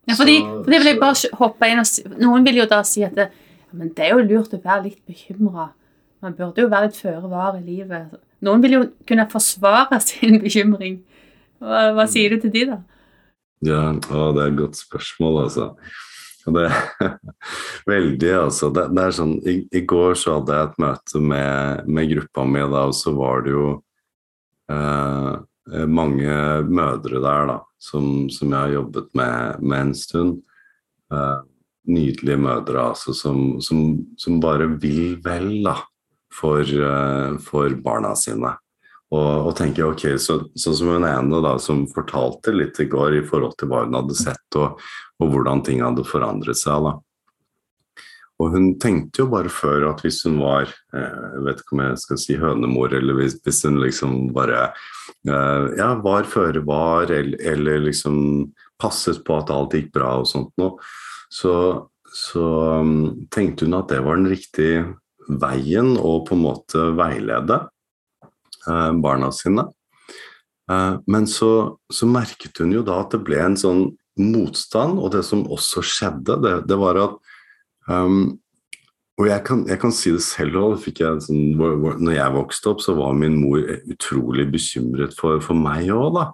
Ja, 0.08 0.16
fordi, 0.18 0.40
Så- 0.40 0.64
for 0.64 0.72
det 0.72 0.80
vil 0.82 0.90
jeg 0.94 1.00
bare 1.00 1.32
hoppe 1.38 1.70
inn 1.70 1.80
og. 1.84 1.92
Noen 2.24 2.46
vil 2.48 2.62
jo 2.64 2.66
da 2.66 2.82
si 2.88 3.04
at 3.06 3.14
det, 3.16 3.30
men 3.76 3.90
det 3.94 4.06
er 4.08 4.16
jo 4.16 4.24
lurt 4.26 4.54
å 4.56 4.62
være 4.64 4.84
litt 4.88 5.02
bekymra. 5.06 5.70
Man 6.24 6.34
burde 6.34 6.64
jo 6.64 6.70
være 6.72 6.88
litt 6.90 6.98
føre 6.98 7.30
var 7.30 7.58
i 7.60 7.62
livet. 7.62 8.18
Noen 8.42 8.62
vil 8.64 8.72
jo 8.78 8.82
kunne 9.06 9.28
forsvare 9.30 10.00
sin 10.02 10.40
bekymring. 10.46 11.02
Hva, 11.62 11.92
hva 11.94 12.06
sier 12.10 12.34
du 12.34 12.42
til 12.42 12.54
de, 12.54 12.66
da? 12.72 12.80
Ja, 13.66 13.84
å, 13.94 14.34
det 14.34 14.42
er 14.44 14.52
et 14.54 14.58
godt 14.58 14.78
spørsmål, 14.80 15.44
altså. 15.48 15.72
Og 16.48 16.56
Det, 16.56 16.68
veldig, 17.94 18.32
altså. 18.40 18.70
Det, 18.74 18.88
det 18.96 19.04
er 19.04 19.16
sånn, 19.16 19.36
i, 19.48 19.58
I 19.76 19.84
går 19.90 20.16
så 20.20 20.38
hadde 20.38 20.56
jeg 20.56 20.70
et 20.70 20.80
møte 20.84 21.22
med, 21.34 21.90
med 21.92 22.14
gruppa 22.14 22.48
mi, 22.48 22.64
da, 22.64 22.86
og 22.88 22.96
så 22.96 23.14
var 23.18 23.44
det 23.46 23.54
jo 23.56 23.68
eh, 24.72 25.34
mange 25.92 26.38
mødre 26.72 27.22
der 27.24 27.52
da, 27.52 27.58
som, 27.80 28.30
som 28.32 28.54
jeg 28.54 28.58
har 28.58 28.76
jobbet 28.78 29.12
med, 29.20 29.62
med 29.62 29.86
en 29.90 29.94
stund. 29.98 30.40
Eh, 31.12 31.38
nydelige 31.88 32.40
mødre 32.44 32.82
altså, 32.90 33.14
som, 33.16 33.62
som, 33.64 33.84
som 34.20 34.40
bare 34.44 34.68
vil 34.82 35.18
vel 35.24 35.52
da, 35.68 35.78
for, 36.34 36.64
eh, 36.64 37.36
for 37.44 37.76
barna 37.84 38.14
sine. 38.20 38.56
Og, 39.08 39.48
og 39.48 39.54
tenker 39.56 39.88
ok, 39.88 40.18
så, 40.20 40.42
så 40.60 40.74
som 40.76 40.90
hun 40.92 41.08
ene 41.08 41.40
da, 41.44 41.54
som 41.64 41.86
fortalte 41.88 42.52
litt 42.52 42.80
i 42.84 42.90
går 42.92 43.22
i 43.22 43.28
forhold 43.28 43.56
til 43.60 43.72
hva 43.72 43.86
hun 43.86 43.96
hadde 43.96 44.18
sett, 44.20 44.60
og, 44.60 44.82
og 45.22 45.34
hvordan 45.34 45.64
ting 45.66 45.84
hadde 45.84 46.06
forandret 46.08 46.60
seg. 46.60 46.86
da. 46.86 46.98
Og 48.38 48.54
hun 48.54 48.68
tenkte 48.82 49.24
jo 49.24 49.32
bare 49.32 49.50
før 49.50 49.88
at 49.90 50.04
hvis 50.06 50.20
hun 50.28 50.38
var 50.42 50.70
eh, 50.70 51.22
Jeg 51.34 51.44
vet 51.48 51.62
ikke 51.64 51.76
om 51.78 51.84
jeg 51.88 52.02
skal 52.04 52.22
si 52.22 52.38
hønemor, 52.38 52.94
eller 52.94 53.18
hvis, 53.18 53.40
hvis 53.46 53.64
hun 53.66 53.80
liksom 53.82 54.16
bare 54.36 54.68
eh, 54.68 55.66
ja, 55.80 55.92
var 56.04 56.30
føre 56.30 56.62
var, 56.66 57.10
eller, 57.10 57.38
eller 57.42 57.88
liksom 57.88 58.20
passet 58.82 59.24
på 59.26 59.40
at 59.40 59.54
alt 59.54 59.74
gikk 59.74 59.90
bra 59.96 60.20
og 60.22 60.30
sånt 60.30 60.54
noe, 60.62 60.78
så, 61.34 61.54
så 62.14 62.46
um, 62.80 63.26
tenkte 63.34 63.66
hun 63.66 63.76
at 63.80 63.90
det 63.90 64.04
var 64.06 64.20
den 64.20 64.30
riktige 64.32 64.86
veien 65.28 65.96
å 65.98 66.20
på 66.28 66.38
en 66.38 66.44
måte 66.46 66.84
veilede 66.96 67.58
uh, 68.70 68.92
barna 69.02 69.32
sine. 69.36 69.66
Uh, 70.70 71.02
men 71.10 71.26
så, 71.28 71.50
så 71.92 72.08
merket 72.08 72.62
hun 72.62 72.76
jo 72.76 72.86
da 72.86 73.02
at 73.02 73.16
det 73.16 73.24
ble 73.28 73.42
en 73.44 73.58
sånn 73.60 73.88
motstand, 74.22 75.00
og 75.00 75.14
det 75.16 75.24
som 75.28 75.46
også 75.54 75.84
skjedde, 75.86 76.38
det, 76.44 76.54
det 76.70 76.78
var 76.80 77.00
at 77.04 77.18
um, 77.90 78.38
og 79.18 79.26
jeg 79.26 79.42
kan, 79.48 79.64
jeg 79.66 79.82
kan, 79.82 79.94
si 79.94 80.12
det 80.14 80.22
selv 80.22 80.60
òg. 80.62 80.84
Sånn, 81.26 81.56
når 81.58 82.12
jeg 82.14 82.34
vokste 82.36 82.70
opp, 82.70 82.84
så 82.86 82.94
var 83.00 83.16
min 83.18 83.40
mor 83.42 83.64
utrolig 83.90 84.46
bekymret 84.54 85.16
for, 85.18 85.42
for 85.42 85.58
meg 85.58 85.90
òg, 85.90 86.12
da. 86.20 86.28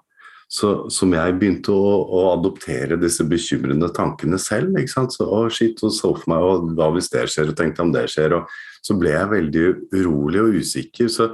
Så 0.53 0.69
som 0.93 1.13
jeg 1.15 1.37
begynte 1.39 1.73
å, 1.73 1.93
å, 2.03 2.25
adoptere 2.35 2.99
disse 3.01 3.23
bekymrende 3.25 3.87
tankene 3.95 4.37
selv. 4.37 4.75
ikke 4.77 4.91
sant? 4.91 5.15
Så, 5.15 5.25
å 5.25 5.47
shit, 5.49 5.79
og 5.81 5.93
så 5.95 6.11
for 6.11 6.29
meg, 6.29 6.43
og 6.43 6.73
hva 6.77 6.91
hvis 6.93 7.09
det 7.13 7.23
skjer, 7.31 7.53
og 7.53 7.57
tenkte 7.57 7.85
om 7.85 7.93
det 7.95 8.03
skjer. 8.11 8.35
og 8.37 8.51
Så 8.83 8.99
ble 8.99 9.15
jeg 9.15 9.31
veldig 9.31 9.65
urolig 9.95 10.43
og 10.43 10.59
usikker. 10.59 11.09
Så, 11.09 11.31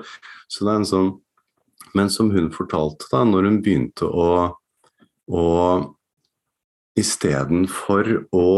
så 0.48 0.68
det 0.68 0.72
er 0.72 0.84
en 0.84 0.88
sånn 0.94 1.12
Men 1.98 2.12
som 2.14 2.28
hun 2.30 2.52
fortalte, 2.54 3.08
da, 3.10 3.24
når 3.26 3.48
hun 3.48 3.56
begynte 3.66 4.06
å, 4.06 4.28
å 5.26 5.46
Istedenfor 7.00 8.12
å 8.36 8.50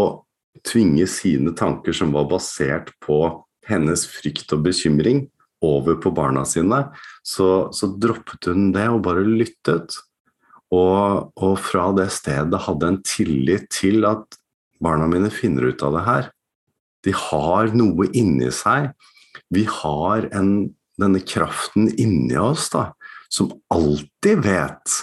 tvinge 0.68 1.06
sine 1.10 1.54
tanker 1.58 1.96
som 1.96 2.14
var 2.16 2.28
basert 2.32 2.92
på 3.04 3.22
hennes 3.70 4.04
frykt 4.10 4.52
og 4.56 4.66
bekymring, 4.66 5.28
over 5.62 5.98
på 6.02 6.12
barna 6.12 6.42
sine, 6.50 6.88
så, 7.22 7.70
så 7.74 7.92
droppet 8.02 8.50
hun 8.50 8.72
det 8.74 8.88
og 8.90 9.04
bare 9.06 9.22
lyttet. 9.26 9.94
Og, 10.74 11.32
og, 11.36 11.56
fra 11.62 11.90
det 11.94 12.08
stedet 12.16 12.64
hadde 12.66 12.90
en 12.90 13.02
tillit 13.06 13.68
til 13.74 14.08
at 14.10 14.40
barna 14.82 15.06
mine 15.12 15.30
finner 15.34 15.70
ut 15.70 15.84
av 15.86 15.98
det 15.98 16.04
her. 16.08 16.30
De 17.06 17.14
har 17.18 17.74
noe 17.76 18.08
inni 18.18 18.50
seg. 18.56 18.92
Vi 19.54 19.66
har 19.70 20.30
en, 20.34 20.72
denne 21.02 21.22
kraften 21.22 21.92
inni 22.00 22.38
oss 22.40 22.70
da, 22.74 22.92
som 23.30 23.52
alltid 23.74 24.42
vet 24.48 24.98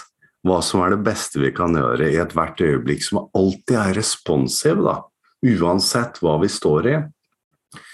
hva 0.47 0.61
som 0.63 0.81
er 0.85 0.93
det 0.93 1.03
beste 1.03 1.41
vi 1.41 1.51
kan 1.55 1.75
gjøre 1.75 2.07
i 2.09 2.19
ethvert 2.21 2.61
øyeblikk, 2.63 3.03
som 3.03 3.25
alltid 3.35 3.75
er 3.75 3.97
responsiv. 3.99 4.83
da 4.85 5.01
uansett 5.41 6.19
hva 6.23 6.37
vi 6.41 6.49
står 6.51 6.89
i, 6.89 6.97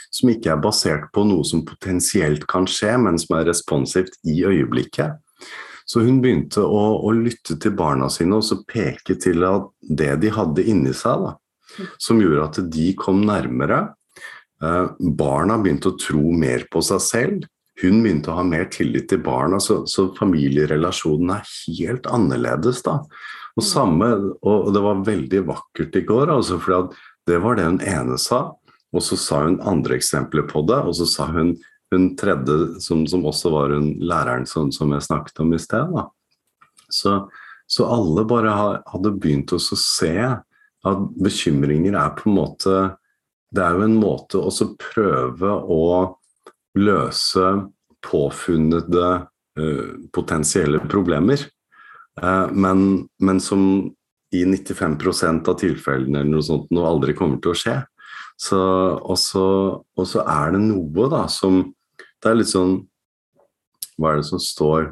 som 0.10 0.32
ikke 0.32 0.54
er 0.54 0.62
basert 0.64 1.10
på 1.14 1.26
noe 1.28 1.46
som 1.48 1.66
potensielt 1.68 2.46
kan 2.50 2.68
skje, 2.70 2.96
men 3.02 3.20
som 3.22 3.38
er 3.40 3.50
responsivt 3.50 4.18
i 4.28 4.40
øyeblikket. 4.48 5.20
Så 5.86 6.02
hun 6.02 6.22
begynte 6.24 6.64
å, 6.66 6.86
å 7.06 7.12
lytte 7.14 7.60
til 7.62 7.76
barna 7.78 8.08
sine 8.10 8.40
og 8.40 8.46
så 8.48 8.62
peke 8.66 9.18
til 9.22 9.44
det 9.86 10.16
de 10.24 10.32
hadde 10.34 10.66
inni 10.66 10.96
seg, 10.98 11.28
da, 11.28 11.36
som 12.02 12.22
gjorde 12.22 12.48
at 12.48 12.62
de 12.74 12.88
kom 12.98 13.22
nærmere. 13.28 13.84
Eh, 14.64 14.88
barna 14.98 15.60
begynte 15.62 15.92
å 15.92 16.00
tro 16.00 16.32
mer 16.34 16.66
på 16.72 16.82
seg 16.86 17.04
selv. 17.04 17.46
Hun 17.82 18.02
begynte 18.04 18.32
å 18.32 18.38
ha 18.40 18.44
mer 18.48 18.70
tillit 18.72 19.10
til 19.12 19.20
barna, 19.24 19.60
så, 19.60 19.82
så 19.90 20.08
familierelasjonen 20.16 21.34
er 21.36 21.50
helt 21.80 22.08
annerledes 22.08 22.80
da. 22.86 23.02
Og, 23.56 23.64
samme, 23.64 24.10
og 24.44 24.72
det 24.76 24.84
var 24.84 25.04
veldig 25.08 25.42
vakkert 25.48 25.96
i 26.00 26.04
går, 26.08 26.32
altså, 26.32 26.60
for 26.64 26.92
det 27.28 27.40
var 27.44 27.60
det 27.60 27.68
hun 27.68 27.82
ene 27.84 28.20
sa. 28.22 28.48
Og 28.96 29.04
så 29.04 29.18
sa 29.20 29.42
hun 29.44 29.60
andre 29.68 29.98
eksempler 29.98 30.48
på 30.48 30.64
det, 30.70 30.80
og 30.88 30.96
så 30.96 31.08
sa 31.10 31.28
hun 31.36 31.56
hun 31.94 32.16
tredje, 32.18 32.80
som, 32.82 33.06
som 33.08 33.26
også 33.30 33.52
var 33.54 33.74
hun 33.76 33.92
læreren 34.02 34.48
som, 34.50 34.72
som, 34.74 34.92
jeg 34.96 35.06
snakket 35.06 35.42
om 35.44 35.54
i 35.54 35.60
sted. 35.62 35.94
Så, 36.90 37.16
så, 37.68 37.88
alle 37.88 38.26
bare 38.28 38.54
hadde 38.90 39.14
begynt 39.20 39.54
å 39.56 39.62
se 39.62 40.16
at 40.26 41.08
bekymringer 41.22 41.98
er 41.98 42.14
på 42.18 42.30
en 42.30 42.38
måte 42.38 42.76
Det 43.56 43.64
er 43.64 43.78
jo 43.78 43.86
en 43.86 43.96
måte 43.98 44.42
å 44.42 44.52
prøve 44.82 45.50
å 45.50 45.84
løse 46.76 47.52
påfunnede 48.06 49.08
uh, 49.60 49.92
potensielle 50.14 50.82
problemer. 50.92 51.42
Uh, 52.22 52.52
men, 52.52 53.08
men, 53.20 53.40
som 53.44 53.92
i 54.36 54.44
95% 54.46 55.50
av 55.52 55.60
tilfellene 55.60 56.22
eller 56.22 56.34
noe 56.36 56.46
sånt 56.46 56.72
noe 56.76 56.90
aldri 56.90 57.16
kommer 57.18 57.40
til 57.44 57.54
å 57.54 57.60
skje. 57.60 57.80
Og, 58.36 59.16
så, 59.16 60.22
er 60.26 60.52
det 60.52 60.60
noe 60.60 61.08
da 61.08 61.22
som 61.32 61.62
Det 62.20 62.28
er 62.28 62.36
litt 62.36 62.50
sånn 62.52 62.74
Hva 63.96 64.12
er 64.12 64.20
det 64.20 64.26
som 64.28 64.42
står 64.44 64.90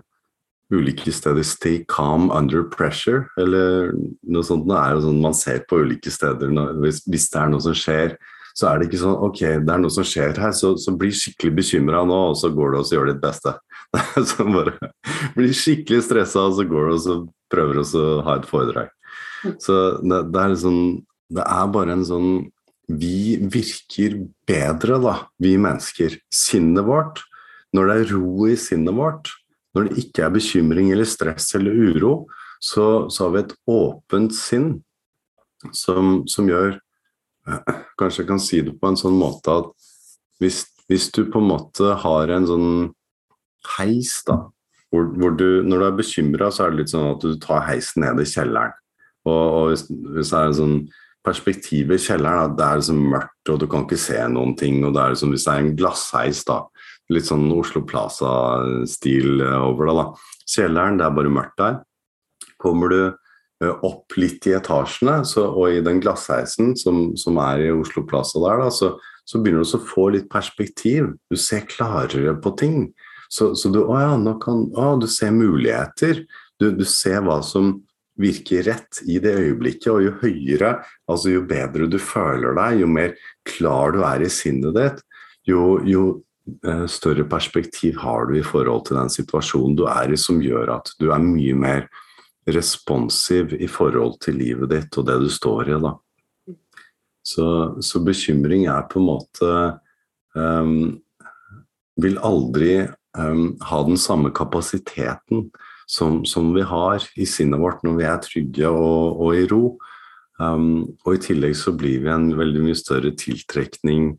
ulike 0.73 1.11
steder 1.11 1.43
'stay 1.43 1.85
calm 1.87 2.31
under 2.31 2.63
pressure', 2.63 3.27
eller 3.37 3.93
noe 4.23 4.43
sånt. 4.43 4.67
Det 4.67 4.77
er 4.77 4.93
jo 4.95 5.01
sånn 5.01 5.21
man 5.21 5.33
ser 5.33 5.59
på 5.69 5.83
ulike 5.83 6.11
steder 6.11 6.49
hvis, 6.81 7.03
hvis, 7.05 7.29
det 7.29 7.39
er 7.41 7.49
noe 7.51 7.61
som 7.61 7.75
skjer, 7.77 8.17
så 8.53 8.69
er 8.69 8.79
det 8.79 8.89
ikke 8.89 9.01
sånn 9.01 9.21
ok, 9.27 9.39
det 9.65 9.73
er 9.73 9.81
noe 9.81 9.93
som 9.93 10.05
skjer 10.05 10.37
her, 10.41 10.53
så, 10.55 10.75
så 10.77 10.93
bli 10.97 11.09
skikkelig 11.15 11.55
bekymra 11.57 12.03
nå, 12.05 12.19
og 12.31 12.37
så 12.37 12.51
går 12.53 12.73
du 12.73 12.79
og 12.79 12.91
gjør 12.93 13.09
ditt 13.09 13.21
beste. 13.23 13.55
så 14.29 14.45
bare 14.45 14.91
bli 15.37 15.49
skikkelig 15.57 16.03
stressa, 16.07 16.47
og 16.47 16.59
så 16.59 16.67
går 16.69 16.89
du 16.89 17.09
og 17.15 17.29
prøver 17.53 17.81
å 17.81 18.03
ha 18.27 18.37
et 18.37 18.49
foredrag. 18.49 18.91
Så 19.61 19.77
det, 20.01 20.19
det, 20.31 20.39
er 20.39 20.53
liksom 20.53 20.77
Det 21.33 21.43
er 21.43 21.71
bare 21.73 21.91
en 21.97 22.05
sånn 22.07 22.29
Vi 22.87 23.35
virker 23.51 24.15
bedre, 24.47 24.99
da, 25.03 25.15
vi 25.41 25.57
mennesker. 25.59 26.15
Sinnet 26.31 26.87
vårt. 26.87 27.19
Når 27.75 27.89
det 27.89 27.97
er 27.97 28.13
ro 28.13 28.47
i 28.47 28.55
sinnet 28.59 28.95
vårt, 28.95 29.33
når 29.73 29.89
det 29.89 30.03
ikke 30.03 30.27
er 30.27 30.33
bekymring 30.35 30.91
eller 30.93 31.09
stress 31.09 31.49
eller 31.57 31.73
uro, 31.73 32.13
så, 32.61 33.09
så 33.09 33.25
har 33.25 33.33
vi 33.33 33.41
et 33.41 33.55
åpent 33.73 34.35
sinn 34.37 34.67
som, 35.73 36.21
som, 36.29 36.47
gjør 36.47 36.77
Kanskje 37.99 38.23
jeg 38.23 38.29
kan 38.29 38.41
si 38.41 38.61
det 38.63 38.75
på 38.79 38.89
en 38.89 38.99
sånn 38.99 39.17
måte 39.19 39.57
at 39.61 39.71
hvis, 40.41 40.63
hvis 40.89 41.09
du 41.15 41.25
på 41.31 41.41
en 41.41 41.49
måte 41.51 41.95
har 42.03 42.31
en 42.33 42.47
sånn 42.49 42.71
heis, 43.77 44.17
da, 44.27 44.39
hvor, 44.93 45.07
hvor 45.17 45.35
du, 45.37 45.63
når 45.65 45.79
du 45.79 45.87
er 45.87 45.99
bekymra, 45.99 46.49
så 46.51 46.65
er 46.65 46.73
det 46.73 46.83
litt 46.83 46.93
sånn 46.93 47.13
at 47.13 47.23
du 47.23 47.37
tar 47.41 47.65
heisen 47.69 48.03
ned 48.05 48.21
i 48.21 48.27
kjelleren. 48.29 48.75
Og, 49.23 49.39
og 49.39 49.63
hvis, 49.71 49.87
hvis, 49.87 50.33
det 50.33 50.39
er 50.39 50.49
en 50.49 50.59
sånn 50.59 50.75
perspektiv 51.23 51.93
i 51.95 52.01
kjelleren, 52.01 52.51
at 52.51 52.57
det 52.59 52.67
er 52.67 52.81
liksom 52.81 53.01
mørkt 53.13 53.51
og 53.53 53.61
du 53.61 53.67
kan 53.71 53.85
ikke 53.87 54.01
se 54.01 54.19
noen 54.31 54.53
ting, 54.59 54.81
og 54.83 54.95
det 54.95 55.01
er 55.03 55.15
liksom, 55.15 55.31
hvis 55.33 55.47
det 55.47 55.53
er 55.53 55.63
en 55.63 55.73
glassheis, 55.79 56.43
da, 56.47 56.59
litt 57.13 57.27
sånn 57.27 57.47
Oslo 57.55 57.83
Plaza-stil 57.87 59.43
over 59.59 59.89
det, 59.89 59.97
da. 59.99 60.05
Kjelleren, 60.53 60.99
det 60.99 61.07
er 61.07 61.17
bare 61.17 61.31
mørkt 61.31 61.59
der. 61.59 61.79
Kommer 62.61 62.91
du 62.91 62.99
opp 63.61 64.17
litt 64.17 64.47
i 64.49 64.55
etasjene, 64.57 65.21
så, 65.27 65.45
og 65.51 65.71
i 65.71 65.83
den 65.85 66.01
glassheisen 66.03 66.73
som, 66.79 67.13
som, 67.19 67.37
er 67.43 67.67
i 67.67 67.71
Oslo 67.71 68.03
Plaza 68.07 68.41
der, 68.43 68.63
da, 68.65 68.71
så, 68.73 68.93
så 69.29 69.39
begynner 69.39 69.63
du 69.63 69.77
å 69.77 69.87
få 69.87 70.09
litt 70.15 70.29
perspektiv. 70.31 71.13
Du 71.31 71.39
ser 71.39 71.67
klarere 71.69 72.35
på 72.43 72.55
ting. 72.59 72.77
Så, 73.31 73.53
så 73.57 73.71
du, 73.73 73.81
å 73.85 73.97
ja, 74.01 74.11
kan, 74.43 74.67
å, 74.75 74.93
du 74.99 75.07
ser 75.09 75.31
muligheter. 75.35 76.25
Du, 76.59 76.71
du 76.75 76.83
ser 76.87 77.23
hva 77.25 77.39
som 77.45 77.77
virker 78.19 78.67
rett 78.67 78.99
i 79.09 79.17
det 79.23 79.33
øyeblikket. 79.39 79.89
Og 79.93 80.03
jo 80.05 80.17
høyere, 80.21 80.75
altså 81.09 81.37
jo 81.37 81.47
bedre 81.49 81.87
du 81.89 81.97
føler 82.01 82.57
deg, 82.59 82.83
jo 82.83 82.91
mer 82.91 83.15
klar 83.47 83.95
du 83.95 84.03
er 84.05 84.25
i 84.25 84.31
sinnet 84.31 84.75
ditt, 84.77 85.01
jo, 85.49 85.79
jo 85.87 86.05
større 86.91 87.23
perspektiv 87.29 87.97
har 88.03 88.27
du 88.27 88.35
i 88.37 88.45
forhold 88.45 88.87
til 88.87 88.97
den 88.99 89.11
situasjonen 89.11 89.77
du 89.79 89.85
er 89.87 90.11
i, 90.11 90.19
som 90.19 90.41
gjør 90.43 90.75
at 90.75 90.91
du 90.99 91.09
er 91.15 91.23
mye 91.23 91.55
mer 91.55 91.87
responsiv 92.45 93.53
i 93.55 93.67
forhold 93.71 94.19
til 94.23 94.37
livet 94.41 94.71
ditt 94.73 94.97
og 94.99 95.07
det 95.07 95.19
du 95.23 95.29
står 95.31 95.71
i. 95.71 95.79
da. 95.81 95.93
Så, 97.23 97.45
så 97.79 98.01
bekymring 98.03 98.67
er 98.67 98.83
på 98.91 98.99
en 98.99 99.07
måte 99.07 99.51
um, 100.35 100.99
Vil 102.03 102.17
aldri 102.19 102.81
um, 103.15 103.53
ha 103.63 103.79
den 103.87 103.99
samme 104.01 104.33
kapasiteten 104.35 105.47
som, 105.87 106.23
som, 106.25 106.51
vi 106.55 106.65
har 106.67 107.03
i 107.15 107.25
sinnet 107.29 107.61
vårt 107.61 107.83
når 107.85 107.99
vi 107.99 108.07
er 108.09 108.23
trygge 108.23 108.69
og, 108.69 109.21
og 109.21 109.37
i 109.37 109.45
ro. 109.51 109.77
Um, 110.41 110.97
og 111.05 111.15
i 111.15 111.21
tillegg 111.21 111.55
så 111.55 111.75
blir 111.77 112.01
vi 112.03 112.11
en 112.11 112.31
veldig 112.35 112.63
mye 112.65 112.77
større 112.79 113.13
tiltrekning, 113.19 114.15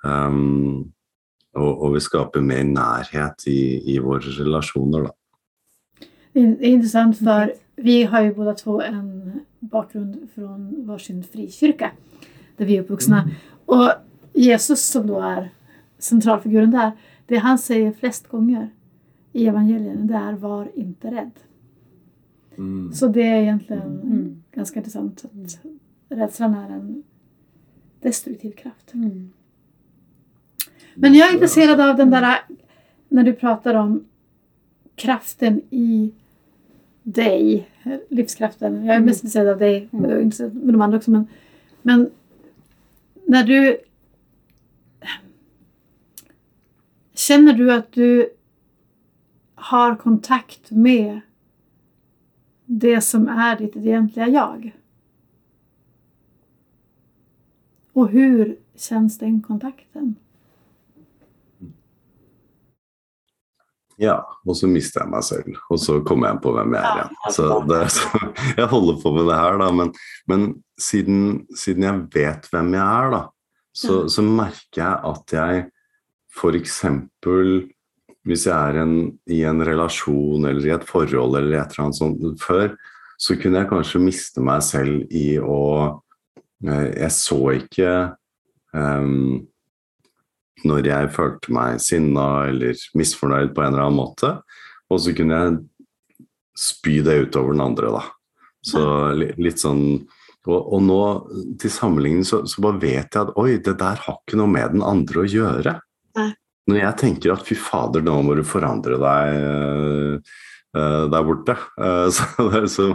og, 0.00 1.72
og, 1.74 1.88
vi 1.92 2.00
skaper 2.00 2.40
mer 2.40 2.62
nærhet 2.64 3.44
i, 3.50 3.60
i 3.92 3.98
våre 4.00 4.32
relasjoner, 4.38 5.10
da. 5.10 5.19
Det 6.34 6.42
er 6.42 6.72
interessant, 6.72 7.16
for 7.18 7.50
vi 7.76 8.02
har 8.02 8.20
jo 8.22 8.34
båda 8.34 8.54
to 8.54 8.80
en 8.80 9.40
bakgrunn 9.60 10.28
fra 10.34 10.56
varsin 10.86 11.22
frikirke, 11.22 11.90
der 12.58 12.64
vi 12.64 12.76
er 12.76 12.84
oppvoksne. 12.84 13.22
Mm. 13.24 13.30
Og 13.66 13.90
Jesus, 14.34 14.78
som 14.78 15.06
da 15.08 15.22
er 15.36 15.48
sentralfiguren 15.98 16.72
der, 16.72 16.92
det 17.28 17.42
han 17.44 17.58
sier 17.58 17.92
flest 17.92 18.28
ganger, 18.30 18.68
i 19.32 19.46
evangelierna 19.46 20.06
det 20.06 20.14
är 20.14 20.32
var 20.32 20.68
inte 20.74 21.10
rädd. 21.10 21.32
Mm. 22.58 22.92
Så 22.92 23.08
det 23.08 23.22
är 23.22 23.42
egentligen 23.42 24.00
mm. 24.02 24.42
ganska 24.54 24.80
intressant. 24.80 25.24
Att 25.24 25.60
rädslan 26.08 26.54
är 26.54 26.70
en 26.70 27.02
destruktiv 28.00 28.50
kraft. 28.50 28.94
Mm. 28.94 29.30
Men 30.94 31.14
jag 31.14 31.28
är 31.28 31.32
intresserad 31.32 31.80
av 31.80 31.96
den 31.96 32.10
där, 32.10 32.38
när 33.08 33.22
du 33.22 33.32
pratar 33.32 33.74
om 33.74 34.04
kraften 34.94 35.60
i 35.70 36.12
dig, 37.02 37.70
livskraften. 38.08 38.74
Jag 38.74 38.94
är 38.94 38.96
mm. 38.96 39.06
mest 39.06 39.24
intresserad 39.24 39.48
av 39.48 39.58
dig, 39.58 39.88
mm. 39.92 40.30
med 40.52 40.74
de 40.74 40.80
andra 40.80 40.98
också. 40.98 41.10
Men, 41.10 41.26
men 41.82 42.10
när 43.26 43.44
du... 43.44 43.78
Känner 47.14 47.52
du 47.52 47.72
att 47.72 47.92
du 47.92 48.28
har 49.54 49.96
kontakt 49.96 50.70
med 50.70 51.20
det 52.64 53.00
som 53.00 53.28
är 53.28 53.58
ditt 53.58 53.76
egentliga 53.76 54.28
jag. 54.28 54.76
Och 57.92 58.08
hur 58.08 58.56
känns 58.76 59.18
den 59.18 59.42
kontakten? 59.42 60.14
Ja, 64.00 64.16
og 64.48 64.56
så 64.56 64.68
mister 64.70 65.02
jeg 65.02 65.12
meg 65.12 65.24
selv, 65.26 65.56
og 65.68 65.80
så 65.82 65.98
kommer 66.06 66.30
jeg 66.30 66.40
på 66.44 66.54
hvem 66.56 66.76
jeg 66.76 66.86
er 66.88 67.00
igjen. 67.02 67.18
Så, 67.36 67.48
det, 67.68 67.80
så 67.92 68.20
jeg 68.62 68.68
holder 68.70 69.02
på 69.02 69.12
med 69.16 69.28
det 69.28 69.36
her, 69.36 69.58
da, 69.60 69.66
men, 69.76 69.90
men 70.30 70.46
siden, 70.80 71.18
siden, 71.52 71.84
jeg 71.84 72.06
vet 72.14 72.48
hvem 72.48 72.72
jeg 72.78 72.86
er, 72.86 73.12
da, 73.12 73.20
så, 73.76 73.98
så 74.08 74.24
merker 74.24 74.80
jeg 74.80 75.12
at 75.12 75.34
jeg 75.36 75.66
f.eks. 76.30 76.78
hvis 78.24 78.46
jeg 78.48 78.56
er 78.56 78.80
en, 78.84 78.94
i 79.28 79.42
en 79.48 79.60
relasjon 79.66 80.48
eller 80.48 80.66
i 80.66 80.72
et 80.74 80.86
forhold 80.88 81.36
eller 81.36 81.58
et 81.58 81.74
eller 81.74 81.84
annet 81.84 82.00
sånt 82.00 82.42
før, 82.42 82.72
så 83.20 83.36
kunne 83.36 83.60
jeg 83.60 83.68
kanskje 83.68 84.00
miste 84.00 84.44
meg 84.44 84.62
selv 84.64 85.12
i 85.12 85.34
å 85.36 85.62
eh, 86.64 86.86
Jeg 87.02 87.12
så 87.12 87.40
ikke 87.58 87.90
um, 88.72 89.49
når 90.68 90.88
jeg 90.90 91.10
følte 91.14 91.54
meg 91.56 91.80
sinna 91.82 92.28
eller 92.50 92.78
misfornøyd 92.98 93.52
på 93.56 93.64
en 93.64 93.72
eller 93.72 93.86
annen 93.86 94.00
måte. 94.00 94.32
Og 94.90 95.02
så 95.02 95.14
kunne 95.16 95.38
jeg 95.38 95.60
spy 96.58 96.98
det 97.06 97.20
utover 97.26 97.54
den 97.54 97.64
andre, 97.64 97.92
da. 97.94 98.02
Så 98.66 98.82
litt 99.16 99.62
sånn 99.62 99.84
og, 100.48 100.56
og 100.56 100.80
nå, 100.84 101.00
til 101.60 101.72
sammenligning, 101.72 102.24
så, 102.24 102.42
så, 102.48 102.62
bare 102.64 102.80
vet 102.80 103.12
jeg 103.12 103.26
at 103.26 103.32
oi, 103.40 103.58
det 103.60 103.76
der 103.80 104.00
har 104.06 104.20
ikke 104.22 104.38
noe 104.40 104.48
med 104.48 104.72
den 104.72 104.84
andre 104.84 105.22
å 105.22 105.28
gjøre. 105.28 105.74
Nei. 106.16 106.30
Når 106.70 106.78
jeg 106.80 106.98
tenker 107.02 107.34
at 107.34 107.44
fy 107.44 107.56
fader, 107.58 108.04
nå 108.04 108.14
må 108.24 108.36
du 108.38 108.44
forandre 108.46 108.96
deg 109.00 110.30
der 110.72 111.26
borte. 111.26 111.56
Uh, 111.74 112.06
så, 112.14 112.24
så, 112.70 112.86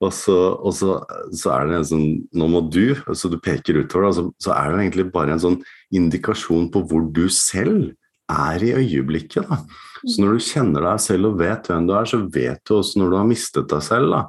og, 0.00 0.12
så, 0.16 0.36
og 0.56 0.74
så, 0.74 0.98
så, 1.32 1.52
er 1.54 1.68
det 1.68 1.78
en 1.78 1.88
sånn 1.90 2.06
Nå 2.32 2.48
må 2.48 2.62
du, 2.72 2.96
så 3.12 3.28
du 3.28 3.36
peker 3.42 3.82
utover, 3.82 4.08
da, 4.08 4.28
så, 4.40 4.54
er 4.56 4.72
det 4.72 4.84
egentlig 4.86 5.08
bare 5.12 5.36
en 5.36 5.44
sånn 5.44 5.58
indikasjon 5.94 6.70
på 6.72 6.84
hvor 6.88 7.04
du 7.12 7.26
selv 7.32 7.90
er 8.28 8.64
i 8.64 8.74
øyeblikket. 8.76 9.48
Da. 9.48 9.62
Så 10.04 10.22
når 10.22 10.36
du 10.36 10.46
kjenner 10.46 10.84
deg 10.84 11.02
selv 11.02 11.30
og 11.30 11.38
vet 11.40 11.68
hvem 11.68 11.88
du 11.88 11.94
er, 11.96 12.08
så 12.08 12.20
vet 12.22 12.60
du 12.68 12.76
også 12.76 13.00
når 13.00 13.12
du 13.12 13.18
har 13.18 13.28
mistet 13.28 13.70
deg 13.72 13.84
selv. 13.84 14.12
Da. 14.14 14.24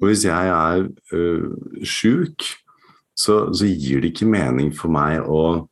Og 0.00 0.08
hvis 0.08 0.24
jeg 0.28 0.52
er 0.54 0.86
øh, 1.12 1.48
sjuk, 1.84 2.46
så, 3.18 3.50
så, 3.52 3.66
gir 3.66 4.00
det 4.00 4.14
ikke 4.14 4.30
mening 4.30 4.70
for 4.76 4.92
meg 4.92 5.20
å 5.28 5.66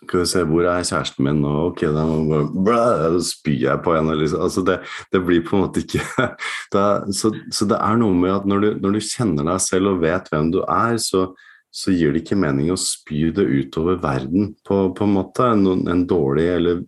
skal 0.00 0.22
vi 0.22 0.26
se, 0.26 0.42
Hvor 0.48 0.64
er 0.64 0.86
kjæresten 0.86 1.24
min? 1.26 1.40
nå? 1.42 1.52
ok, 1.70 1.82
da 1.92 3.20
spyr 3.24 3.66
jeg 3.66 3.82
på 3.84 3.94
henne. 3.94 4.16
Liksom. 4.16 4.40
Altså 4.46 4.64
det, 4.64 4.80
det, 5.12 5.20
blir 5.26 5.44
på 5.44 5.56
en 5.56 5.64
måte 5.66 5.84
ikke 5.84 6.00
er, 6.24 7.12
så, 7.12 7.32
så, 7.52 7.68
det 7.68 7.76
er 7.76 8.00
noe 8.00 8.16
med 8.16 8.34
at 8.34 8.48
når 8.48 8.64
du, 8.64 8.68
når 8.80 8.96
du, 8.96 9.00
kjenner 9.04 9.46
deg 9.52 9.60
selv 9.64 9.94
og 9.94 10.04
vet 10.04 10.30
hvem 10.32 10.52
du 10.54 10.62
er, 10.64 10.96
så, 11.02 11.26
så 11.70 11.92
gir 11.94 12.14
det 12.14 12.24
ikke 12.24 12.40
mening 12.40 12.72
å 12.72 12.78
spy 12.80 13.28
det 13.36 13.44
utover 13.44 14.00
verden 14.00 14.54
på, 14.66 14.86
på 14.96 15.06
en 15.06 15.16
måte. 15.18 15.50
En, 15.52 15.84
en, 15.84 16.06
dårlig 16.08 16.48
eller 16.56 16.82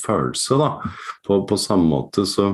følelse, 0.00 0.60
da. 0.60 0.70
På, 1.26 1.42
på 1.48 1.58
samme 1.60 1.90
måte 1.90 2.26
så, 2.28 2.52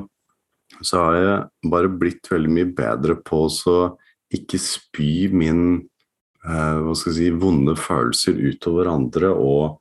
så, 0.80 0.96
har 0.96 1.20
jeg 1.20 1.70
bare 1.72 1.92
blitt 1.92 2.32
veldig 2.32 2.56
mye 2.56 2.72
bedre 2.72 3.20
på 3.20 3.44
å 3.46 3.76
ikke 4.30 4.60
spy 4.62 5.12
min 5.34 5.62
eh, 6.46 6.76
hva 6.80 6.92
skal 6.94 7.10
jeg 7.12 7.18
si, 7.18 7.30
vonde 7.42 7.74
følelser 7.78 8.38
utover 8.38 8.90
andre, 8.92 9.32
og, 9.34 9.80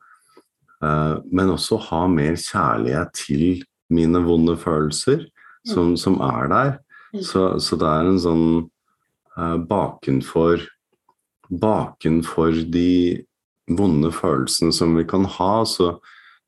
men 0.80 1.52
også 1.52 1.76
ha 1.90 2.06
mer 2.08 2.38
kjærlighet 2.40 3.10
til 3.18 3.64
mine 3.92 4.22
vonde 4.24 4.56
følelser 4.58 5.26
som, 5.68 5.96
som 6.00 6.20
er 6.24 6.48
der. 6.52 6.72
Mm. 7.14 7.24
Så, 7.26 7.44
så, 7.60 7.76
det 7.80 7.90
er 7.90 8.08
en 8.08 8.22
sånn 8.22 8.46
eh, 9.36 9.58
bakenfor 9.70 10.64
bakenfor 11.50 12.54
de 12.70 13.26
vonde 13.70 14.12
følelsene 14.14 14.74
som 14.74 14.96
vi 14.98 15.06
kan 15.10 15.26
ha, 15.26 15.66
så, 15.66 15.96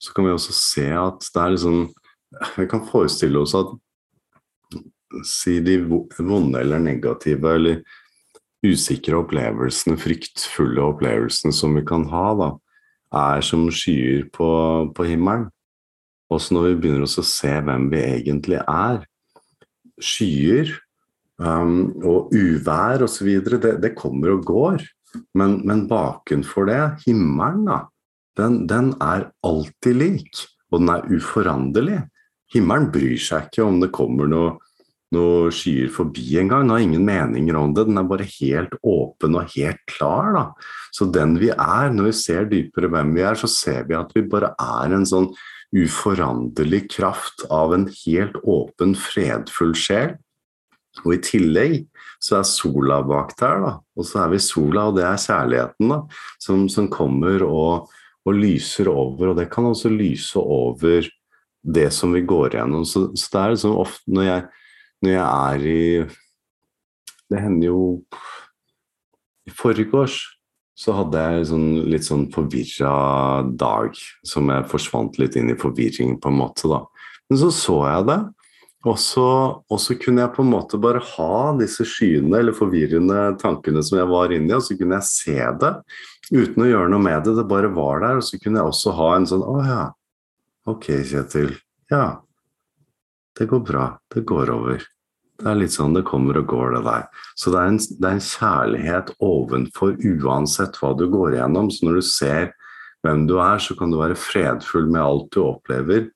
så 0.01 0.13
kan 0.13 0.27
vi 0.27 0.33
også 0.35 0.53
se 0.57 0.87
at 0.93 1.25
det 1.33 1.41
er 1.41 1.55
liksom 1.55 1.81
Vi 2.55 2.65
kan 2.71 2.85
forestille 2.87 3.41
oss 3.41 3.51
at 3.57 3.73
si 5.27 5.57
de 5.59 5.75
vonde 5.83 6.61
eller 6.61 6.79
negative 6.79 7.49
eller 7.57 7.81
usikre 8.63 9.19
opplevelsene, 9.19 9.97
fryktfulle 9.99 10.81
opplevelsene 10.93 11.51
som 11.53 11.75
vi 11.75 11.83
kan 11.85 12.05
ha, 12.07 12.27
da, 12.39 12.47
er 13.11 13.41
som 13.45 13.65
skyer 13.73 14.27
på, 14.33 14.51
på 14.95 15.07
himmelen. 15.07 15.49
Også 16.31 16.55
når 16.55 16.69
vi 16.69 16.77
begynner 16.85 17.07
å 17.07 17.25
se 17.27 17.51
hvem 17.65 17.89
vi 17.91 18.05
egentlig 18.21 18.61
er. 18.63 19.01
Skyer 20.01 20.71
Um, 21.41 21.89
og 22.05 22.33
uvær 22.37 23.01
osv. 23.07 23.29
Det, 23.41 23.75
det 23.81 23.95
kommer 23.97 24.35
og 24.35 24.45
går. 24.45 24.83
Men, 25.35 25.59
men 25.67 25.87
bakenfor 25.89 26.69
det, 26.69 26.81
himmelen, 27.05 27.65
da, 27.67 27.79
den, 28.39 28.61
den, 28.69 28.93
er 29.01 29.31
alltid 29.43 29.97
lik. 29.97 30.43
Og 30.71 30.83
den 30.83 30.91
er 30.93 31.07
uforanderlig. 31.09 31.99
Himmelen 32.53 32.91
bryr 32.93 33.17
seg 33.19 33.49
ikke 33.49 33.65
om 33.65 33.81
det 33.81 33.91
kommer 33.95 34.29
noe, 34.29 34.53
noe 35.15 35.51
skyer 35.55 35.91
forbi 35.91 36.37
engang. 36.39 36.65
Den 36.65 36.73
har 36.75 36.83
ingen 36.85 37.05
meninger 37.07 37.57
om 37.59 37.75
det. 37.75 37.87
Den 37.89 37.99
er 37.99 38.09
bare 38.09 38.27
helt 38.27 38.75
åpen 38.79 39.37
og 39.39 39.53
helt 39.55 39.81
klar. 39.91 40.31
Da. 40.37 40.45
Så 40.95 41.09
den 41.11 41.37
vi 41.41 41.51
er, 41.53 41.91
når 41.93 42.11
vi 42.11 42.17
ser 42.21 42.49
dypere 42.51 42.91
hvem 42.91 43.15
vi 43.17 43.25
er, 43.27 43.39
så 43.39 43.49
ser 43.51 43.87
vi 43.89 43.97
at 43.99 44.13
vi 44.15 44.25
bare 44.31 44.53
er 44.55 44.95
en 44.95 45.07
sånn 45.07 45.31
uforanderlig 45.71 46.85
kraft 46.91 47.45
av 47.51 47.75
en 47.75 47.87
helt 48.01 48.35
åpen, 48.43 48.97
fredfull 48.99 49.71
sjel 49.77 50.17
og 51.05 51.13
i 51.15 51.21
tillegg 51.23 51.77
så 52.21 52.37
er 52.41 52.47
sola 52.47 52.99
bak 53.07 53.33
der, 53.39 53.63
da. 53.63 53.71
Og 53.97 54.07
så 54.07 54.25
er 54.25 54.33
vi 54.33 54.41
sola, 54.43 54.89
og 54.89 54.97
det 54.99 55.05
er 55.07 55.21
kjærligheten, 55.23 55.93
da, 55.93 55.99
som, 56.43 56.67
som 56.69 56.89
kommer 56.91 57.45
og, 57.47 57.91
og, 58.25 58.33
lyser 58.35 58.91
over. 58.91 59.31
Og 59.31 59.39
det 59.39 59.47
kan 59.53 59.69
også 59.69 59.91
lyse 59.93 60.41
over 60.41 61.07
det 61.61 61.87
som 61.95 62.13
vi 62.13 62.23
går 62.27 62.57
igjennom. 62.57 62.85
Så, 62.85 63.07
så 63.15 63.31
det 63.33 63.41
er 63.41 63.55
liksom 63.55 63.77
ofte 63.81 64.17
når 64.17 64.27
jeg, 64.27 64.49
når 65.01 65.15
jeg 65.15 65.23
er 65.25 65.65
i 65.71 65.83
Det 67.31 67.39
hender 67.39 67.67
jo 67.71 67.81
I 69.47 69.53
forgårs 69.55 70.19
så 70.81 70.95
hadde 70.97 71.21
jeg 71.21 71.47
sånn, 71.51 71.65
litt 71.91 72.05
sånn 72.07 72.23
forvirra 72.33 72.91
dag, 73.59 73.97
som 74.25 74.49
jeg 74.49 74.69
forsvant 74.71 75.19
litt 75.21 75.35
inn 75.37 75.51
i 75.53 75.57
forvirring, 75.59 76.15
på 76.17 76.31
en 76.31 76.39
måte, 76.39 76.65
da. 76.71 76.79
Men 77.29 77.37
så 77.37 77.51
så 77.53 77.75
jeg 77.85 78.07
det, 78.07 78.17
og 78.89 78.97
så, 78.97 79.27
og 79.61 79.79
så, 79.81 79.93
kunne 80.01 80.23
jeg 80.23 80.33
på 80.33 80.41
en 80.41 80.49
måte 80.55 80.79
bare 80.81 81.03
ha 81.05 81.51
disse 81.59 81.85
skyene 81.85 82.39
eller 82.39 82.55
forvirrende 82.57 83.35
tankene 83.41 83.83
som 83.85 83.99
jeg 83.99 84.09
var 84.09 84.33
inni, 84.33 84.55
og 84.57 84.65
så 84.65 84.77
kunne 84.79 84.97
jeg 84.97 85.09
se 85.09 85.37
det 85.61 85.71
uten 86.31 86.65
å 86.65 86.69
gjøre 86.71 86.89
noe 86.89 87.05
med 87.05 87.27
det. 87.27 87.35
Det 87.37 87.45
bare 87.51 87.69
var 87.75 88.01
der. 88.01 88.17
Og 88.17 88.25
så 88.25 88.39
kunne 88.41 88.57
jeg 88.57 88.71
også 88.71 88.95
ha 88.97 89.09
en 89.19 89.27
sånn 89.29 89.45
Å 89.45 89.55
ja, 89.67 89.83
ok, 90.71 90.87
Kjetil. 91.11 91.53
Ja, 91.93 92.05
det 93.39 93.47
går 93.51 93.61
bra. 93.67 93.85
Det 94.13 94.25
går 94.27 94.51
over. 94.53 94.83
Det 95.41 95.49
er 95.49 95.57
litt 95.57 95.73
sånn 95.73 95.95
det 95.95 96.03
kommer 96.05 96.37
og 96.37 96.49
går, 96.51 96.75
det 96.75 96.81
der. 96.85 97.05
Så 97.39 97.53
det 97.53 97.61
er 97.61 97.69
en, 97.71 97.79
det 97.81 98.07
er 98.07 98.17
en 98.17 98.25
kjærlighet 98.27 99.13
ovenfor 99.25 99.95
uansett 99.97 100.77
hva 100.77 100.91
du 100.97 101.07
går 101.09 101.37
igjennom. 101.37 101.71
Så 101.73 101.87
når 101.87 101.97
du 101.97 102.05
ser 102.05 102.51
hvem 103.01 103.25
du 103.29 103.37
er, 103.41 103.61
så 103.63 103.75
kan 103.77 103.93
du 103.93 103.97
være 104.01 104.19
fredfull 104.19 104.89
med 104.91 105.01
alt 105.01 105.31
du 105.33 105.41
opplever 105.45 106.11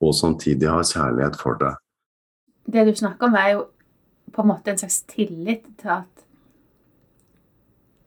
og 0.00 0.14
samtidig 0.16 0.68
ha 0.68 0.80
kjærlighet 0.84 1.36
for 1.40 1.58
det. 1.60 1.74
Det 2.72 2.86
du 2.88 2.94
snakker 2.96 3.28
om, 3.28 3.36
er 3.36 3.50
jo 3.54 3.64
på 4.32 4.42
en 4.42 4.48
måte 4.52 4.72
en 4.72 4.80
slags 4.80 5.02
tillit 5.10 5.66
til 5.80 5.92
at 5.92 6.24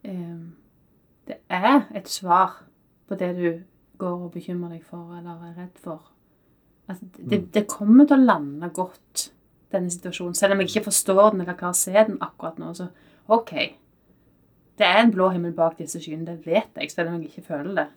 um, 0.08 0.54
det 1.28 1.38
er 1.49 1.86
et 1.95 2.10
svar 2.10 2.64
på 3.08 3.18
det 3.20 3.34
du 3.38 3.49
går 4.01 4.26
og 4.26 4.32
bekymrer 4.34 4.78
deg 4.78 4.86
for 4.88 5.18
eller 5.18 5.49
er 5.49 5.58
redd 5.58 5.78
for. 5.84 6.12
Altså, 6.89 7.07
det, 7.17 7.39
mm. 7.39 7.47
det, 7.55 7.63
kommer 7.71 8.07
til 8.09 8.19
å 8.19 8.27
lande 8.27 8.69
godt, 8.75 9.29
denne 9.73 9.93
situasjonen. 9.93 10.36
Selv 10.38 10.55
om 10.55 10.61
jeg 10.61 10.71
ikke 10.71 10.88
forstår 10.89 11.34
den 11.34 11.45
eller 11.45 11.57
klarer 11.57 11.77
å 11.77 11.79
se 11.79 11.95
den 11.95 12.19
akkurat 12.21 12.59
nå. 12.61 12.73
Så 12.77 12.89
OK. 13.34 13.53
Det 14.77 14.88
er 14.88 15.03
en 15.03 15.13
blå 15.13 15.29
himmel 15.34 15.53
bak 15.55 15.77
disse 15.79 16.01
skyene, 16.01 16.25
det 16.25 16.47
vet 16.49 16.81
jeg, 16.81 16.91
selv 16.91 17.11
om 17.11 17.21
jeg 17.21 17.29
ikke 17.29 17.47
føler 17.53 17.75
det. 17.77 17.88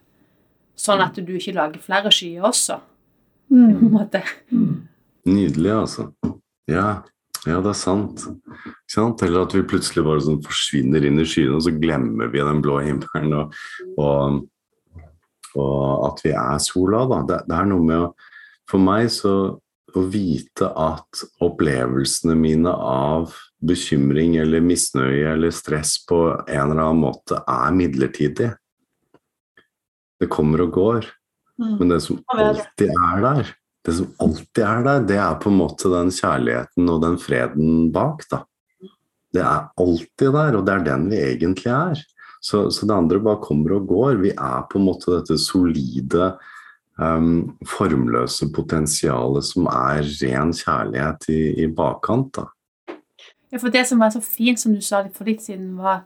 Sånn 0.77 1.01
at 1.01 1.17
du 1.17 1.33
ikke 1.39 1.57
lager 1.57 1.81
flere 1.81 2.13
skyer 2.13 2.45
også 2.45 2.77
mm. 3.49 3.71
på 3.79 3.87
en 3.87 3.95
måte. 3.95 4.23
Nydelig, 5.27 5.73
altså. 5.73 6.11
Ja, 6.69 7.01
ja, 7.47 7.61
det 7.63 7.71
er 7.71 7.79
sant. 7.79 8.27
sant. 8.91 9.23
Eller 9.23 9.47
at 9.47 9.55
vi 9.55 9.65
plutselig 9.67 10.05
bare 10.07 10.23
sånn 10.25 10.43
forsvinner 10.45 11.05
inn 11.07 11.21
i 11.23 11.27
skyene, 11.29 11.57
og 11.59 11.65
så 11.65 11.73
glemmer 11.75 12.31
vi 12.33 12.43
den 12.43 12.63
blå 12.65 12.81
himmelen. 12.83 13.37
Og, 13.39 13.57
og, 14.03 14.41
og 15.57 16.07
at 16.11 16.25
vi 16.27 16.35
er 16.35 16.63
sola, 16.63 17.05
da. 17.11 17.21
Det, 17.29 17.43
det, 17.47 17.61
er 17.61 17.71
noe 17.71 17.87
med 17.87 18.03
å 18.03 18.11
For 18.71 18.83
meg 18.83 19.11
så 19.15 19.35
å 19.97 20.03
vite 20.13 20.69
at 20.69 21.23
opplevelsene 21.45 22.35
mine 22.39 22.73
av 22.73 23.35
bekymring 23.67 24.37
eller 24.43 24.65
misnøye 24.65 25.33
eller 25.33 25.55
stress 25.55 25.97
på 26.07 26.21
en 26.35 26.73
eller 26.73 26.83
annen 26.83 27.05
måte 27.07 27.39
er 27.41 27.77
midlertidig. 27.77 28.51
Det 30.21 30.29
kommer 30.33 30.65
og 30.67 30.75
går. 30.77 31.09
Mm. 31.57 31.79
Men 31.79 31.95
det 31.95 32.03
som 32.05 32.19
alltid 32.33 32.91
er 32.91 33.23
der, 33.25 33.55
det 33.87 33.95
som 33.97 34.11
alltid 34.21 34.65
er 34.67 34.85
der, 34.85 35.07
det 35.09 35.19
er 35.23 35.39
på 35.41 35.53
en 35.53 35.61
måte 35.61 35.93
den 35.93 36.13
kjærligheten 36.13 36.93
og 36.93 37.01
den 37.05 37.17
freden 37.23 37.89
bak, 37.95 38.27
da. 38.33 38.43
Det 39.35 39.43
er 39.45 39.67
alltid 39.83 40.33
der, 40.33 40.57
og 40.59 40.67
det 40.67 40.75
er 40.75 40.85
den 40.87 41.09
vi 41.13 41.23
egentlig 41.23 41.73
er. 41.73 42.03
Så, 42.41 42.69
så, 42.71 42.87
det 42.87 42.95
andre 42.95 43.21
bare 43.23 43.43
kommer 43.43 43.77
og 43.77 43.89
går. 43.91 44.21
Vi 44.23 44.33
er 44.33 44.67
på 44.71 44.79
en 44.79 44.87
måte 44.87 45.13
dette 45.13 45.39
solide, 45.41 46.35
um, 47.01 47.57
formløse 47.69 48.49
potensialet 48.55 49.45
som 49.45 49.69
er 49.71 50.05
ren 50.23 50.53
kjærlighet 50.57 51.29
i, 51.33 51.41
i 51.65 51.67
bakkant. 51.69 52.37
da. 52.37 52.47
Ja, 53.53 53.61
for 53.63 53.73
det 53.73 53.87
som 53.89 54.03
var 54.03 54.11
så 54.11 54.21
fint, 54.25 54.61
som 54.61 54.75
du 54.75 54.83
sa 54.85 55.05
for 55.15 55.29
litt 55.29 55.45
siden, 55.45 55.77
var 55.79 56.05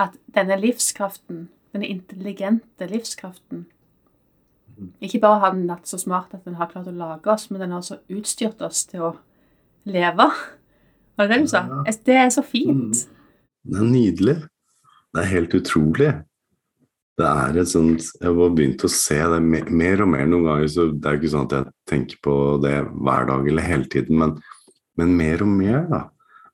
at 0.00 0.16
denne 0.34 0.56
livskraften, 0.60 1.48
denne 1.74 1.86
intelligente 1.86 2.88
livskraften 2.88 3.66
Ikke 5.04 5.20
bare 5.20 5.40
har 5.42 5.52
den 5.52 5.68
vært 5.68 5.90
så 5.90 5.98
smart 6.00 6.32
at 6.32 6.46
den 6.48 6.54
har 6.56 6.70
klart 6.70 6.88
å 6.88 6.94
lage 6.96 7.28
oss, 7.28 7.50
men 7.50 7.60
den 7.60 7.74
har 7.74 7.82
også 7.82 7.98
utstyrt 8.08 8.62
oss 8.64 8.86
til 8.88 9.02
å 9.04 9.10
leve. 9.84 10.24
Var 11.20 11.28
det 11.28 11.36
det 11.36 11.44
du 11.44 11.50
sa? 11.52 11.60
Det 11.84 12.16
er 12.16 12.30
så 12.32 12.40
fint. 12.40 13.02
Mm. 13.04 13.18
Det 13.68 13.76
er 13.76 13.90
nydelig. 13.90 14.36
Det 15.12 15.20
er 15.20 15.28
helt 15.34 15.54
utrolig. 15.58 16.14
Det 17.20 17.28
er 17.28 17.58
et 17.60 17.68
sånt 17.68 18.06
Jeg 18.16 18.30
har 18.30 18.54
begynt 18.56 18.84
å 18.86 18.92
se 18.92 19.18
det 19.32 19.40
mer 19.42 20.04
og 20.04 20.08
mer 20.12 20.28
noen 20.30 20.46
ganger. 20.46 20.70
så 20.72 20.86
Det 20.92 21.10
er 21.10 21.18
ikke 21.18 21.34
sånn 21.34 21.50
at 21.50 21.58
jeg 21.58 21.72
tenker 21.90 22.22
på 22.24 22.34
det 22.64 22.78
hver 22.88 23.28
dag 23.28 23.50
eller 23.50 23.66
hele 23.66 23.90
tiden, 23.92 24.22
men, 24.22 24.34
men 24.96 25.12
mer 25.18 25.44
og 25.44 25.52
mer, 25.52 25.84
da 25.90 26.06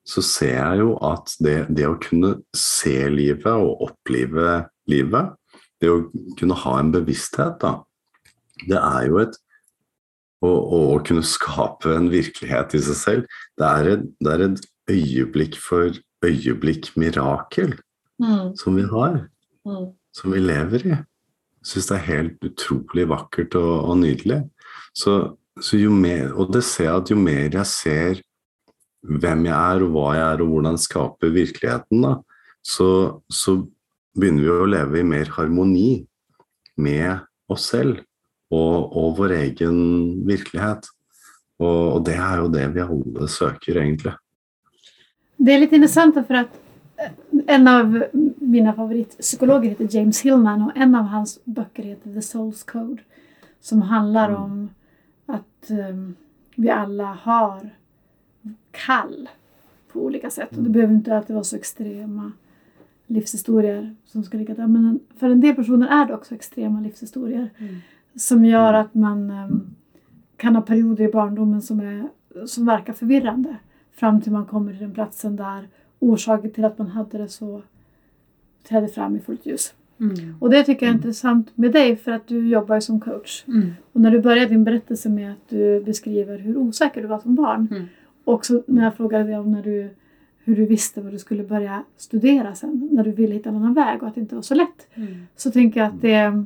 så 0.07 0.23
ser 0.23 0.55
jeg 0.55 0.79
jo 0.79 0.93
at 1.03 1.33
det, 1.43 1.57
det, 1.75 1.87
å 1.87 1.97
kunne 1.99 2.37
se 2.55 2.95
livet 3.11 3.49
og 3.51 3.89
opplive 3.89 4.61
livet, 4.87 5.33
det 5.83 5.91
å 5.91 6.05
kunne 6.39 6.57
ha 6.63 6.77
en 6.79 6.93
bevissthet, 6.93 7.59
da, 7.59 7.73
det 8.69 8.79
er 8.79 9.09
jo 9.09 9.19
et 9.25 9.35
å, 10.45 10.97
kunne 11.05 11.25
skape 11.25 11.91
en 11.97 12.07
virkelighet 12.13 12.77
i 12.77 12.81
seg 12.87 12.99
selv, 13.01 13.37
det 13.59 13.67
er 13.67 13.91
et, 13.95 14.07
det 14.23 14.33
er 14.33 14.45
et 14.47 14.63
øyeblikk 14.93 15.57
for 15.59 15.91
øyeblikk 16.25 16.93
mirakel 16.99 17.75
mm. 18.23 18.55
som 18.57 18.77
vi 18.79 18.85
har, 18.87 19.25
mm. 19.67 19.89
Som 20.17 20.33
vi 20.33 20.41
lever 20.41 20.85
i. 20.87 20.95
Jeg 20.97 21.71
syns 21.71 21.89
det 21.89 21.97
er 21.97 22.07
helt 22.07 22.47
utrolig 22.47 23.07
vakkert 23.09 23.57
og, 23.59 23.73
og 23.91 23.99
nydelig. 24.01 24.41
Så, 24.97 25.17
så 25.61 25.77
mer, 25.93 26.33
og 26.33 26.53
det 26.53 26.63
ser 26.65 26.89
jeg 26.89 27.03
at 27.03 27.11
jo 27.11 27.19
mer 27.19 27.49
jeg 27.53 27.69
ser 27.69 28.21
hvem 29.07 29.45
jeg 29.47 29.55
er, 29.55 29.83
og 29.85 29.93
hva 29.93 30.09
jeg 30.15 30.25
er, 30.25 30.43
og 30.43 30.51
hvordan 30.51 30.77
jeg 30.77 30.85
skaper 30.87 31.33
virkeligheten, 31.33 32.03
da, 32.03 32.13
så, 32.65 32.89
så, 33.29 33.59
begynner 34.17 34.41
vi 34.41 34.49
å 34.49 34.65
leve 34.65 34.97
i 34.97 35.05
mer 35.05 35.29
harmoni 35.35 35.89
med 36.81 37.19
oss 37.53 37.67
selv 37.69 37.99
og, 38.49 38.95
og 38.97 39.11
vår 39.19 39.35
egen 39.35 39.75
virkelighet. 40.25 40.87
Og, 41.61 41.83
og, 41.93 41.99
det 42.07 42.15
er 42.17 42.41
jo 42.41 42.47
det 42.49 42.63
vi 42.73 42.81
alle 42.81 43.27
søker, 43.29 43.77
egentlig. 43.83 44.15
Det 45.37 45.53
er 45.53 45.61
litt 45.61 45.75
interessant, 45.77 46.17
for 46.17 46.39
at 46.41 46.57
en 47.47 47.67
av 47.67 48.03
mine 48.37 48.73
favorittpsykologer 48.73 49.69
heter 49.69 49.87
James 49.91 50.21
Hillman, 50.21 50.61
og 50.61 50.71
en 50.75 50.95
av 50.95 51.11
hans 51.11 51.39
bøker 51.45 51.83
heter 51.83 52.13
The 52.13 52.23
Soul's 52.25 52.65
Code, 52.65 53.03
som 53.61 53.81
handler 53.81 54.29
mm. 54.29 54.43
om 54.43 54.69
at 55.27 55.71
um, 55.71 56.15
vi 56.55 56.69
alle 56.69 57.03
har 57.03 57.69
kall 58.71 59.29
på 59.91 59.99
olika 59.99 60.29
sätt. 60.29 60.57
Och 60.57 60.63
det 60.63 60.69
behöver 60.69 60.93
inte 60.93 61.17
alltid 61.17 61.33
vara 61.33 61.43
så 61.43 61.55
extrema 61.55 62.31
livshistorier 63.07 63.95
som 64.05 64.23
ska 64.23 64.37
ligga 64.37 64.55
där. 64.55 64.67
Men 64.67 64.99
för 65.17 65.29
en 65.29 65.41
del 65.41 65.55
personer 65.55 65.87
är 65.87 66.05
det 66.05 66.13
också 66.13 66.35
extrema 66.35 66.81
livshistorier 66.81 67.49
mm. 67.57 67.75
som 68.15 68.45
gör 68.45 68.73
att 68.73 68.93
man 68.93 69.31
um, 69.31 69.75
kan 70.37 70.55
ha 70.55 70.61
perioder 70.61 71.03
i 71.03 71.11
barndomen 71.11 71.61
som, 71.61 71.79
är, 71.79 72.09
som 72.45 72.65
verkar 72.65 72.93
förvirrande 72.93 73.55
fram 73.91 74.21
till 74.21 74.31
man 74.31 74.45
kommer 74.45 74.71
till 74.71 74.81
den 74.81 74.93
platsen 74.93 75.35
där 75.35 75.67
orsaken 75.99 76.51
till 76.51 76.65
att 76.65 76.77
man 76.77 76.87
hade 76.87 77.17
det 77.17 77.29
så 77.29 77.61
trädde 78.63 78.87
fram 78.87 79.15
i 79.15 79.19
fullt 79.19 79.45
ljus. 79.45 79.73
Mm. 79.99 80.35
Och 80.39 80.49
det 80.49 80.63
tycker 80.63 80.85
jag 80.85 80.89
är 80.89 80.93
mm. 80.93 80.99
intressant 80.99 81.57
med 81.57 81.71
dig 81.71 81.95
för 81.95 82.11
att 82.11 82.27
du 82.27 82.47
jobbar 82.47 82.79
som 82.79 82.99
coach. 82.99 83.43
Mm. 83.47 83.73
Och 83.93 84.01
när 84.01 84.11
du 84.11 84.19
börjar 84.19 84.49
din 84.49 84.63
berättelse 84.63 85.09
med 85.09 85.31
att 85.31 85.49
du 85.49 85.83
beskriver 85.83 86.37
hur 86.37 86.57
osäker 86.57 87.01
du 87.01 87.07
var 87.07 87.19
som 87.19 87.35
barn 87.35 87.67
mm. 87.71 87.85
Också 88.23 88.63
när 88.67 88.83
jag 88.83 88.95
frågade 88.95 89.23
dig 89.23 89.37
om 89.37 89.51
när 89.51 89.63
du, 89.63 89.89
hur 90.43 90.55
du 90.55 90.65
visste 90.65 91.01
vad 91.01 91.11
du 91.11 91.19
skulle 91.19 91.43
börja 91.43 91.83
studera 91.97 92.55
sen, 92.55 92.89
när 92.91 93.03
du 93.03 93.11
ville 93.11 93.33
hitta 93.33 93.49
en 93.49 93.55
annan 93.55 93.73
väg 93.73 94.01
och 94.01 94.07
att 94.07 94.15
det 94.15 94.21
inte 94.21 94.35
var 94.35 94.41
så 94.41 94.55
lätt. 94.55 94.87
Mm. 94.93 95.27
Så 95.35 95.51
tänker 95.51 95.79
jag 95.79 95.87
att 95.87 96.01
det, 96.01 96.43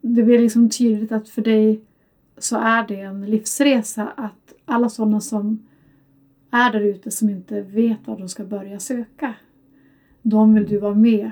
det 0.00 0.22
blir 0.22 0.38
liksom 0.38 0.70
tydligt 0.70 1.12
att 1.12 1.28
för 1.28 1.42
dig 1.42 1.80
så 2.38 2.56
är 2.56 2.86
det 2.88 3.00
en 3.00 3.26
livsresa 3.26 4.12
att 4.16 4.54
alla 4.64 4.88
sådana 4.88 5.20
som 5.20 5.58
är 6.54 6.72
där 6.72 6.80
ute 6.80 7.10
som 7.10 7.28
inte 7.28 7.60
vet 7.60 8.06
var 8.06 8.18
de 8.18 8.28
ska 8.28 8.44
börja 8.44 8.80
söka, 8.80 9.34
de 10.22 10.54
vill 10.54 10.66
du 10.66 10.78
vara 10.78 10.94
med 10.94 11.30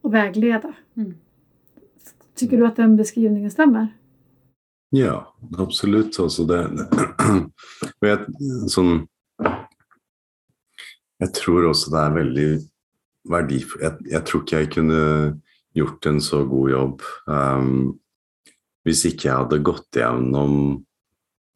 och 0.00 0.14
vägleda. 0.14 0.74
Mm. 0.96 1.14
Tycker 2.34 2.56
du 2.56 2.66
att 2.66 2.76
den 2.76 2.96
beskrivningen 2.96 3.50
stämmer? 3.50 3.88
Ja, 4.90 5.34
absolutt. 5.58 6.20
Altså 6.20 6.44
det, 6.44 6.58
jeg, 8.00 8.18
sånn, 8.72 9.04
jeg 11.20 11.32
tror 11.36 11.68
også 11.70 11.92
det 11.94 12.02
er 12.02 12.16
veldig 12.16 12.48
verdifullt 13.30 13.84
jeg, 13.84 14.10
jeg, 14.16 14.24
tror 14.26 14.42
ikke 14.42 14.62
jeg 14.62 14.70
kunne 14.74 15.00
gjort 15.76 16.06
en 16.08 16.20
så 16.24 16.40
god 16.48 16.70
jobb 16.72 17.02
um, 17.28 17.74
hvis 18.88 19.04
ikke 19.10 19.28
jeg 19.28 19.36
hadde 19.44 19.60
gått 19.62 20.00
gjennom 20.00 20.54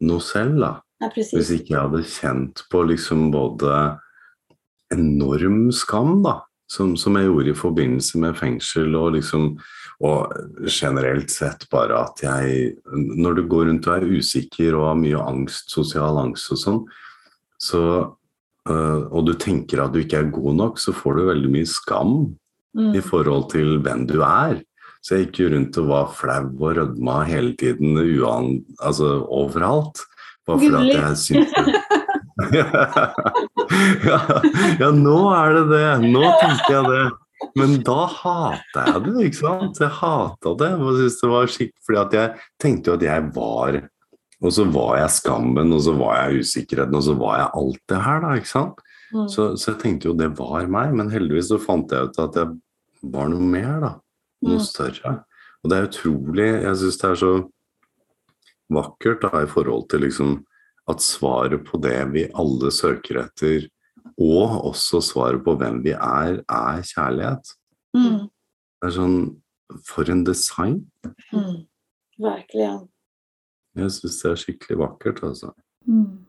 noe 0.05 0.23
selv, 0.23 0.61
da. 0.61 0.73
Ja, 1.03 1.11
hvis 1.11 1.51
ikke 1.53 1.75
jeg 1.75 1.83
hadde 1.83 2.03
kjent 2.07 2.65
på 2.71 2.83
liksom 2.87 3.29
både 3.35 3.75
enorm 4.95 5.71
skam, 5.75 6.21
da, 6.25 6.39
som, 6.71 6.95
som 6.97 7.17
jeg 7.19 7.29
gjorde 7.29 7.53
i 7.53 7.59
forbindelse 7.59 8.21
med 8.23 8.39
fengsel, 8.39 8.95
og 8.99 9.17
liksom 9.19 9.55
og 10.05 10.33
generelt 10.67 11.31
sett 11.31 11.69
bare 11.71 12.01
at 12.03 12.19
jeg 12.25 12.73
Når 12.91 13.37
du 13.39 13.43
går 13.47 13.69
rundt 13.69 13.87
og 13.87 13.95
er 13.95 14.17
usikker 14.19 14.75
og 14.75 14.89
har 14.89 14.99
mye 14.99 15.21
angst, 15.23 15.71
sosial 15.71 16.19
angst 16.19 16.51
og 16.51 16.59
sånn, 16.61 16.81
så 17.63 17.83
øh, 18.69 19.01
Og 19.07 19.27
du 19.29 19.35
tenker 19.39 19.85
at 19.85 19.95
du 19.95 20.01
ikke 20.03 20.19
er 20.19 20.33
god 20.35 20.59
nok, 20.59 20.83
så 20.83 20.93
får 20.93 21.15
du 21.15 21.29
veldig 21.31 21.53
mye 21.55 21.69
skam 21.71 22.15
mm. 22.77 22.95
i 22.99 23.05
forhold 23.05 23.51
til 23.55 23.79
hvem 23.85 24.07
du 24.11 24.19
er. 24.27 24.59
Så 25.05 25.15
jeg 25.15 25.29
gikk 25.29 25.41
jo 25.45 25.53
rundt 25.53 25.79
og 25.79 25.89
var 25.93 26.13
flau 26.17 26.43
og 26.49 26.77
rødma 26.79 27.23
hele 27.29 27.55
tiden, 27.61 27.95
uan, 27.95 28.65
altså 28.81 29.21
overalt. 29.29 30.01
Bare 30.45 30.61
fordi 30.61 30.93
jeg 30.93 31.17
syntes 31.23 31.53
ja, 34.05 34.17
ja, 34.81 34.89
nå 34.91 35.19
er 35.31 35.55
det 35.55 35.65
det. 35.71 35.91
Nå 36.11 36.23
tenker 36.41 36.73
jeg 36.75 36.89
det. 36.89 37.05
Men 37.59 37.77
da 37.87 38.07
hata 38.11 38.85
jeg 38.89 39.03
det, 39.05 39.15
ikke 39.29 39.41
sant? 39.41 39.81
Jeg 39.83 39.93
hata 40.01 40.55
det. 40.61 40.71
Jeg 40.73 40.97
synes 40.99 41.19
det 41.21 41.31
var 41.31 41.53
skikkelig, 41.55 41.85
fordi 41.87 42.19
jeg 42.19 42.33
tenkte 42.63 42.91
jo 42.91 42.97
at 42.99 43.07
jeg 43.07 43.27
var 43.37 43.81
Og 44.45 44.53
så 44.53 44.65
var 44.69 44.99
jeg 44.99 45.13
skammen, 45.15 45.73
og 45.73 45.81
så 45.81 45.95
var 45.97 46.17
jeg 46.19 46.43
usikkerheten, 46.45 46.97
og 46.99 47.05
så 47.07 47.15
var 47.17 47.39
jeg 47.39 47.51
alt 47.61 47.83
det 47.89 48.01
her, 48.05 48.19
da. 48.21 48.33
ikke 48.37 48.51
sant? 48.51 48.83
Mm. 49.15 49.29
Så, 49.31 49.47
så, 49.57 49.71
jeg 49.71 49.81
tenkte 49.81 50.11
jo 50.11 50.17
det 50.19 50.33
var 50.37 50.67
meg, 50.69 50.93
men 50.99 51.13
heldigvis 51.13 51.49
så 51.53 51.61
fant 51.63 51.93
jeg 51.95 52.11
ut 52.11 52.19
at 52.21 52.37
jeg 52.41 52.51
var 53.15 53.31
noe 53.33 53.47
mer, 53.55 53.79
da. 53.81 53.93
Noe 54.45 54.59
mm. 54.59 54.67
større. 54.67 55.15
Og 55.63 55.71
det 55.71 55.79
er 55.79 55.87
utrolig 55.89 56.49
Jeg 56.51 56.77
syns 56.83 56.99
det 57.01 57.09
er 57.09 57.21
så 57.23 57.33
vakkert 58.73 59.23
da, 59.25 59.43
i 59.43 59.51
forhold 59.51 59.89
til 59.93 60.05
liksom 60.07 60.39
at 60.91 61.01
svaret 61.01 61.65
på 61.65 61.81
det 61.81 61.97
vi 62.13 62.27
alle 62.37 62.71
søker 62.75 63.23
etter, 63.25 63.69
og 64.21 64.69
også 64.71 65.01
svaret 65.03 65.45
på 65.45 65.57
hvem 65.59 65.81
vi 65.85 65.95
er, 65.97 66.43
er 66.45 66.83
kjærlighet. 66.85 67.55
Mm. 67.97 68.27
Det 68.29 68.91
er 68.91 68.99
sånn 68.99 69.19
For 69.89 70.07
en 70.13 70.21
design. 70.27 70.83
Mm. 71.33 71.65
Virkelig. 72.21 72.67
Jeg 73.75 73.93
syns 73.97 74.19
det 74.21 74.29
er 74.31 74.41
skikkelig 74.43 74.77
vakkert, 74.79 75.23
altså. 75.25 75.55
Mm. 75.89 76.21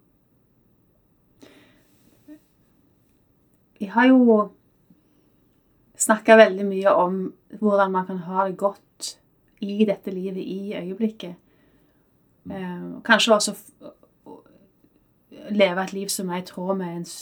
Jeg 3.83 3.91
har 3.91 4.07
jo 4.07 4.37
snakka 5.99 6.39
veldig 6.39 6.65
mye 6.65 6.95
om 6.95 7.19
hvordan 7.59 7.91
man 7.91 8.07
kan 8.07 8.23
ha 8.25 8.47
det 8.47 8.57
godt 8.57 9.11
i 9.61 9.85
dette 9.85 10.15
livet, 10.15 10.41
i 10.41 10.73
øyeblikket. 10.79 11.35
Eh, 12.51 13.01
kanskje 13.03 13.33
også 13.33 13.55
leve 15.49 15.83
et 15.83 15.93
liv 15.93 16.09
som 16.09 16.29
er 16.29 16.41
i 16.41 16.45
tråd 16.45 16.77
med 16.77 16.99
ens 16.99 17.15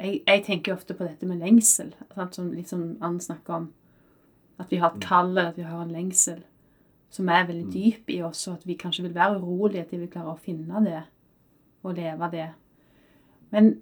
jeg, 0.00 0.22
jeg, 0.26 0.42
tenker 0.46 0.72
ofte 0.72 0.94
på 0.96 1.04
dette 1.04 1.26
med 1.28 1.42
lengsel. 1.42 1.92
Sant? 2.14 2.34
Som 2.34 2.52
liksom 2.52 2.96
Ann 3.04 3.20
snakker 3.20 3.54
om. 3.54 3.66
At 4.58 4.70
vi 4.72 4.78
har 4.80 4.94
et 4.94 5.02
kall, 5.04 5.38
at 5.38 5.58
vi 5.58 5.66
har 5.68 5.82
en 5.82 5.92
lengsel 5.92 6.40
som 7.10 7.28
er 7.28 7.46
veldig 7.46 7.66
mm. 7.66 7.70
dyp 7.74 8.10
i 8.14 8.20
oss, 8.22 8.46
og 8.48 8.60
at 8.60 8.66
vi 8.68 8.78
kanskje 8.78 9.02
vil 9.02 9.14
være 9.14 9.40
urolige 9.40 9.84
til 9.90 10.04
vi 10.04 10.10
klarer 10.12 10.36
å 10.36 10.42
finne 10.42 10.82
det 10.84 11.00
og 11.82 11.96
leve 11.96 12.28
det. 12.30 12.48
Men 13.50 13.72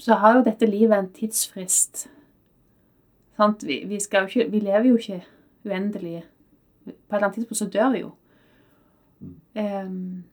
så 0.00 0.18
har 0.20 0.36
jo 0.36 0.44
dette 0.44 0.68
livet 0.68 0.98
en 0.98 1.12
tidsfrist. 1.16 2.08
Sant? 3.40 3.64
Vi, 3.64 3.82
vi, 3.88 3.96
ikke, 3.96 4.46
vi 4.52 4.60
lever 4.60 4.90
jo 4.90 5.00
ikke 5.00 5.22
uendelig. 5.64 6.22
På 6.84 6.90
et 6.90 7.16
eller 7.16 7.26
annet 7.26 7.38
tidspunkt 7.40 7.62
så 7.62 7.70
dør 7.72 7.92
vi 7.94 8.02
jo. 8.04 8.12
Um, 9.20 10.24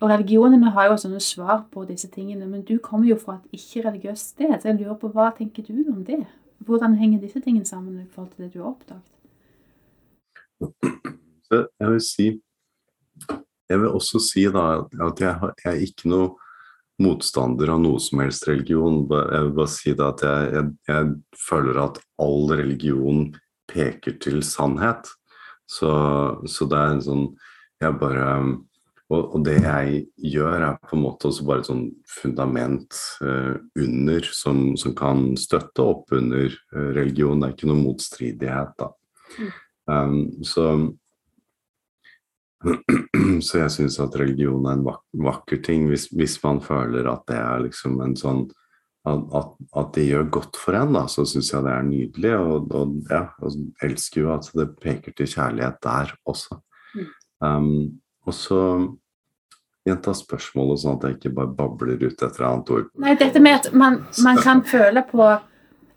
og 0.00 0.08
religionene 0.10 0.70
har 0.72 0.86
jo 0.90 0.96
sånne 1.00 1.20
svar 1.20 1.64
på 1.72 1.82
disse 1.88 2.08
tingene, 2.12 2.46
men 2.48 2.62
du 2.64 2.78
kommer 2.78 3.08
jo 3.10 3.16
fra 3.20 3.38
et 3.40 3.58
ikke-religiøst 3.58 4.34
sted, 4.36 4.52
så 4.62 4.70
jeg 4.70 4.78
lurer 4.80 4.96
på 5.00 5.10
hva 5.12 5.30
tenker 5.36 5.66
du 5.66 5.90
om 5.92 6.04
det? 6.04 6.22
hvordan 6.60 6.92
henger 7.00 7.20
disse 7.22 7.40
tingene 7.40 7.64
sammen 7.64 8.02
i 8.02 8.06
forhold 8.12 8.30
til 8.36 8.44
det 8.44 8.52
du 8.54 8.58
har 8.60 8.70
oppdaget? 8.74 9.06
Jeg 11.80 11.88
vil 11.90 12.00
si 12.04 12.26
Jeg 13.70 13.78
vil 13.80 13.88
også 13.94 14.18
si 14.20 14.44
da 14.50 14.64
at 14.82 15.20
jeg, 15.20 15.34
har- 15.40 15.54
jeg 15.64 15.72
er 15.76 15.80
ikke 15.86 16.08
noe 16.10 16.36
motstander 17.00 17.70
av 17.70 17.80
noe 17.80 18.00
som 18.00 18.18
helst 18.20 18.48
religion. 18.48 19.06
Jeg 19.08 19.44
vil 19.44 19.52
bare 19.56 19.68
si 19.72 19.94
da 19.94 20.08
at 20.10 20.22
jeg, 20.26 20.52
jeg, 20.52 20.72
jeg 20.88 21.14
føler 21.48 21.78
at 21.84 22.00
all 22.18 22.50
religion 22.50 23.34
peker 23.70 24.18
til 24.20 24.42
sannhet. 24.42 25.06
Så, 25.70 25.88
så 26.50 26.66
det 26.68 26.76
er 26.78 26.90
en 26.96 27.02
sånn 27.06 27.24
Jeg 27.80 27.96
bare 28.00 28.26
og, 29.10 29.34
og 29.34 29.42
det 29.42 29.56
jeg 29.64 30.04
gjør, 30.30 30.62
er 30.68 30.76
på 30.86 30.94
en 30.94 31.02
måte 31.02 31.30
også 31.30 31.46
bare 31.48 31.64
et 31.64 31.68
sånn 31.68 31.86
fundament 32.06 32.94
eh, 33.26 33.56
under 33.82 34.28
som, 34.34 34.60
som 34.78 34.94
kan 34.98 35.32
støtte 35.40 35.82
opp 35.82 36.14
under 36.14 36.46
eh, 36.46 36.90
religion. 36.94 37.42
Det 37.42 37.48
er 37.48 37.56
ikke 37.56 37.70
noe 37.72 37.82
motstridighet, 37.82 38.76
da. 38.78 38.90
Um, 39.90 40.20
så 40.46 40.68
så 43.46 43.62
jeg 43.64 43.74
syns 43.74 43.98
at 44.04 44.14
religion 44.20 44.66
er 44.68 44.78
en 44.78 44.86
vak 44.86 45.02
vakker 45.26 45.62
ting, 45.64 45.88
hvis, 45.90 46.10
hvis 46.14 46.36
man 46.44 46.60
føler 46.62 47.08
at 47.10 47.24
det 47.30 47.38
er 47.40 47.62
liksom 47.66 47.98
en 48.04 48.14
sånn 48.20 48.44
at, 49.08 49.22
at, 49.32 49.54
at 49.80 49.94
det 49.96 50.04
gjør 50.10 50.26
godt 50.36 50.58
for 50.60 50.76
en, 50.76 50.92
da, 50.94 51.06
så 51.10 51.24
syns 51.26 51.50
jeg 51.50 51.64
det 51.66 51.72
er 51.74 51.86
nydelig. 51.88 52.34
Og, 52.38 52.74
og 52.76 52.98
ja, 53.10 53.24
og 53.42 53.82
elsker 53.82 54.22
jo 54.22 54.34
at 54.36 54.50
det 54.54 54.70
peker 54.78 55.16
til 55.16 55.34
kjærlighet 55.34 55.82
der 55.82 56.14
også. 56.30 56.60
Um, 57.40 58.00
og 58.28 58.36
så 58.36 58.62
gjenta 59.88 60.12
spørsmålet, 60.16 60.82
sånn 60.82 60.98
at 60.98 61.06
jeg 61.06 61.18
ikke 61.18 61.34
bare 61.38 61.54
babler 61.56 62.00
ut 62.02 62.10
et 62.12 62.26
eller 62.26 62.48
annet 62.50 62.72
ord. 62.74 62.88
Nei, 63.00 63.14
dette 63.20 63.42
med 63.42 63.60
at 63.62 63.70
man, 63.72 64.02
man 64.24 64.40
kan 64.44 64.60
føle 64.68 65.02
på 65.08 65.28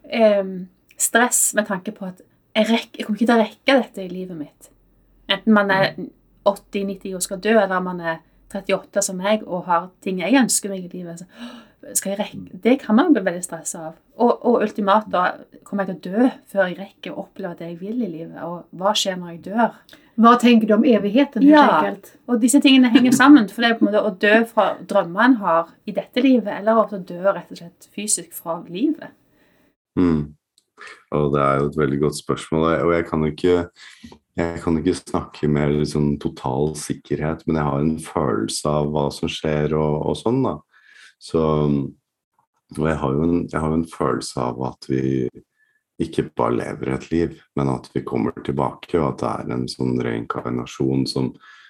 em, 0.07 0.53
stress 0.99 1.49
med 1.57 1.67
tanke 1.67 1.93
på 1.95 2.07
at 2.07 2.21
jeg, 2.53 2.69
rekker, 2.69 2.99
jeg 2.99 3.07
kommer 3.07 3.19
ikke 3.19 3.29
til 3.29 3.35
å 3.35 3.41
rekke 3.43 3.79
dette 3.81 4.05
i 4.05 4.11
livet 4.11 4.39
mitt. 4.39 4.69
Enten 5.31 5.55
man 5.55 5.73
er 5.73 5.89
80-90 6.47 7.17
og 7.17 7.25
skal 7.25 7.41
dø, 7.43 7.57
eller 7.57 7.83
man 7.83 8.01
er 8.03 8.21
38 8.53 9.03
som 9.03 9.19
meg 9.19 9.43
og 9.47 9.65
har 9.67 9.89
ting 10.05 10.21
jeg 10.21 10.37
ønsker 10.37 10.71
meg 10.71 10.85
i 10.85 10.91
livet. 10.93 11.23
Så 11.23 11.97
skal 11.97 12.13
jeg 12.13 12.19
rekke? 12.21 12.61
Det 12.63 12.77
kan 12.83 12.95
man 12.95 13.11
bli 13.15 13.23
veldig 13.25 13.43
stressa 13.43 13.87
av. 13.89 13.97
Og, 14.21 14.31
og 14.45 14.61
ultimat, 14.63 15.09
da 15.11 15.25
kommer 15.65 15.89
jeg 15.89 16.03
til 16.03 16.13
å 16.13 16.21
dø 16.21 16.29
før 16.53 16.69
jeg 16.69 16.79
rekker 16.79 17.13
å 17.13 17.25
oppleve 17.25 17.57
det 17.59 17.71
jeg 17.73 17.79
vil 17.81 18.05
i 18.05 18.11
livet? 18.11 18.39
Og 18.45 18.79
hva 18.79 18.93
skjer 18.97 19.17
når 19.19 19.35
jeg 19.35 19.43
dør? 19.49 19.99
Hva 20.19 20.35
tenker 20.37 20.69
du 20.69 20.73
om 20.75 20.83
evigheten, 20.85 21.41
helt 21.41 21.55
Ja. 21.55 21.81
enkelt? 21.81 22.11
Og 22.29 22.39
disse 22.41 22.59
tingene 22.61 22.91
henger 22.93 23.11
sammen. 23.11 23.49
For 23.49 23.61
det 23.61 23.71
er 23.71 23.79
på 23.79 23.87
en 23.87 23.91
måte 23.91 24.05
å 24.05 24.19
dø 24.19 24.45
fra 24.45 24.77
drømmer 24.85 25.25
en 25.25 25.35
har 25.35 25.69
i 25.87 25.91
dette 25.91 26.21
livet, 26.21 26.59
eller 26.59 26.73
å 26.73 27.05
dø 27.05 27.21
rett 27.23 27.51
og 27.51 27.57
slett 27.57 27.87
fysisk 27.95 28.33
fra 28.33 28.63
livet. 28.69 29.09
Mm. 29.97 30.33
Og 31.13 31.33
det 31.33 31.41
er 31.41 31.59
jo 31.59 31.65
et 31.69 31.77
veldig 31.77 31.99
godt 31.99 32.17
spørsmål, 32.17 32.83
og 32.83 32.93
jeg 32.93 33.05
kan 33.07 33.23
jo 33.23 33.31
ikke 33.31 33.69
jeg 34.35 34.61
kan 34.63 34.77
ikke 34.79 34.95
snakke 34.97 35.47
med 35.47 35.75
liksom 35.77 36.19
total 36.19 36.73
sikkerhet, 36.75 37.43
men 37.45 37.55
jeg 37.55 37.65
har 37.67 37.79
en 37.79 37.99
følelse 37.99 38.65
av 38.65 38.87
hva 38.89 39.11
som 39.13 39.29
skjer 39.29 39.75
og, 39.77 40.07
og 40.09 40.17
sånn, 40.17 40.39
da. 40.41 40.55
Så, 41.21 41.43
og 42.79 42.87
jeg 42.89 42.97
har, 42.97 43.13
jo 43.13 43.27
en, 43.27 43.43
jeg 43.45 43.61
har 43.61 43.69
jo 43.69 43.77
en 43.77 43.91
følelse 43.91 44.41
av 44.41 44.63
at 44.71 44.89
vi 44.89 45.29
ikke 46.01 46.29
bare 46.35 46.57
lever 46.57 46.93
et 46.95 47.09
liv, 47.11 47.41
men 47.55 47.69
at 47.73 47.89
vi 47.93 48.01
kommer 48.05 48.33
tilbake, 48.45 48.97
og 48.99 49.11
at 49.11 49.19
det 49.21 49.33
er 49.33 49.57
en 49.57 49.67
sånn 49.69 49.99
reinkarnasjon 50.01 51.05
som, 51.09 51.29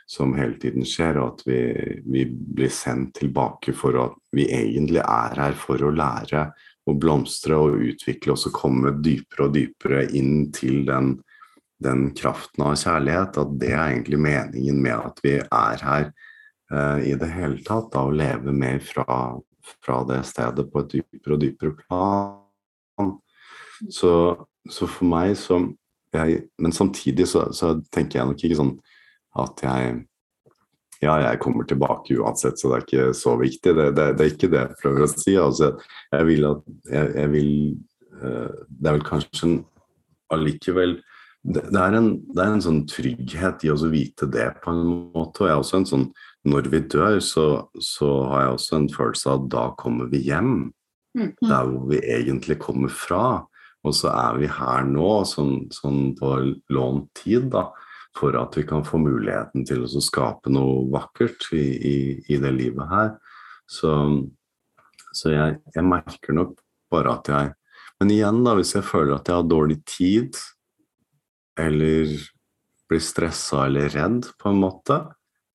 som 0.09 0.35
hele 0.37 0.55
tiden 0.61 0.87
skjer, 0.87 1.19
og 1.19 1.33
at 1.33 1.47
vi, 1.47 1.59
vi 2.07 2.25
blir 2.31 2.71
sendt 2.71 3.17
tilbake 3.19 3.75
for 3.75 3.99
at 3.99 4.15
vi 4.35 4.47
egentlig 4.47 5.03
er 5.03 5.35
her 5.41 5.57
for 5.59 5.83
å 5.83 5.91
lære 5.93 6.47
og 6.89 6.99
blomstre 6.99 7.57
og 7.59 7.79
utvikle 7.83 8.35
oss 8.35 8.47
og 8.49 8.57
komme 8.57 8.95
dypere 9.03 9.47
og 9.47 9.55
dypere 9.55 10.03
inn 10.17 10.49
til 10.55 10.83
den, 10.87 11.15
den 11.83 12.09
kraften 12.17 12.65
av 12.65 12.75
kjærlighet. 12.79 13.39
At 13.39 13.55
det 13.61 13.71
er 13.71 13.85
egentlig 13.85 14.19
meningen 14.23 14.81
med 14.83 14.97
at 14.97 15.23
vi 15.23 15.37
er 15.39 15.85
her 15.87 16.09
eh, 16.09 17.11
i 17.11 17.15
det 17.19 17.31
hele 17.31 17.63
tatt. 17.63 17.91
Da, 17.93 18.03
å 18.03 18.11
leve 18.11 18.55
mer 18.55 18.83
fra, 18.83 19.05
fra 19.85 20.01
det 20.09 20.23
stedet 20.27 20.67
på 20.71 20.83
et 20.83 20.97
dypere 20.97 21.37
og 21.37 21.45
dypere 21.45 21.77
plan. 21.85 23.15
Så, 23.91 24.11
så 24.69 24.87
for 24.87 25.09
meg 25.09 25.35
så 25.39 25.59
jeg, 26.13 26.43
Men 26.61 26.71
samtidig 26.71 27.25
så, 27.27 27.47
så 27.51 27.73
tenker 27.91 28.19
jeg 28.19 28.29
nok 28.29 28.43
ikke 28.43 28.59
sånn 28.59 28.75
at 29.41 29.63
jeg 29.65 30.03
ja, 31.03 31.17
jeg 31.19 31.39
kommer 31.43 31.65
tilbake 31.67 32.15
uansett, 32.15 32.59
så 32.59 32.69
det 32.69 32.75
er 32.75 32.83
ikke 32.85 33.15
så 33.17 33.33
viktig. 33.35 33.73
Det, 33.75 33.87
det, 33.97 34.05
det 34.15 34.23
er 34.23 34.29
ikke 34.31 34.49
det 34.53 34.61
jeg 34.61 34.77
prøver 34.79 35.03
å 35.03 35.09
si. 35.11 35.33
Altså, 35.35 35.73
jeg 36.13 36.27
vil 36.29 36.45
at 36.47 36.61
jeg, 36.93 37.09
jeg 37.17 37.31
vil 37.33 37.49
uh, 38.21 38.53
Det 38.69 38.87
er 38.87 38.95
vel 38.95 39.07
kanskje 39.09 39.49
en 39.49 39.57
allikevel 40.31 40.95
det, 41.43 41.65
det, 41.73 41.79
er 41.79 41.97
en, 41.97 42.07
det 42.31 42.39
er 42.39 42.53
en 42.53 42.63
sånn 42.63 42.83
trygghet 42.87 43.65
i 43.67 43.71
å 43.73 43.75
vite 43.91 44.29
det 44.31 44.47
på 44.63 44.71
en 44.71 44.83
måte. 45.11 45.43
Og 45.43 45.49
jeg 45.49 45.55
er 45.55 45.63
også 45.63 45.81
en 45.81 45.89
sånn 45.89 46.05
Når 46.47 46.69
vi 46.71 46.79
dør, 46.91 47.17
så, 47.23 47.47
så 47.79 48.07
har 48.31 48.45
jeg 48.45 48.55
også 48.57 48.77
en 48.77 48.87
følelse 48.91 49.29
av 49.31 49.41
at 49.41 49.51
da 49.51 49.65
kommer 49.79 50.09
vi 50.11 50.23
hjem. 50.27 50.55
Mm. 51.19 51.29
Der 51.41 51.67
hvor 51.69 51.85
vi 51.91 51.99
egentlig 51.99 52.57
kommer 52.63 52.91
fra. 52.91 53.25
Og 53.83 53.95
så 53.97 54.11
er 54.15 54.37
vi 54.39 54.47
her 54.47 54.85
nå, 54.87 55.09
sånn, 55.27 55.65
sånn 55.73 56.13
på 56.19 56.37
lånt 56.71 57.09
tid, 57.19 57.49
da 57.51 57.67
for 58.17 58.35
at 58.37 58.57
vi 58.57 58.63
kan 58.67 58.85
få 58.85 58.99
muligheten 59.01 59.65
til 59.67 59.85
å 59.85 60.03
skape 60.03 60.51
noe 60.53 60.85
vakkert 60.93 61.49
i, 61.57 61.63
i, 61.63 61.97
i 62.33 62.39
det 62.41 62.51
livet 62.53 62.91
her. 62.91 63.15
Så, 63.69 63.91
så 65.15 65.33
jeg, 65.33 65.57
jeg, 65.73 65.85
merker 65.87 66.37
nok 66.37 66.59
bare 66.93 67.17
at 67.17 67.29
jeg 67.31 67.53
Men 68.01 68.09
igjen, 68.11 68.41
da, 68.43 68.55
hvis 68.57 68.73
jeg 68.75 68.83
føler 68.83 69.13
at 69.15 69.29
jeg 69.29 69.37
har 69.37 69.45
dårlig 69.47 69.77
tid, 69.87 70.35
eller 71.55 72.09
blir 72.89 73.03
stressa 73.05 73.67
eller 73.69 73.93
redd, 73.93 74.25
på 74.41 74.49
en 74.49 74.59
måte, 74.59 74.97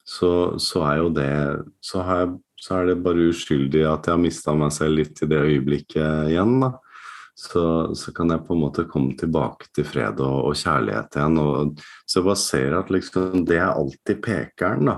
så, 0.06 0.30
så 0.62 0.84
er 0.88 1.00
jo 1.02 1.10
det 1.12 1.32
så, 1.84 2.00
jeg, 2.06 2.30
så, 2.56 2.78
er 2.78 2.88
det 2.88 3.02
bare 3.04 3.26
uskyldig 3.28 3.82
at 3.90 4.08
jeg 4.08 4.14
har 4.14 4.22
mista 4.22 4.54
meg 4.56 4.72
selv 4.72 5.02
litt 5.02 5.20
i 5.20 5.28
det 5.28 5.42
øyeblikket 5.50 6.32
igjen, 6.32 6.56
da 6.62 6.72
så, 7.38 7.94
så, 7.94 8.12
kan 8.14 8.32
jeg 8.32 8.42
på 8.48 8.54
en 8.56 8.62
måte 8.64 8.84
komme 8.90 9.14
tilbake 9.18 9.68
til 9.76 9.86
fred 9.86 10.18
og, 10.24 10.48
og 10.48 10.56
kjærlighet 10.58 11.18
igjen. 11.20 11.38
Og, 11.38 11.82
så 12.02 12.18
jeg 12.18 12.26
bare 12.26 12.42
ser 12.42 12.74
at 12.80 12.90
liksom, 12.90 13.44
det 13.46 13.60
er 13.60 13.68
alltid 13.70 14.22
pekeren. 14.24 14.90
da. 14.90 14.96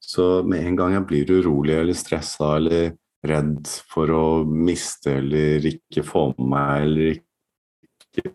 Så 0.00 0.42
med 0.48 0.64
en 0.64 0.78
gang 0.80 0.94
jeg 0.96 1.06
blir 1.10 1.32
urolig 1.40 1.76
eller 1.76 1.96
stressa 1.96 2.54
eller 2.56 2.94
redd 3.24 3.68
for 3.92 4.12
å 4.12 4.24
miste 4.48 5.18
eller 5.18 5.64
ikke 5.68 6.04
få 6.04 6.26
med 6.38 6.50
meg 6.54 6.86
eller 6.86 7.12
ikke 7.14 8.32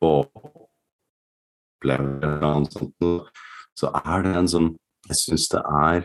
få 0.00 0.14
oppleve 1.82 2.18
eller 2.32 2.68
sånt, 2.72 3.30
så 3.76 3.92
er 4.00 4.26
det 4.26 4.34
en 4.38 4.52
sånn 4.56 4.72
Jeg 5.10 5.18
syns 5.18 5.48
det 5.50 5.60
er 5.66 6.04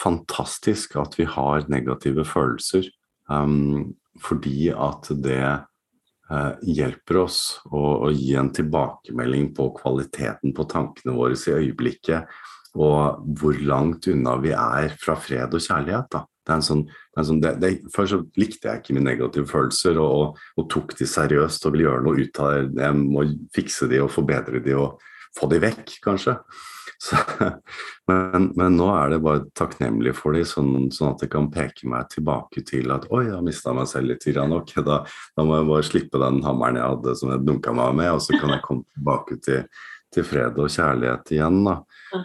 fantastisk 0.00 0.94
at 0.96 1.18
vi 1.18 1.26
har 1.28 1.66
negative 1.68 2.22
følelser, 2.24 2.86
um, 3.28 3.92
fordi 4.24 4.70
at 4.72 5.10
det 5.12 5.42
hjelper 6.62 7.24
oss 7.24 7.40
å, 7.66 7.80
å, 8.06 8.10
gi 8.14 8.36
en 8.38 8.52
tilbakemelding 8.54 9.50
på 9.56 9.70
kvaliteten 9.80 10.54
på 10.54 10.66
tankene 10.70 11.16
våre 11.16 11.34
i 11.34 11.56
øyeblikket, 11.56 12.30
og 12.78 13.24
hvor 13.40 13.56
langt 13.66 14.06
unna 14.12 14.36
vi 14.38 14.52
er 14.54 14.94
fra 15.00 15.16
fred 15.18 15.56
og 15.56 15.64
kjærlighet. 15.64 16.06
Da. 16.12 16.22
Det 16.46 16.54
er 16.54 16.60
en 16.60 16.66
sånn, 16.66 16.84
det 16.86 17.18
er 17.18 17.22
en 17.22 17.28
sånn 17.28 17.42
det, 17.42 17.52
det, 17.62 17.70
Før 17.94 18.10
så 18.12 18.18
likte 18.38 18.70
jeg 18.70 18.80
ikke 18.80 18.94
mine 18.96 19.10
negative 19.10 19.50
følelser 19.50 19.98
og, 19.98 20.12
og, 20.20 20.44
og, 20.56 20.68
tok 20.72 20.94
de 20.98 21.08
seriøst 21.10 21.66
og 21.66 21.74
ville 21.74 21.88
gjøre 21.88 22.04
noe 22.06 22.26
ut 22.26 22.42
av. 22.42 22.70
Jeg 22.78 23.00
må 23.00 23.26
fikse 23.54 23.90
de 23.90 24.02
og 24.04 24.12
forbedre 24.14 24.62
de 24.62 24.76
og 24.78 25.02
få 25.38 25.50
de 25.50 25.60
vekk, 25.62 25.98
kanskje. 26.04 26.38
Så, 27.02 27.16
men, 28.08 28.50
men, 28.56 28.76
nå 28.76 28.88
er 28.92 29.14
det 29.14 29.22
bare 29.24 29.46
takknemlig 29.56 30.12
for 30.18 30.36
dem, 30.36 30.44
sånn, 30.48 30.88
sånn, 30.92 31.14
at 31.14 31.22
det 31.24 31.30
kan 31.32 31.48
peke 31.52 31.88
meg 31.88 32.10
tilbake 32.12 32.60
til 32.68 32.92
at 32.92 33.06
oi, 33.08 33.24
jeg 33.28 33.36
har 33.38 33.44
mista 33.46 33.72
meg 33.76 33.88
selv 33.88 34.12
litt. 34.12 34.26
Ok, 34.28 34.74
da, 34.84 35.00
da, 35.06 35.46
må 35.46 35.56
jeg 35.56 35.68
bare 35.70 35.86
slippe 35.88 36.20
den 36.20 36.42
hammeren 36.44 36.80
jeg 36.80 36.92
hadde 36.92 37.16
som 37.16 37.32
jeg 37.32 37.44
dunka 37.48 37.74
meg 37.76 37.94
med, 38.02 38.10
og 38.16 38.24
så 38.24 38.36
kan 38.36 38.52
jeg 38.52 38.64
komme 38.66 38.84
tilbake 38.92 39.38
til, 39.46 39.62
til 40.12 40.26
fred 40.28 40.60
og 40.60 40.74
kjærlighet 40.74 41.32
igjen. 41.38 41.62
Da. 41.70 41.78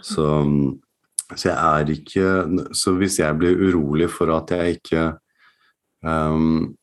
Så, 0.04 0.26
så, 1.32 1.44
jeg 1.48 1.56
er 1.56 1.94
ikke 1.96 2.32
Så 2.76 2.92
hvis 3.00 3.16
jeg 3.18 3.38
blir 3.38 3.58
urolig 3.58 4.10
for 4.12 4.30
at 4.34 4.52
jeg 4.54 4.80
ikke 4.80 5.06
um, 6.02 6.74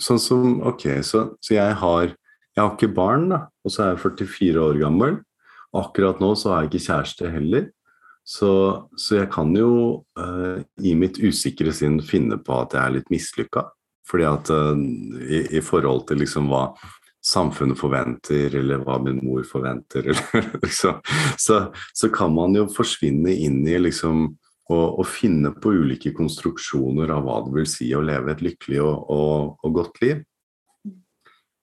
Sånn 0.00 0.20
som 0.20 0.58
Ok, 0.68 0.84
så, 1.04 1.22
så 1.40 1.56
jeg 1.56 1.76
har 1.80 2.14
jeg 2.56 2.64
har 2.64 2.72
ikke 2.72 2.94
barn, 2.96 3.26
da, 3.28 3.38
og 3.66 3.72
så 3.72 3.82
er 3.84 3.90
jeg 3.92 4.00
44 4.16 4.60
år 4.62 4.78
gammel. 4.80 5.18
Akkurat 5.76 6.20
nå 6.22 6.34
så 6.38 6.52
har 6.52 6.64
jeg 6.64 6.72
ikke 6.72 6.86
kjæreste 6.88 7.32
heller. 7.32 7.70
Så, 8.26 8.50
så 8.98 9.20
jeg 9.20 9.30
kan 9.30 9.52
jo 9.54 9.70
uh, 10.18 10.58
i 10.82 10.96
mitt 10.98 11.20
usikre 11.22 11.70
sinn 11.74 12.00
finne 12.02 12.40
på 12.42 12.56
at 12.58 12.74
jeg 12.74 12.82
er 12.82 12.94
litt 12.96 13.10
mislykka. 13.12 13.68
Fordi 14.06 14.26
at 14.26 14.50
uh, 14.50 14.74
i, 15.22 15.44
i, 15.58 15.62
forhold 15.62 16.08
til 16.08 16.18
liksom 16.24 16.50
hva 16.50 16.70
samfunnet 17.26 17.78
forventer, 17.78 18.54
eller 18.58 18.82
hva 18.82 18.98
min 19.02 19.20
mor 19.22 19.46
forventer, 19.46 20.08
eller 20.12 20.48
liksom, 20.62 20.98
så, 21.38 21.60
så, 21.94 22.10
kan 22.14 22.34
man 22.34 22.54
jo 22.58 22.66
forsvinne 22.70 23.34
inn 23.34 23.62
i 23.66 23.78
liksom 23.82 24.26
å, 24.26 24.78
og, 24.78 25.04
finne 25.06 25.52
på 25.54 25.76
ulike 25.78 26.10
konstruksjoner 26.14 27.12
av 27.14 27.26
hva 27.26 27.40
det 27.46 27.54
vil 27.60 27.70
si 27.70 27.92
å 27.94 28.02
leve 28.02 28.34
et 28.34 28.42
lykkelig 28.42 28.82
og, 28.82 29.10
og, 29.14 29.54
og 29.62 29.78
godt 29.82 30.02
liv. 30.02 30.24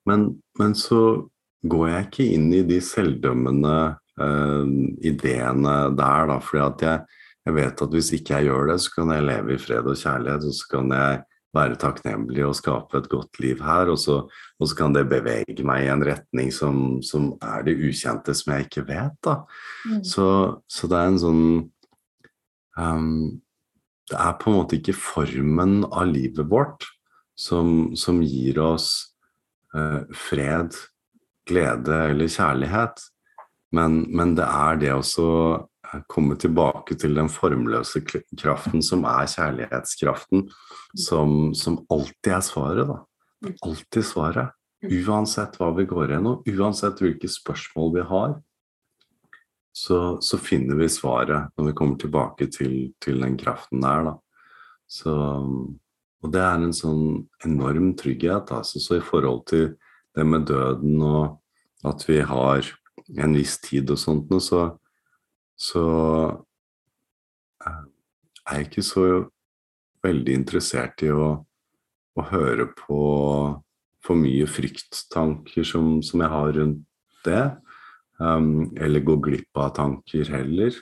Men, 0.07 0.29
men 0.59 0.75
så 0.75 1.25
går 1.63 1.89
jeg 1.89 2.07
ikke 2.07 2.29
inn 2.37 2.47
i 2.55 2.63
de 2.67 2.79
selvdømmende 2.83 3.75
eh, 4.21 4.73
ideene 5.09 5.75
der, 5.97 6.31
da, 6.31 6.39
fordi 6.43 6.63
at 6.65 6.87
jeg, 6.87 7.19
jeg 7.47 7.57
vet 7.57 7.85
at 7.85 7.95
hvis 7.97 8.13
ikke 8.15 8.39
jeg 8.39 8.49
gjør 8.49 8.71
det, 8.71 8.79
så 8.81 8.97
kan 8.97 9.13
jeg 9.13 9.27
leve 9.27 9.55
i 9.55 9.61
fred 9.61 9.87
og 9.89 9.99
kjærlighet, 9.99 10.49
og 10.49 10.57
så 10.57 10.69
kan 10.71 10.93
jeg 10.95 11.21
være 11.53 11.77
takknemlig 11.77 12.45
og 12.47 12.55
skape 12.57 12.97
et 12.97 13.09
godt 13.11 13.39
liv 13.43 13.61
her, 13.61 13.91
og 13.93 13.99
så, 14.01 14.17
og 14.59 14.69
så 14.69 14.77
kan 14.77 14.95
det 14.95 15.05
bevege 15.11 15.65
meg 15.65 15.85
i 15.85 15.91
en 15.93 16.05
retning 16.05 16.49
som, 16.53 16.77
som, 17.05 17.33
er 17.45 17.65
det 17.67 17.77
ukjente, 17.77 18.33
som 18.37 18.55
jeg 18.55 18.67
ikke 18.67 18.87
vet. 18.89 19.17
da. 19.25 19.37
Mm. 19.85 20.01
Så, 20.07 20.27
så, 20.65 20.89
det 20.89 20.99
er 20.99 21.11
en 21.11 21.21
sånn 21.21 21.45
um, 22.77 23.41
Det 24.09 24.17
er 24.19 24.33
på 24.39 24.49
en 24.49 24.57
måte 24.57 24.79
ikke 24.79 24.97
formen 24.97 25.83
av 25.85 26.09
livet 26.09 26.49
vårt 26.49 26.89
som, 27.39 27.93
som 27.95 28.21
gir 28.25 28.59
oss 28.61 28.89
uh, 29.77 30.03
fred, 30.13 30.75
glede 31.47 32.01
eller 32.09 32.31
kjærlighet, 32.31 32.99
men, 33.73 34.03
men 34.13 34.35
det 34.37 34.45
er 34.45 34.79
det 34.81 34.91
også 34.95 35.27
komme 36.09 36.35
tilbake 36.39 36.95
til 36.99 37.15
den 37.17 37.29
formløse 37.29 38.01
kraften 38.05 38.81
som 38.85 39.03
er 39.05 39.29
kjærlighetskraften, 39.29 40.47
som, 40.97 41.53
som 41.57 41.81
alltid 41.93 42.33
er 42.33 42.45
svaret, 42.45 42.89
da. 42.89 42.99
Alltid 43.65 44.07
svaret. 44.07 44.55
Uansett 44.83 45.55
hva 45.59 45.69
vi 45.77 45.85
går 45.87 46.15
gjennom, 46.15 46.41
uansett 46.49 46.99
hvilke 47.03 47.29
spørsmål 47.31 47.93
vi 47.97 48.07
har, 48.09 48.33
så, 49.73 50.19
så, 50.21 50.37
finner 50.37 50.77
vi 50.77 50.89
svaret 50.91 51.49
når 51.57 51.71
vi 51.71 51.75
kommer 51.77 51.97
tilbake 51.97 52.45
til, 52.53 52.91
til 53.01 53.23
den 53.23 53.37
kraften 53.39 53.81
der, 53.81 54.09
da. 54.11 54.13
Så, 54.89 55.13
og 56.23 56.33
det 56.33 56.43
er 56.43 56.59
en 56.59 56.75
sånn 56.77 57.23
enorm 57.47 57.93
trygghet, 57.97 58.51
altså. 58.53 58.81
Så 58.81 58.99
i 58.99 59.05
forhold 59.05 59.45
til 59.49 59.71
det 60.13 60.25
med 60.29 60.45
døden 60.49 61.01
og 61.01 61.39
at 61.89 62.05
vi 62.05 62.19
har 62.21 62.69
en 63.19 63.35
viss 63.37 63.59
tid 63.61 63.91
og 63.93 63.99
sånt, 64.01 64.31
så, 64.43 64.63
så 65.59 65.85
eh, 67.65 67.83
er 68.49 68.59
jeg 68.59 68.69
ikke 68.69 68.85
så 68.85 69.05
veldig 70.03 70.39
interessert 70.41 71.03
i 71.05 71.11
å, 71.13 71.27
å 72.17 72.25
høre 72.31 72.67
på 72.77 73.03
for 74.03 74.19
mye 74.19 74.47
frykttanker 74.49 75.63
som, 75.67 76.01
som 76.03 76.23
jeg 76.23 76.33
har 76.33 76.49
rundt 76.57 76.83
det. 77.23 77.43
Um, 78.19 78.73
eller 78.77 79.03
gå 79.03 79.15
glipp 79.23 79.57
av 79.57 79.71
tanker 79.77 80.27
heller. 80.31 80.75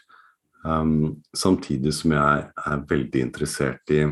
Um, 0.66 1.22
samtidig 1.38 1.94
som 1.98 2.14
jeg 2.16 2.48
er 2.50 2.84
veldig 2.90 3.24
interessert 3.28 3.94
i 3.94 4.04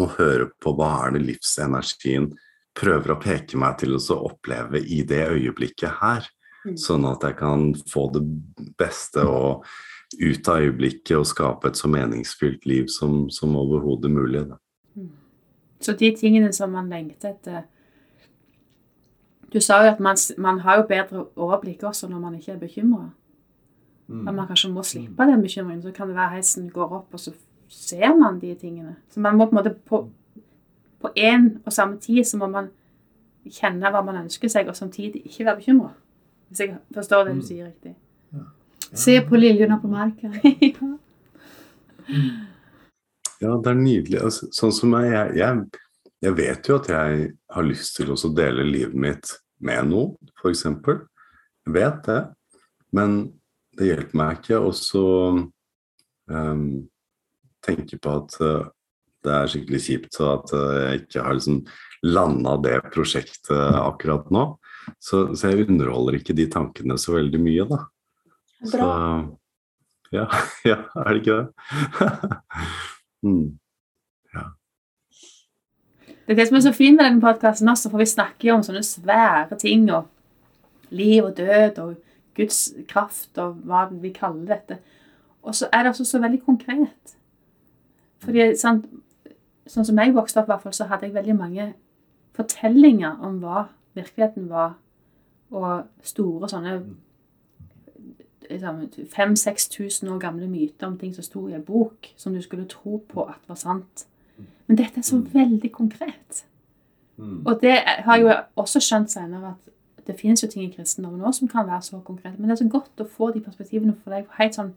å 0.00 0.08
høre 0.16 0.48
på 0.62 0.72
hva 0.78 0.92
er 1.04 1.16
det 1.16 1.26
livsenergien 1.26 2.30
prøver 2.78 3.12
å 3.12 3.20
peke 3.20 3.58
meg 3.60 3.76
til 3.82 3.98
å 3.98 4.20
oppleve 4.30 4.80
i 4.80 5.02
det 5.06 5.26
øyeblikket 5.28 6.00
her. 6.00 6.24
Mm. 6.62 6.76
Sånn 6.78 7.06
at 7.10 7.24
jeg 7.26 7.36
kan 7.40 7.72
få 7.90 8.06
det 8.14 8.22
beste 8.78 9.24
og 9.26 9.66
ut 10.20 10.48
av 10.48 10.62
øyeblikket 10.62 11.16
og 11.16 11.26
skape 11.26 11.70
et 11.70 11.78
så 11.80 11.88
meningsfylt 11.90 12.66
liv 12.68 12.90
som, 12.92 13.26
som 13.30 13.56
overhodet 13.56 14.10
mulig. 14.12 14.44
Da. 14.50 14.58
Mm. 14.96 15.10
Så 15.80 15.96
de 15.98 16.12
tingene 16.16 16.52
som 16.52 16.72
man 16.72 16.90
lengter 16.92 17.32
etter 17.32 17.64
Du 19.52 19.60
sa 19.60 19.82
jo 19.84 19.90
at 19.92 19.98
man, 20.00 20.16
man 20.38 20.62
har 20.64 20.78
jo 20.80 20.86
bedre 20.88 21.26
overblikk 21.36 21.82
også 21.84 22.08
når 22.08 22.20
man 22.20 22.34
ikke 22.38 22.54
er 22.54 22.60
bekymra. 22.60 23.10
Mm. 24.08 24.28
At 24.28 24.34
man 24.34 24.46
kanskje 24.46 24.70
må 24.72 24.82
slippe 24.82 25.26
den 25.28 25.42
bekymringen. 25.42 25.82
Så 25.82 25.92
kan 25.92 26.08
det 26.08 26.16
være 26.16 26.38
heisen 26.38 26.70
går 26.70 26.94
opp, 26.96 27.12
og 27.12 27.20
så 27.20 27.34
ser 27.68 28.14
man 28.16 28.40
de 28.40 28.54
tingene. 28.54 28.96
Så 29.10 29.20
man 29.20 29.36
må 29.36 29.44
på 29.44 29.50
en 29.50 29.58
måte 29.58 29.74
på, 29.74 30.08
på 31.00 31.10
en 31.16 31.58
og 31.66 31.72
samme 31.72 31.98
tid 32.00 32.24
så 32.24 32.40
må 32.40 32.46
man 32.46 32.70
kjenne 33.44 33.90
hva 33.90 34.02
man 34.06 34.22
ønsker 34.24 34.48
seg, 34.48 34.68
og 34.68 34.76
samtidig 34.76 35.24
ikke 35.26 35.44
være 35.44 35.56
bekymra. 35.56 35.90
Hvis 36.52 36.60
jeg 36.60 36.74
forstår 36.92 37.24
det 37.24 37.32
du 37.32 37.40
mm. 37.40 37.46
sier 37.48 37.64
riktig. 37.70 37.94
Ja. 38.36 38.42
Ja. 38.92 38.98
Se 39.00 39.14
på 39.24 39.38
liljene 39.40 39.78
på 39.80 39.88
marka. 39.88 40.28
ja, 43.40 43.54
det 43.56 43.70
er 43.70 43.78
nydelig. 43.78 44.18
Altså, 44.20 44.50
sånn 44.52 44.74
som 44.76 44.92
jeg, 44.98 45.08
jeg, 45.14 45.38
jeg, 45.40 45.80
jeg, 46.26 46.34
vet 46.36 46.68
jo 46.68 46.76
at 46.76 46.90
jeg 46.92 47.30
har 47.56 47.64
lyst 47.64 47.96
til 47.96 48.12
å 48.12 48.32
dele 48.36 48.66
livet 48.68 48.98
mitt 49.06 49.32
med 49.64 49.88
noen, 49.88 50.12
f.eks. 50.42 50.66
Jeg 50.68 51.72
vet 51.72 52.04
det. 52.04 52.20
Men 52.92 53.16
det 53.80 53.88
hjelper 53.88 54.20
meg 54.20 54.42
ikke 54.42 54.60
å 54.60 54.70
um, 56.28 56.66
tenke 57.64 57.96
på 57.96 58.16
at 58.18 58.36
uh, 58.44 58.68
det 59.24 59.32
er 59.38 59.48
skikkelig 59.54 59.82
kjipt, 59.86 60.20
at 60.20 60.52
uh, 60.52 60.76
jeg 60.82 61.06
ikke 61.06 61.24
har 61.24 61.38
liksom 61.38 61.62
landa 62.12 62.58
det 62.60 62.76
prosjektet 62.92 63.56
akkurat 63.80 64.28
nå. 64.34 64.50
Så, 64.98 65.34
så, 65.34 65.50
jeg 65.50 65.66
underholder 65.68 66.18
ikke 66.18 66.36
de 66.36 66.48
tankene 66.50 66.98
så 67.00 67.16
veldig 67.16 67.40
mye, 67.42 67.66
da. 67.70 67.80
Bra. 68.62 68.70
Så 68.70 68.90
ja, 70.12 70.26
ja, 70.70 70.78
er 71.00 71.10
det 71.10 71.22
ikke 71.22 71.38
det? 71.38 72.38
mm. 73.26 73.44
ja. 74.34 74.46
Det 76.22 76.34
er 76.34 76.40
det 76.40 76.48
som 76.48 76.58
er 76.58 76.64
så 76.68 76.74
fint 76.76 76.98
med 76.98 77.08
denne 77.08 77.24
podkasten 77.24 77.70
også, 77.72 77.90
for 77.90 78.02
vi 78.02 78.08
snakker 78.10 78.50
jo 78.50 78.56
om 78.58 78.66
sånne 78.66 78.84
svære 78.86 79.58
ting 79.60 79.88
og 79.90 80.10
liv 80.92 81.24
og 81.24 81.36
død 81.38 81.80
og 81.82 81.94
Guds 82.36 82.60
kraft 82.88 83.38
og 83.40 83.62
hva 83.68 83.86
vi 83.90 84.12
kaller 84.14 84.54
dette. 84.54 84.78
Og 85.42 85.56
så 85.56 85.68
er 85.72 85.82
det 85.82 85.92
også 85.92 86.06
så 86.06 86.20
veldig 86.22 86.42
konkret. 86.44 87.16
Fordi 88.22 88.52
sant, 88.56 88.86
Sånn 89.70 89.86
som 89.86 89.98
jeg 90.02 90.14
vokste 90.14 90.40
opp, 90.40 90.48
i 90.48 90.52
hvert 90.52 90.64
fall, 90.64 90.74
så 90.74 90.88
hadde 90.90 91.06
jeg 91.06 91.14
veldig 91.14 91.34
mange 91.38 91.68
fortellinger 92.36 93.20
om 93.22 93.38
hva 93.42 93.68
virkeligheten 93.94 94.48
var, 94.50 94.78
og 95.50 95.84
store 96.02 96.48
sånne 96.48 96.76
liksom, 98.50 98.80
5000-6000 99.12 100.08
år 100.10 100.18
gamle 100.18 100.48
myter 100.48 100.86
om 100.86 100.98
ting 100.98 101.14
som 101.14 101.24
sto 101.24 101.48
i 101.48 101.56
en 101.56 101.64
bok, 101.64 102.08
som 102.16 102.34
du 102.34 102.40
skulle 102.42 102.68
tro 102.68 103.02
på 103.08 103.24
at 103.24 103.40
var 103.48 103.60
sant. 103.60 104.06
Men 104.66 104.78
dette 104.78 105.00
er 105.00 105.04
så 105.06 105.16
mm. 105.16 105.34
veldig 105.34 105.72
konkret. 105.72 106.46
Mm. 107.16 107.46
Og 107.46 107.58
det 107.60 107.76
har 107.84 108.16
jeg 108.16 108.24
jo 108.24 108.34
også 108.56 108.80
skjønt 108.80 109.12
senere, 109.12 109.54
at 109.98 110.06
det 110.06 110.20
finnes 110.20 110.42
jo 110.42 110.48
ting 110.48 110.64
i 110.64 110.72
kristendommen 110.74 111.20
òg 111.20 111.34
som 111.36 111.48
kan 111.48 111.66
være 111.66 111.82
så 111.82 112.00
konkrete. 112.00 112.38
Men 112.38 112.48
det 112.48 112.56
er 112.56 112.64
så 112.64 112.68
godt 112.68 113.04
å 113.04 113.08
få 113.08 113.30
de 113.34 113.44
perspektivene 113.44 113.94
for 114.02 114.14
deg. 114.14 114.26
Helt 114.38 114.56
sånn 114.58 114.72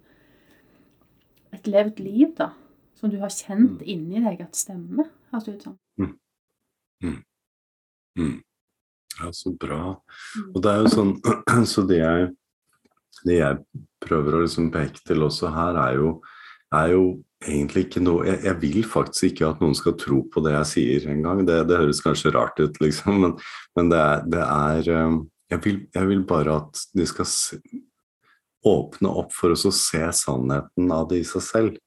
et 1.56 1.68
levd 1.68 2.00
liv, 2.04 2.34
da. 2.38 2.52
Som 2.96 3.12
du 3.12 3.18
har 3.20 3.32
kjent 3.34 3.82
mm. 3.82 3.88
inni 3.92 4.22
deg 4.24 4.44
at 4.44 4.58
stemmer. 4.58 5.10
Høres 5.32 5.48
det 5.48 5.56
ut 5.56 5.64
som. 5.64 5.78
Mm. 6.00 6.14
Mm. 8.20 8.36
Mm. 9.16 9.26
Ja, 9.26 9.34
så 9.34 9.52
bra. 9.60 9.82
Mm. 10.38 10.50
Og 10.54 10.64
det 10.64 10.72
er 10.72 10.82
jo 10.84 10.94
sånn 10.94 11.14
Så 11.74 11.86
det 11.88 12.02
jeg, 12.02 12.32
det 13.26 13.40
jeg 13.40 13.84
prøver 14.06 14.36
å 14.36 14.42
liksom 14.44 14.72
peke 14.74 15.02
til 15.08 15.24
også 15.26 15.52
her, 15.56 15.80
er 15.82 16.00
jo, 16.00 16.12
er 16.76 16.92
jo 16.94 17.06
egentlig 17.46 17.86
ikke 17.86 18.04
noe 18.04 18.26
jeg, 18.28 18.42
jeg, 18.46 18.58
vil 18.62 18.86
faktisk 18.90 19.28
ikke 19.30 19.50
at 19.50 19.64
noen 19.64 19.76
skal 19.78 19.96
tro 20.02 20.22
på 20.32 20.44
det 20.46 20.54
jeg 20.58 20.72
sier 20.74 21.08
engang. 21.14 21.44
Det, 21.48 21.62
det 21.70 21.80
høres 21.80 22.04
kanskje 22.04 22.34
rart 22.36 22.60
ut, 22.62 22.80
liksom, 22.84 23.22
men, 23.24 23.36
men 23.78 23.92
det, 23.92 24.02
er, 24.02 24.28
det 24.36 24.46
er 24.46 24.92
um, 25.08 25.20
jeg, 25.52 25.62
vil, 25.66 25.82
jeg, 25.94 26.10
vil, 26.12 26.24
bare 26.28 26.60
at 26.62 26.86
de 26.98 27.08
skal 27.10 27.30
se, 27.30 27.60
åpne 28.66 29.12
opp 29.22 29.34
for 29.36 29.54
oss 29.54 29.66
å 29.70 29.74
se 29.76 30.02
sannheten 30.18 30.94
av 30.94 31.10
det 31.12 31.22
i 31.22 31.28
seg 31.28 31.44
selv. 31.46 31.82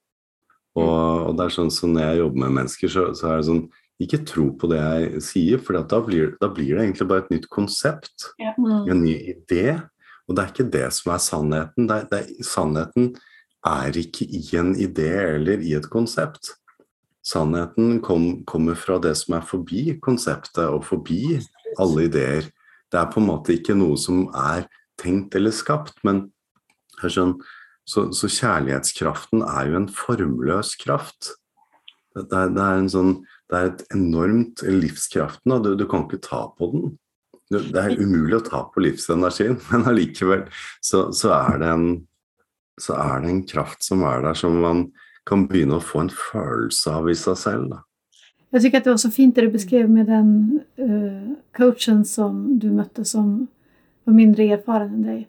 Og, 0.78 0.84
og, 0.86 1.32
det 1.38 1.48
er 1.48 1.54
sånn 1.56 1.72
som 1.74 1.90
når 1.94 2.04
jeg 2.04 2.20
jobber 2.22 2.42
med 2.44 2.56
mennesker, 2.60 2.92
så, 2.92 3.06
så 3.18 3.32
er 3.32 3.40
det 3.40 3.48
sånn 3.48 3.64
ikke 4.02 4.20
tro 4.28 4.48
på 4.54 4.70
det 4.70 4.78
jeg 4.78 5.22
sier, 5.26 5.62
for 5.62 5.78
da 5.78 6.00
blir, 6.04 6.36
da 6.38 6.50
blir, 6.52 6.76
det 6.76 6.84
egentlig 6.84 7.08
bare 7.10 7.24
et 7.24 7.32
nytt 7.34 7.48
konsept. 7.50 8.30
Ja. 8.38 8.54
Mm. 8.58 8.90
En 8.92 9.02
ny 9.02 9.16
idé. 9.34 9.80
Og 10.28 10.36
det 10.36 10.44
er 10.44 10.52
ikke 10.52 10.70
det 10.76 10.86
som 10.94 11.12
er 11.14 11.24
sannheten. 11.24 11.88
Det 11.88 11.96
er, 11.96 12.06
det 12.12 12.20
er, 12.20 12.46
sannheten 12.46 13.10
er 13.66 13.98
ikke 13.98 14.28
i 14.28 14.42
en 14.60 14.74
idé 14.78 15.10
eller 15.34 15.64
i 15.64 15.74
et 15.78 15.88
konsept. 15.90 16.54
Sannheten 17.26 17.98
kom, 18.04 18.44
kommer 18.48 18.78
fra 18.78 19.00
det 19.02 19.16
som 19.18 19.34
er 19.36 19.46
forbi 19.46 19.98
konseptet 20.04 20.64
og 20.68 20.86
forbi 20.86 21.38
alle 21.80 22.06
ideer. 22.06 22.48
Det 22.88 23.00
er 23.00 23.10
på 23.12 23.20
en 23.20 23.28
måte 23.28 23.56
ikke 23.56 23.76
noe 23.76 23.98
som 24.00 24.28
er 24.32 24.68
tenkt 25.00 25.34
eller 25.36 25.52
skapt, 25.54 25.98
men 26.06 26.28
sånn, 27.02 27.36
så, 27.88 28.08
så, 28.12 28.28
kjærlighetskraften 28.28 29.42
er 29.44 29.70
jo 29.70 29.78
en 29.80 29.90
formløs 29.92 30.74
kraft. 30.80 31.34
Det, 32.14 32.26
det, 32.30 32.38
er, 32.38 32.54
det 32.56 32.64
er 32.64 32.80
en 32.82 32.90
sånn 32.92 33.12
det 33.48 33.56
er 33.56 33.70
et 33.70 33.84
enormt 33.96 34.62
livskraften. 34.62 35.54
Du, 35.64 35.72
du, 35.78 35.86
kan 35.88 36.04
ikke 36.04 36.20
ta 36.24 36.44
på 36.58 36.68
den. 36.72 36.88
Det 37.48 37.80
er 37.80 37.96
umulig 37.96 38.36
å 38.36 38.44
ta 38.44 38.62
på 38.68 38.82
livsenergien, 38.84 39.56
men 39.70 39.88
allikevel 39.88 40.44
så, 40.84 41.08
så, 41.16 41.32
er 41.38 41.62
det 41.62 41.70
en, 41.72 41.86
så 42.80 42.98
er 43.00 43.24
det 43.24 43.32
en 43.32 43.44
kraft 43.48 43.84
som 43.86 44.04
er 44.04 44.26
der, 44.26 44.36
som 44.36 44.60
man 44.60 44.88
kan 45.28 45.46
begynne 45.48 45.78
å 45.78 45.84
få 45.84 46.04
en 46.04 46.12
følelse 46.12 46.92
av 46.92 47.08
i 47.08 47.16
seg 47.16 47.40
selv. 47.40 47.72
Da. 47.72 47.80
Jeg 48.52 48.64
syns 48.64 48.76
det 48.76 48.92
var 48.92 49.00
så 49.00 49.12
fint 49.12 49.36
det 49.36 49.48
du 49.48 49.56
beskrev 49.56 49.88
med 49.92 50.08
den 50.08 50.30
uh, 50.80 51.34
coachen 51.56 52.04
som 52.08 52.58
du 52.60 52.68
møtte, 52.72 53.04
som 53.08 53.48
var 54.08 54.16
mindre 54.16 54.48
erfaren 54.56 54.92
enn 54.92 55.08
deg. 55.08 55.26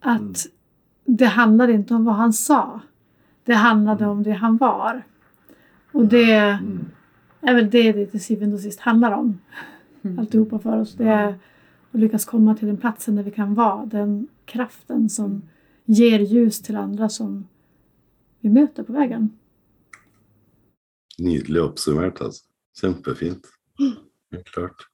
At 0.00 0.44
mm. 0.44 1.16
det 1.20 1.34
handlet 1.36 1.74
ikke 1.78 1.96
om 1.96 2.08
hva 2.08 2.20
han 2.20 2.32
sa, 2.36 2.62
det 3.48 3.60
handlet 3.60 4.04
om 4.04 4.24
det 4.24 4.40
han 4.40 4.56
var. 4.60 5.04
Og 5.96 6.08
det 6.12 6.32
mm 6.60 6.80
er 7.42 7.54
vel 7.54 7.72
det 7.72 7.94
det 7.94 8.10
til 8.10 8.20
syvende 8.20 8.54
og 8.54 8.60
sist 8.60 8.80
handler 8.80 9.14
om. 9.16 9.40
Mm. 10.02 10.18
alltihopa 10.18 10.58
för 10.58 10.80
oss. 10.80 10.94
Det 10.94 11.04
är 11.04 11.38
att 11.90 12.00
lyckas 12.00 12.24
komma 12.24 12.56
till 12.56 12.66
den 12.66 12.76
platsen 12.76 13.16
där 13.16 13.22
vi 13.22 13.30
kan 13.30 13.54
vara. 13.54 13.86
Den 13.86 14.28
kraften 14.44 15.10
som 15.10 15.42
ger 15.84 16.18
ljus 16.18 16.62
till 16.62 16.76
andra 16.76 17.08
som 17.08 17.48
vi 18.40 18.48
möter 18.48 18.82
på 18.82 18.92
vägen. 18.92 19.38
Nydelig 21.18 21.62
oppsummert, 21.62 22.20
altså. 22.20 22.44
Kjempefint. 22.80 23.46
Helt 24.32 24.46
klart. 24.46 24.86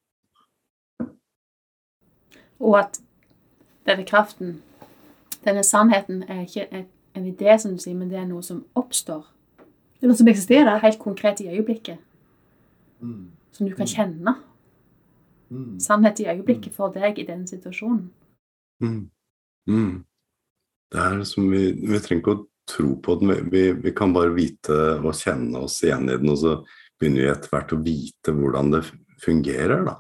Og 2.58 2.78
at 2.78 3.00
denne 3.86 4.04
kraften, 4.04 4.62
denne 5.44 5.62
sannheten, 5.62 6.22
er 6.22 6.40
ikke 6.40 6.66
en, 7.14 7.26
idé, 7.26 7.58
som 7.58 7.76
du 7.76 7.78
sier, 7.78 7.94
men 7.94 8.10
det 8.10 8.18
er 8.18 8.26
noe 8.26 8.42
som 8.42 8.64
oppstår 8.74 9.26
Det 10.00 10.06
är 10.06 10.08
något 10.08 10.18
som 10.18 10.28
existerar. 10.28 10.78
helt 10.78 10.98
konkret 10.98 11.40
i 11.40 11.48
øyeblikket. 11.48 11.98
Mm. 13.02 13.30
Som 13.52 13.68
du 13.68 13.74
kan 13.76 13.88
kjenne. 13.90 14.36
Sannhet 15.82 16.20
i 16.20 16.28
øyeblikket 16.32 16.74
for 16.74 16.94
deg 16.94 17.20
i 17.22 17.26
den 17.28 17.46
situasjonen. 17.48 18.08
Mm. 18.82 19.06
Mm. 19.70 20.04
Det 20.92 21.02
er 21.02 21.22
som 21.26 21.48
vi, 21.50 21.70
vi 21.72 22.00
trenger 22.02 22.22
ikke 22.22 22.34
å 22.34 22.44
tro 22.66 22.90
på 23.02 23.16
den, 23.20 23.32
vi, 23.50 23.68
vi, 23.78 23.92
kan 23.94 24.14
bare 24.14 24.34
vite 24.34 24.76
og 24.98 25.14
kjenne 25.14 25.62
oss 25.66 25.78
igjen 25.86 26.08
i 26.10 26.18
den, 26.18 26.30
og 26.32 26.38
så 26.40 26.54
begynner 26.98 27.22
vi 27.22 27.30
etter 27.30 27.52
hvert 27.52 27.74
å 27.74 27.80
vite 27.82 28.34
hvordan 28.34 28.72
det 28.74 28.82
fungerer. 29.22 29.84
da. 29.86 29.96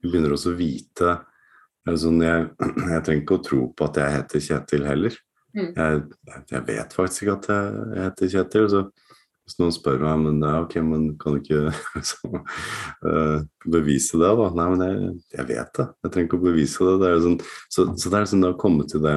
Vi 0.00 0.10
begynner 0.10 0.36
også 0.36 0.54
å 0.54 0.58
vite 0.58 1.16
altså 1.86 2.10
jeg, 2.18 2.48
jeg 2.92 3.04
trenger 3.06 3.22
ikke 3.22 3.38
å 3.38 3.46
tro 3.46 3.62
på 3.76 3.88
at 3.88 4.00
jeg 4.00 4.16
heter 4.16 4.44
Kjetil 4.48 4.86
heller. 4.88 5.18
Mm. 5.56 5.70
Jeg, 5.72 6.00
jeg 6.52 6.62
vet 6.66 6.96
faktisk 6.96 7.24
ikke 7.24 7.36
at 7.36 7.50
jeg, 7.52 7.84
jeg 7.94 8.08
heter 8.08 8.32
Kjetil. 8.34 8.70
så 8.72 8.82
hvis 9.46 9.58
noen 9.60 9.74
spør 9.74 10.02
meg 10.02 10.22
men 10.24 10.40
ja, 10.42 10.56
ok, 10.64 10.76
men 10.82 11.08
kan 11.20 11.36
du 11.36 11.40
ikke 11.40 11.70
så, 12.10 12.42
uh, 13.06 13.38
bevise 13.64 14.18
det, 14.20 14.32
da? 14.40 14.50
Nei, 14.58 14.68
men 14.72 14.84
jeg, 14.84 15.14
jeg 15.38 15.48
vet 15.52 15.72
det. 15.78 15.88
Jeg 16.02 16.12
trenger 16.12 16.30
ikke 16.30 16.40
å 16.40 16.46
bevise 16.48 16.90
det. 16.90 16.96
det 17.04 17.14
sånn, 17.24 17.40
så, 17.70 17.88
så 17.94 18.12
det 18.12 18.20
er 18.20 18.30
sånn 18.32 18.42
det 18.42 18.52
har 18.52 18.60
kommet 18.60 18.90
til 18.92 19.04
det. 19.06 19.16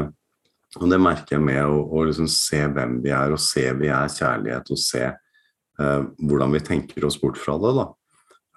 Og 0.77 0.85
det 0.91 1.01
merker 1.01 1.39
jeg 1.39 1.47
med 1.47 1.63
å, 1.65 1.81
å 1.81 2.05
liksom 2.05 2.29
se 2.29 2.61
hvem 2.69 2.99
vi 3.01 3.09
er, 3.09 3.33
og 3.33 3.41
se 3.41 3.65
vi 3.79 3.89
er 3.89 4.13
kjærlighet, 4.13 4.69
og 4.69 4.81
se 4.81 5.07
uh, 5.09 6.01
hvordan 6.21 6.53
vi 6.53 6.67
tenker 6.71 7.09
oss 7.09 7.17
bort 7.21 7.41
fra 7.41 7.57
det. 7.61 7.73
da. 7.81 7.89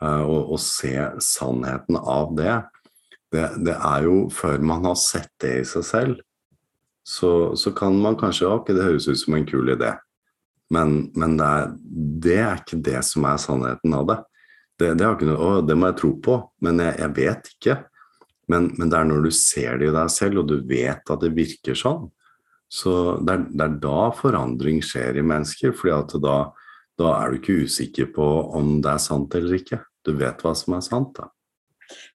Eh, 0.03 0.23
og, 0.27 0.55
og 0.55 0.61
se 0.63 0.95
sannheten 1.23 1.99
av 1.99 2.35
det. 2.39 2.57
det. 3.35 3.47
Det 3.69 3.75
er 3.77 4.09
jo 4.09 4.27
før 4.35 4.63
man 4.65 4.89
har 4.89 4.99
sett 4.99 5.31
det 5.43 5.55
i 5.61 5.67
seg 5.69 5.87
selv, 5.87 6.23
så, 7.07 7.53
så 7.59 7.73
kan 7.75 7.97
man 7.99 8.19
kanskje 8.19 8.51
Ok, 8.51 8.71
det 8.75 8.85
høres 8.85 9.09
ut 9.11 9.19
som 9.19 9.35
en 9.39 9.47
kul 9.47 9.73
idé. 9.75 9.93
Men, 10.73 11.11
men 11.19 11.37
det, 11.37 11.47
er, 11.47 11.73
det 12.25 12.37
er 12.41 12.61
ikke 12.63 12.81
det 12.87 13.01
som 13.05 13.27
er 13.29 13.41
sannheten 13.41 13.97
av 13.97 14.07
det. 14.09 14.19
Det, 14.81 14.95
det, 14.97 15.05
har 15.05 15.19
ikke 15.19 15.29
noe, 15.29 15.41
å, 15.45 15.65
det 15.67 15.77
må 15.77 15.91
jeg 15.91 15.99
tro 16.01 16.13
på, 16.25 16.39
men 16.65 16.81
jeg, 16.81 16.97
jeg 17.03 17.15
vet 17.19 17.51
ikke. 17.53 17.77
Men, 18.51 18.71
men, 18.79 18.89
det 18.91 18.99
er 18.99 19.09
når 19.11 19.29
du 19.29 19.35
ser 19.37 19.79
det 19.81 19.91
i 19.91 19.95
deg 19.95 20.13
selv, 20.13 20.43
og 20.43 20.49
du 20.49 20.57
vet 20.69 21.13
at 21.13 21.23
det 21.23 21.33
virker 21.37 21.79
sånn, 21.79 22.09
så 22.73 23.19
det 23.21 23.35
er, 23.35 23.45
det 23.53 23.67
er 23.67 23.77
da 23.85 24.09
forandring 24.17 24.81
skjer 24.85 25.21
i 25.21 25.25
mennesker. 25.29 25.75
fordi 25.77 26.23
da, 26.25 26.39
da 26.99 27.13
er 27.19 27.31
du 27.31 27.41
ikke 27.41 27.69
usikker 27.69 28.09
på 28.17 28.29
om 28.57 28.79
det 28.85 28.95
er 28.95 29.03
sant 29.05 29.37
eller 29.37 29.59
ikke. 29.61 29.83
Du 30.03 30.15
vet 30.19 30.41
hva 30.41 30.55
som 30.57 30.79
er 30.79 30.85
sant. 30.85 31.13
da. 31.21 31.29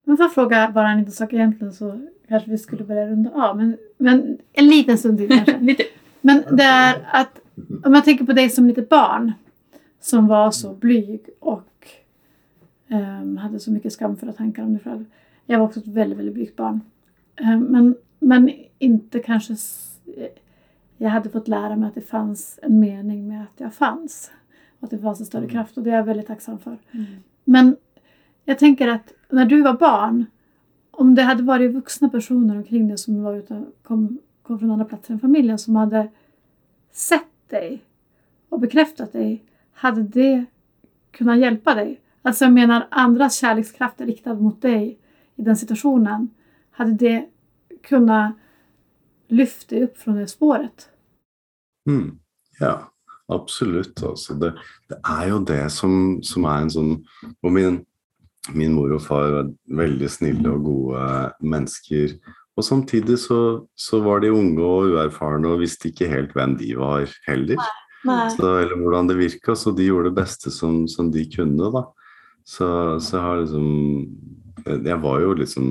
Men 0.09 0.17
får 0.17 0.33
fråga 0.33 0.63
bara 0.73 0.91
en 0.91 1.03
liten 1.03 1.13
sak 1.13 1.33
egentligen 1.33 1.73
så 1.73 1.91
kanske 2.29 2.51
vi 2.51 2.57
skulle 2.57 2.89
börja 2.89 3.05
runda 3.07 3.29
av. 3.35 3.57
Men, 3.57 3.77
men 3.97 4.37
en 4.53 4.67
liten 4.67 4.97
stund 4.97 5.17
till 5.21 5.29
kanske. 5.29 5.77
Men 6.21 6.43
det 6.57 6.63
är 6.63 7.07
att 7.11 7.39
om 7.83 7.93
jag 7.93 8.05
tänker 8.05 8.25
på 8.25 8.33
dig 8.33 8.49
som 8.49 8.67
litet 8.67 8.89
barn 8.89 9.33
som 9.99 10.27
var 10.27 10.51
så 10.51 10.73
blyg 10.73 11.29
och 11.39 11.87
um, 12.87 13.37
hade 13.37 13.59
så 13.59 13.71
mycket 13.71 13.93
skamfulla 13.93 14.33
tankar 14.33 14.63
om 14.63 14.73
dig 14.73 14.83
själv. 14.83 15.05
Jag 15.45 15.59
var 15.59 15.65
också 15.65 15.79
ett 15.79 15.87
väldigt, 15.87 16.19
väldigt 16.19 16.33
blygt 16.35 16.55
barn. 16.55 16.81
Um, 17.41 17.59
men, 17.63 17.95
men 18.19 18.51
inte 18.79 19.19
kanske... 19.19 19.55
Jag 20.97 21.09
hade 21.09 21.29
fått 21.29 21.47
lära 21.47 21.75
mig 21.75 21.87
att 21.87 21.95
det 21.95 22.01
fanns 22.01 22.59
en 22.61 22.79
mening 22.79 23.27
med 23.27 23.43
att 23.43 23.59
jag 23.59 23.73
fanns. 23.73 24.31
Att 24.79 24.89
det 24.89 24.99
fanns 24.99 25.19
en 25.19 25.25
större 25.25 25.43
Mm. 25.43 25.51
kraft 25.51 25.77
och 25.77 25.83
det 25.83 25.91
är 25.91 25.95
jag 25.95 26.03
väldigt 26.03 26.27
tacksam 26.27 26.59
för. 26.59 26.77
Men 27.43 27.75
jag 28.45 28.59
tänker 28.59 28.87
att 28.87 29.13
när 29.29 29.45
du 29.45 29.61
var 29.61 29.73
barn, 29.73 30.25
om 30.91 31.15
det 31.15 31.21
hade 31.21 31.43
varit 31.43 31.73
vuxna 31.73 32.09
personer 32.09 32.57
omkring 32.57 32.87
dig 32.87 32.97
som 32.97 33.23
var 33.23 33.35
ute, 33.35 33.65
kom, 33.83 34.19
kom 34.41 34.59
från 34.59 34.71
andra 34.71 34.85
platser 34.85 35.13
än 35.13 35.19
familjen 35.19 35.59
som 35.59 35.75
hade 35.75 36.09
sett 36.91 37.23
dig 37.49 37.83
och 38.49 38.59
bekräftat 38.59 39.13
dig, 39.13 39.43
hade 39.73 40.03
det 40.03 40.45
kunnat 41.11 41.39
hjälpa 41.39 41.75
dig? 41.75 42.01
Alltså 42.21 42.45
jag 42.45 42.53
menar 42.53 42.87
andras 42.91 43.35
kärlekskraft 43.35 44.01
riktad 44.01 44.33
mot 44.33 44.61
dig 44.61 44.99
i 45.35 45.41
den 45.41 45.57
situationen, 45.57 46.29
hade 46.71 46.93
det 46.93 47.25
kunnat 47.83 48.35
lyfta 49.27 49.75
dig 49.75 49.83
upp 49.83 49.97
från 49.97 50.15
det 50.15 50.27
spåret? 50.27 50.89
Mm, 51.89 52.19
ja, 52.59 52.91
absolutt. 53.27 54.03
Altså, 54.03 54.33
det, 54.33 54.53
det 54.89 54.99
er 55.03 55.27
jo 55.29 55.39
det 55.39 55.69
som, 55.71 56.19
som 56.23 56.45
er 56.45 56.65
en 56.65 56.73
sånn 56.73 56.91
Og 57.43 57.51
min, 57.53 57.79
min 58.53 58.75
mor 58.75 58.95
og 58.95 59.03
far 59.03 59.31
var 59.31 59.51
veldig 59.79 60.09
snille 60.11 60.51
og 60.51 60.63
gode 60.67 61.05
mennesker. 61.39 62.17
Og 62.57 62.65
samtidig 62.65 63.19
så, 63.21 63.39
så 63.77 63.99
var 64.01 64.23
de 64.23 64.33
unge 64.33 64.63
og 64.65 64.93
uerfarne 64.95 65.49
og 65.51 65.61
visste 65.61 65.91
ikke 65.91 66.09
helt 66.09 66.33
hvem 66.33 66.55
de 66.57 66.71
var 66.77 67.05
heller. 67.27 67.61
Så, 68.33 68.47
eller 68.61 68.77
hvordan 68.79 69.09
det 69.09 69.17
virka, 69.19 69.55
så 69.57 69.73
de 69.75 69.87
gjorde 69.87 70.09
det 70.09 70.17
beste 70.17 70.53
som, 70.53 70.85
som 70.89 71.11
de 71.13 71.25
kunne, 71.29 71.69
da. 71.73 71.83
Så, 72.47 72.67
så 73.03 73.19
har 73.19 73.41
liksom 73.41 73.67
Jeg 74.63 75.01
var 75.03 75.19
jo 75.19 75.33
liksom 75.35 75.65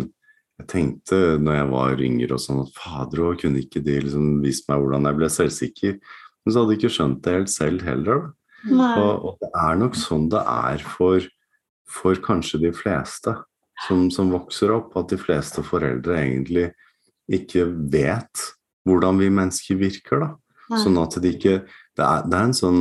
Jeg 0.61 0.66
tenkte 0.68 1.16
når 1.41 1.55
jeg 1.55 1.68
var 1.70 2.03
yngre 2.05 2.37
og 2.37 2.43
sånn 2.43 2.61
at 2.62 2.76
fader 2.76 3.22
òg, 3.24 3.41
kunne 3.41 3.61
ikke 3.61 3.80
de 3.84 3.99
liksom 4.05 4.43
vist 4.45 4.68
meg 4.68 4.80
hvordan 4.80 5.09
jeg 5.09 5.18
ble 5.18 5.28
selvsikker? 5.32 5.99
Men 5.99 6.53
så 6.53 6.62
hadde 6.62 6.74
jeg 6.74 6.80
ikke 6.80 6.95
skjønt 6.95 7.22
det 7.24 7.34
helt 7.34 7.53
selv 7.53 7.84
heller. 7.84 8.22
Og, 8.70 9.12
og 9.26 9.43
det 9.43 9.51
er 9.61 9.76
nok 9.82 9.99
sånn 9.99 10.30
det 10.32 10.41
er 10.41 10.84
for, 10.97 11.26
for 11.93 12.22
kanskje 12.24 12.62
de 12.64 12.72
fleste 12.76 13.34
som, 13.85 14.07
som 14.11 14.33
vokser 14.33 14.72
opp, 14.74 14.95
at 14.97 15.12
de 15.12 15.18
fleste 15.20 15.64
foreldre 15.66 16.16
egentlig 16.22 16.70
ikke 17.27 17.66
vet 17.93 18.47
hvordan 18.87 19.18
vi 19.20 19.31
mennesker 19.35 19.79
virker. 19.81 20.22
da. 20.22 20.79
Sånn 20.81 20.99
at 20.99 21.18
de 21.22 21.35
ikke 21.35 21.59
det 21.97 22.05
er, 22.05 22.24
det 22.27 22.39
er 22.39 22.49
en 22.49 22.57
sånn 22.57 22.81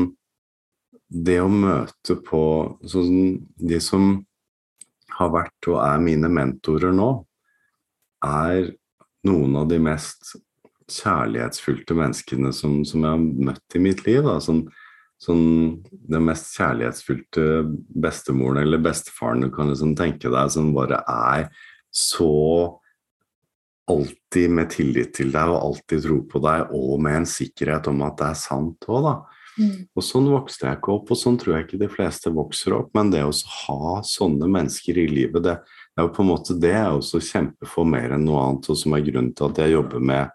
Det 1.05 1.35
å 1.37 1.47
møte 1.47 2.15
på 2.25 2.39
sånn, 2.89 3.45
De 3.55 3.77
som 3.79 4.25
har 5.15 5.29
vært 5.31 5.69
og 5.69 5.77
er 5.79 6.01
mine 6.01 6.27
mentorer 6.27 6.91
nå, 6.91 7.11
er 8.25 8.73
noen 9.23 9.53
av 9.61 9.69
de 9.69 9.77
mest 9.79 10.33
kjærlighetsfylte 10.91 11.95
menneskene 11.95 12.51
som, 12.53 12.81
som 12.83 13.05
jeg 13.05 13.13
har 13.13 13.45
møtt 13.47 13.77
i 13.77 13.81
mitt 13.85 14.03
liv. 14.03 14.25
Da. 14.25 14.35
Sånn, 14.43 14.65
sånn, 15.25 15.45
den 15.91 16.25
mest 16.27 16.53
kjærlighetsfylte 16.57 17.45
bestemoren 18.05 18.61
eller 18.61 18.83
bestefaren 18.83 19.45
du 19.45 19.51
kan 19.53 19.71
liksom 19.71 19.95
tenke 19.97 20.31
deg, 20.31 20.51
som 20.53 20.73
bare 20.75 21.01
er 21.09 21.47
så 21.95 22.31
alltid 23.91 24.49
med 24.49 24.69
tillit 24.73 25.13
til 25.13 25.31
deg 25.33 25.51
og 25.51 25.61
alltid 25.61 26.05
tro 26.05 26.19
på 26.29 26.41
deg, 26.43 26.71
og 26.73 27.01
med 27.05 27.21
en 27.21 27.27
sikkerhet 27.29 27.89
om 27.91 28.01
at 28.05 28.17
det 28.19 28.29
er 28.31 28.39
sant 28.39 28.87
òg, 28.89 29.01
da. 29.05 29.15
Mm. 29.55 29.75
Og 29.95 30.03
sånn 30.03 30.25
vokste 30.27 30.67
jeg 30.67 30.79
ikke 30.79 30.93
opp, 30.97 31.11
og 31.13 31.19
sånn 31.19 31.37
tror 31.39 31.55
jeg 31.55 31.67
ikke 31.67 31.81
de 31.85 31.91
fleste 31.91 32.31
vokser 32.33 32.75
opp. 32.75 32.89
Men 32.97 33.11
det 33.13 33.21
å 33.23 33.31
ha 33.31 33.99
sånne 34.05 34.49
mennesker 34.51 34.97
i 34.99 35.05
livet, 35.11 35.45
det, 35.45 35.59
det 35.93 36.01
er 36.01 36.09
jo 36.09 36.15
på 36.17 36.25
en 36.25 36.31
måte 36.33 36.57
det 36.59 36.73
jeg 36.73 36.97
også 36.97 37.21
kjemper 37.23 37.69
for 37.71 37.87
mer 37.87 38.17
enn 38.17 38.25
noe 38.27 38.41
annet, 38.49 38.71
og 38.73 38.81
som 38.81 38.97
er 38.97 39.05
grunnen 39.05 39.35
til 39.37 39.47
at 39.47 39.61
jeg 39.63 39.75
jobber 39.77 40.09
med, 40.11 40.33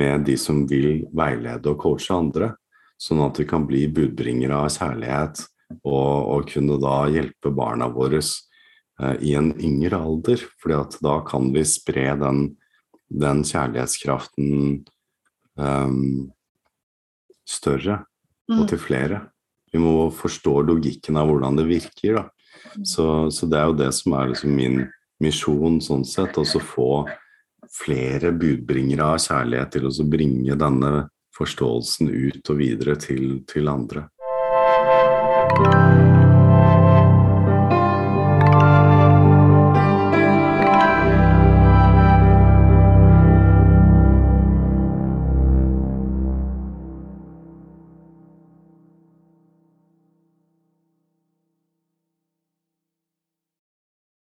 med 0.00 0.26
de 0.26 0.38
som 0.40 0.64
vil 0.70 1.04
veilede 1.16 1.70
og 1.70 1.78
coache 1.84 2.16
andre. 2.16 2.50
Sånn 2.98 3.22
at 3.22 3.38
vi 3.38 3.46
kan 3.48 3.66
bli 3.68 3.84
budbringere 3.94 4.58
av 4.58 4.72
kjærlighet, 4.74 5.44
og, 5.84 6.12
og 6.34 6.48
kunne 6.50 6.78
da 6.82 6.96
hjelpe 7.12 7.52
barna 7.54 7.90
våre 7.92 8.20
eh, 8.20 9.16
i 9.22 9.34
en 9.38 9.52
yngre 9.54 10.00
alder. 10.00 10.42
fordi 10.60 10.78
at 10.78 10.96
da 11.04 11.18
kan 11.26 11.52
vi 11.54 11.64
spre 11.68 12.10
den, 12.18 12.40
den 13.08 13.44
kjærlighetskraften 13.46 14.80
um, 15.60 16.30
større 17.48 18.02
og 18.48 18.64
til 18.70 18.80
flere. 18.80 19.22
Vi 19.72 19.80
må 19.80 20.08
forstå 20.14 20.62
logikken 20.64 21.18
av 21.20 21.28
hvordan 21.28 21.58
det 21.60 21.68
virker. 21.68 22.18
Da. 22.18 22.24
Så, 22.82 23.28
så 23.30 23.46
det 23.46 23.58
er 23.60 23.68
jo 23.68 23.78
det 23.78 23.90
som 23.96 24.16
er 24.16 24.32
liksom 24.32 24.54
min 24.56 24.78
misjon, 25.22 25.78
sånn 25.84 26.06
sett. 26.08 26.38
Å 26.38 26.62
få 26.64 27.04
flere 27.68 28.32
budbringere 28.32 29.12
av 29.12 29.20
kjærlighet 29.20 29.74
til 29.76 29.88
å 29.90 30.08
bringe 30.08 30.56
denne 30.58 30.92
forståelsen 31.38 32.10
ut 32.10 32.50
og 32.50 32.60
videre 32.60 32.98
til, 33.00 33.42
til 33.48 33.70
andre. 33.70 34.08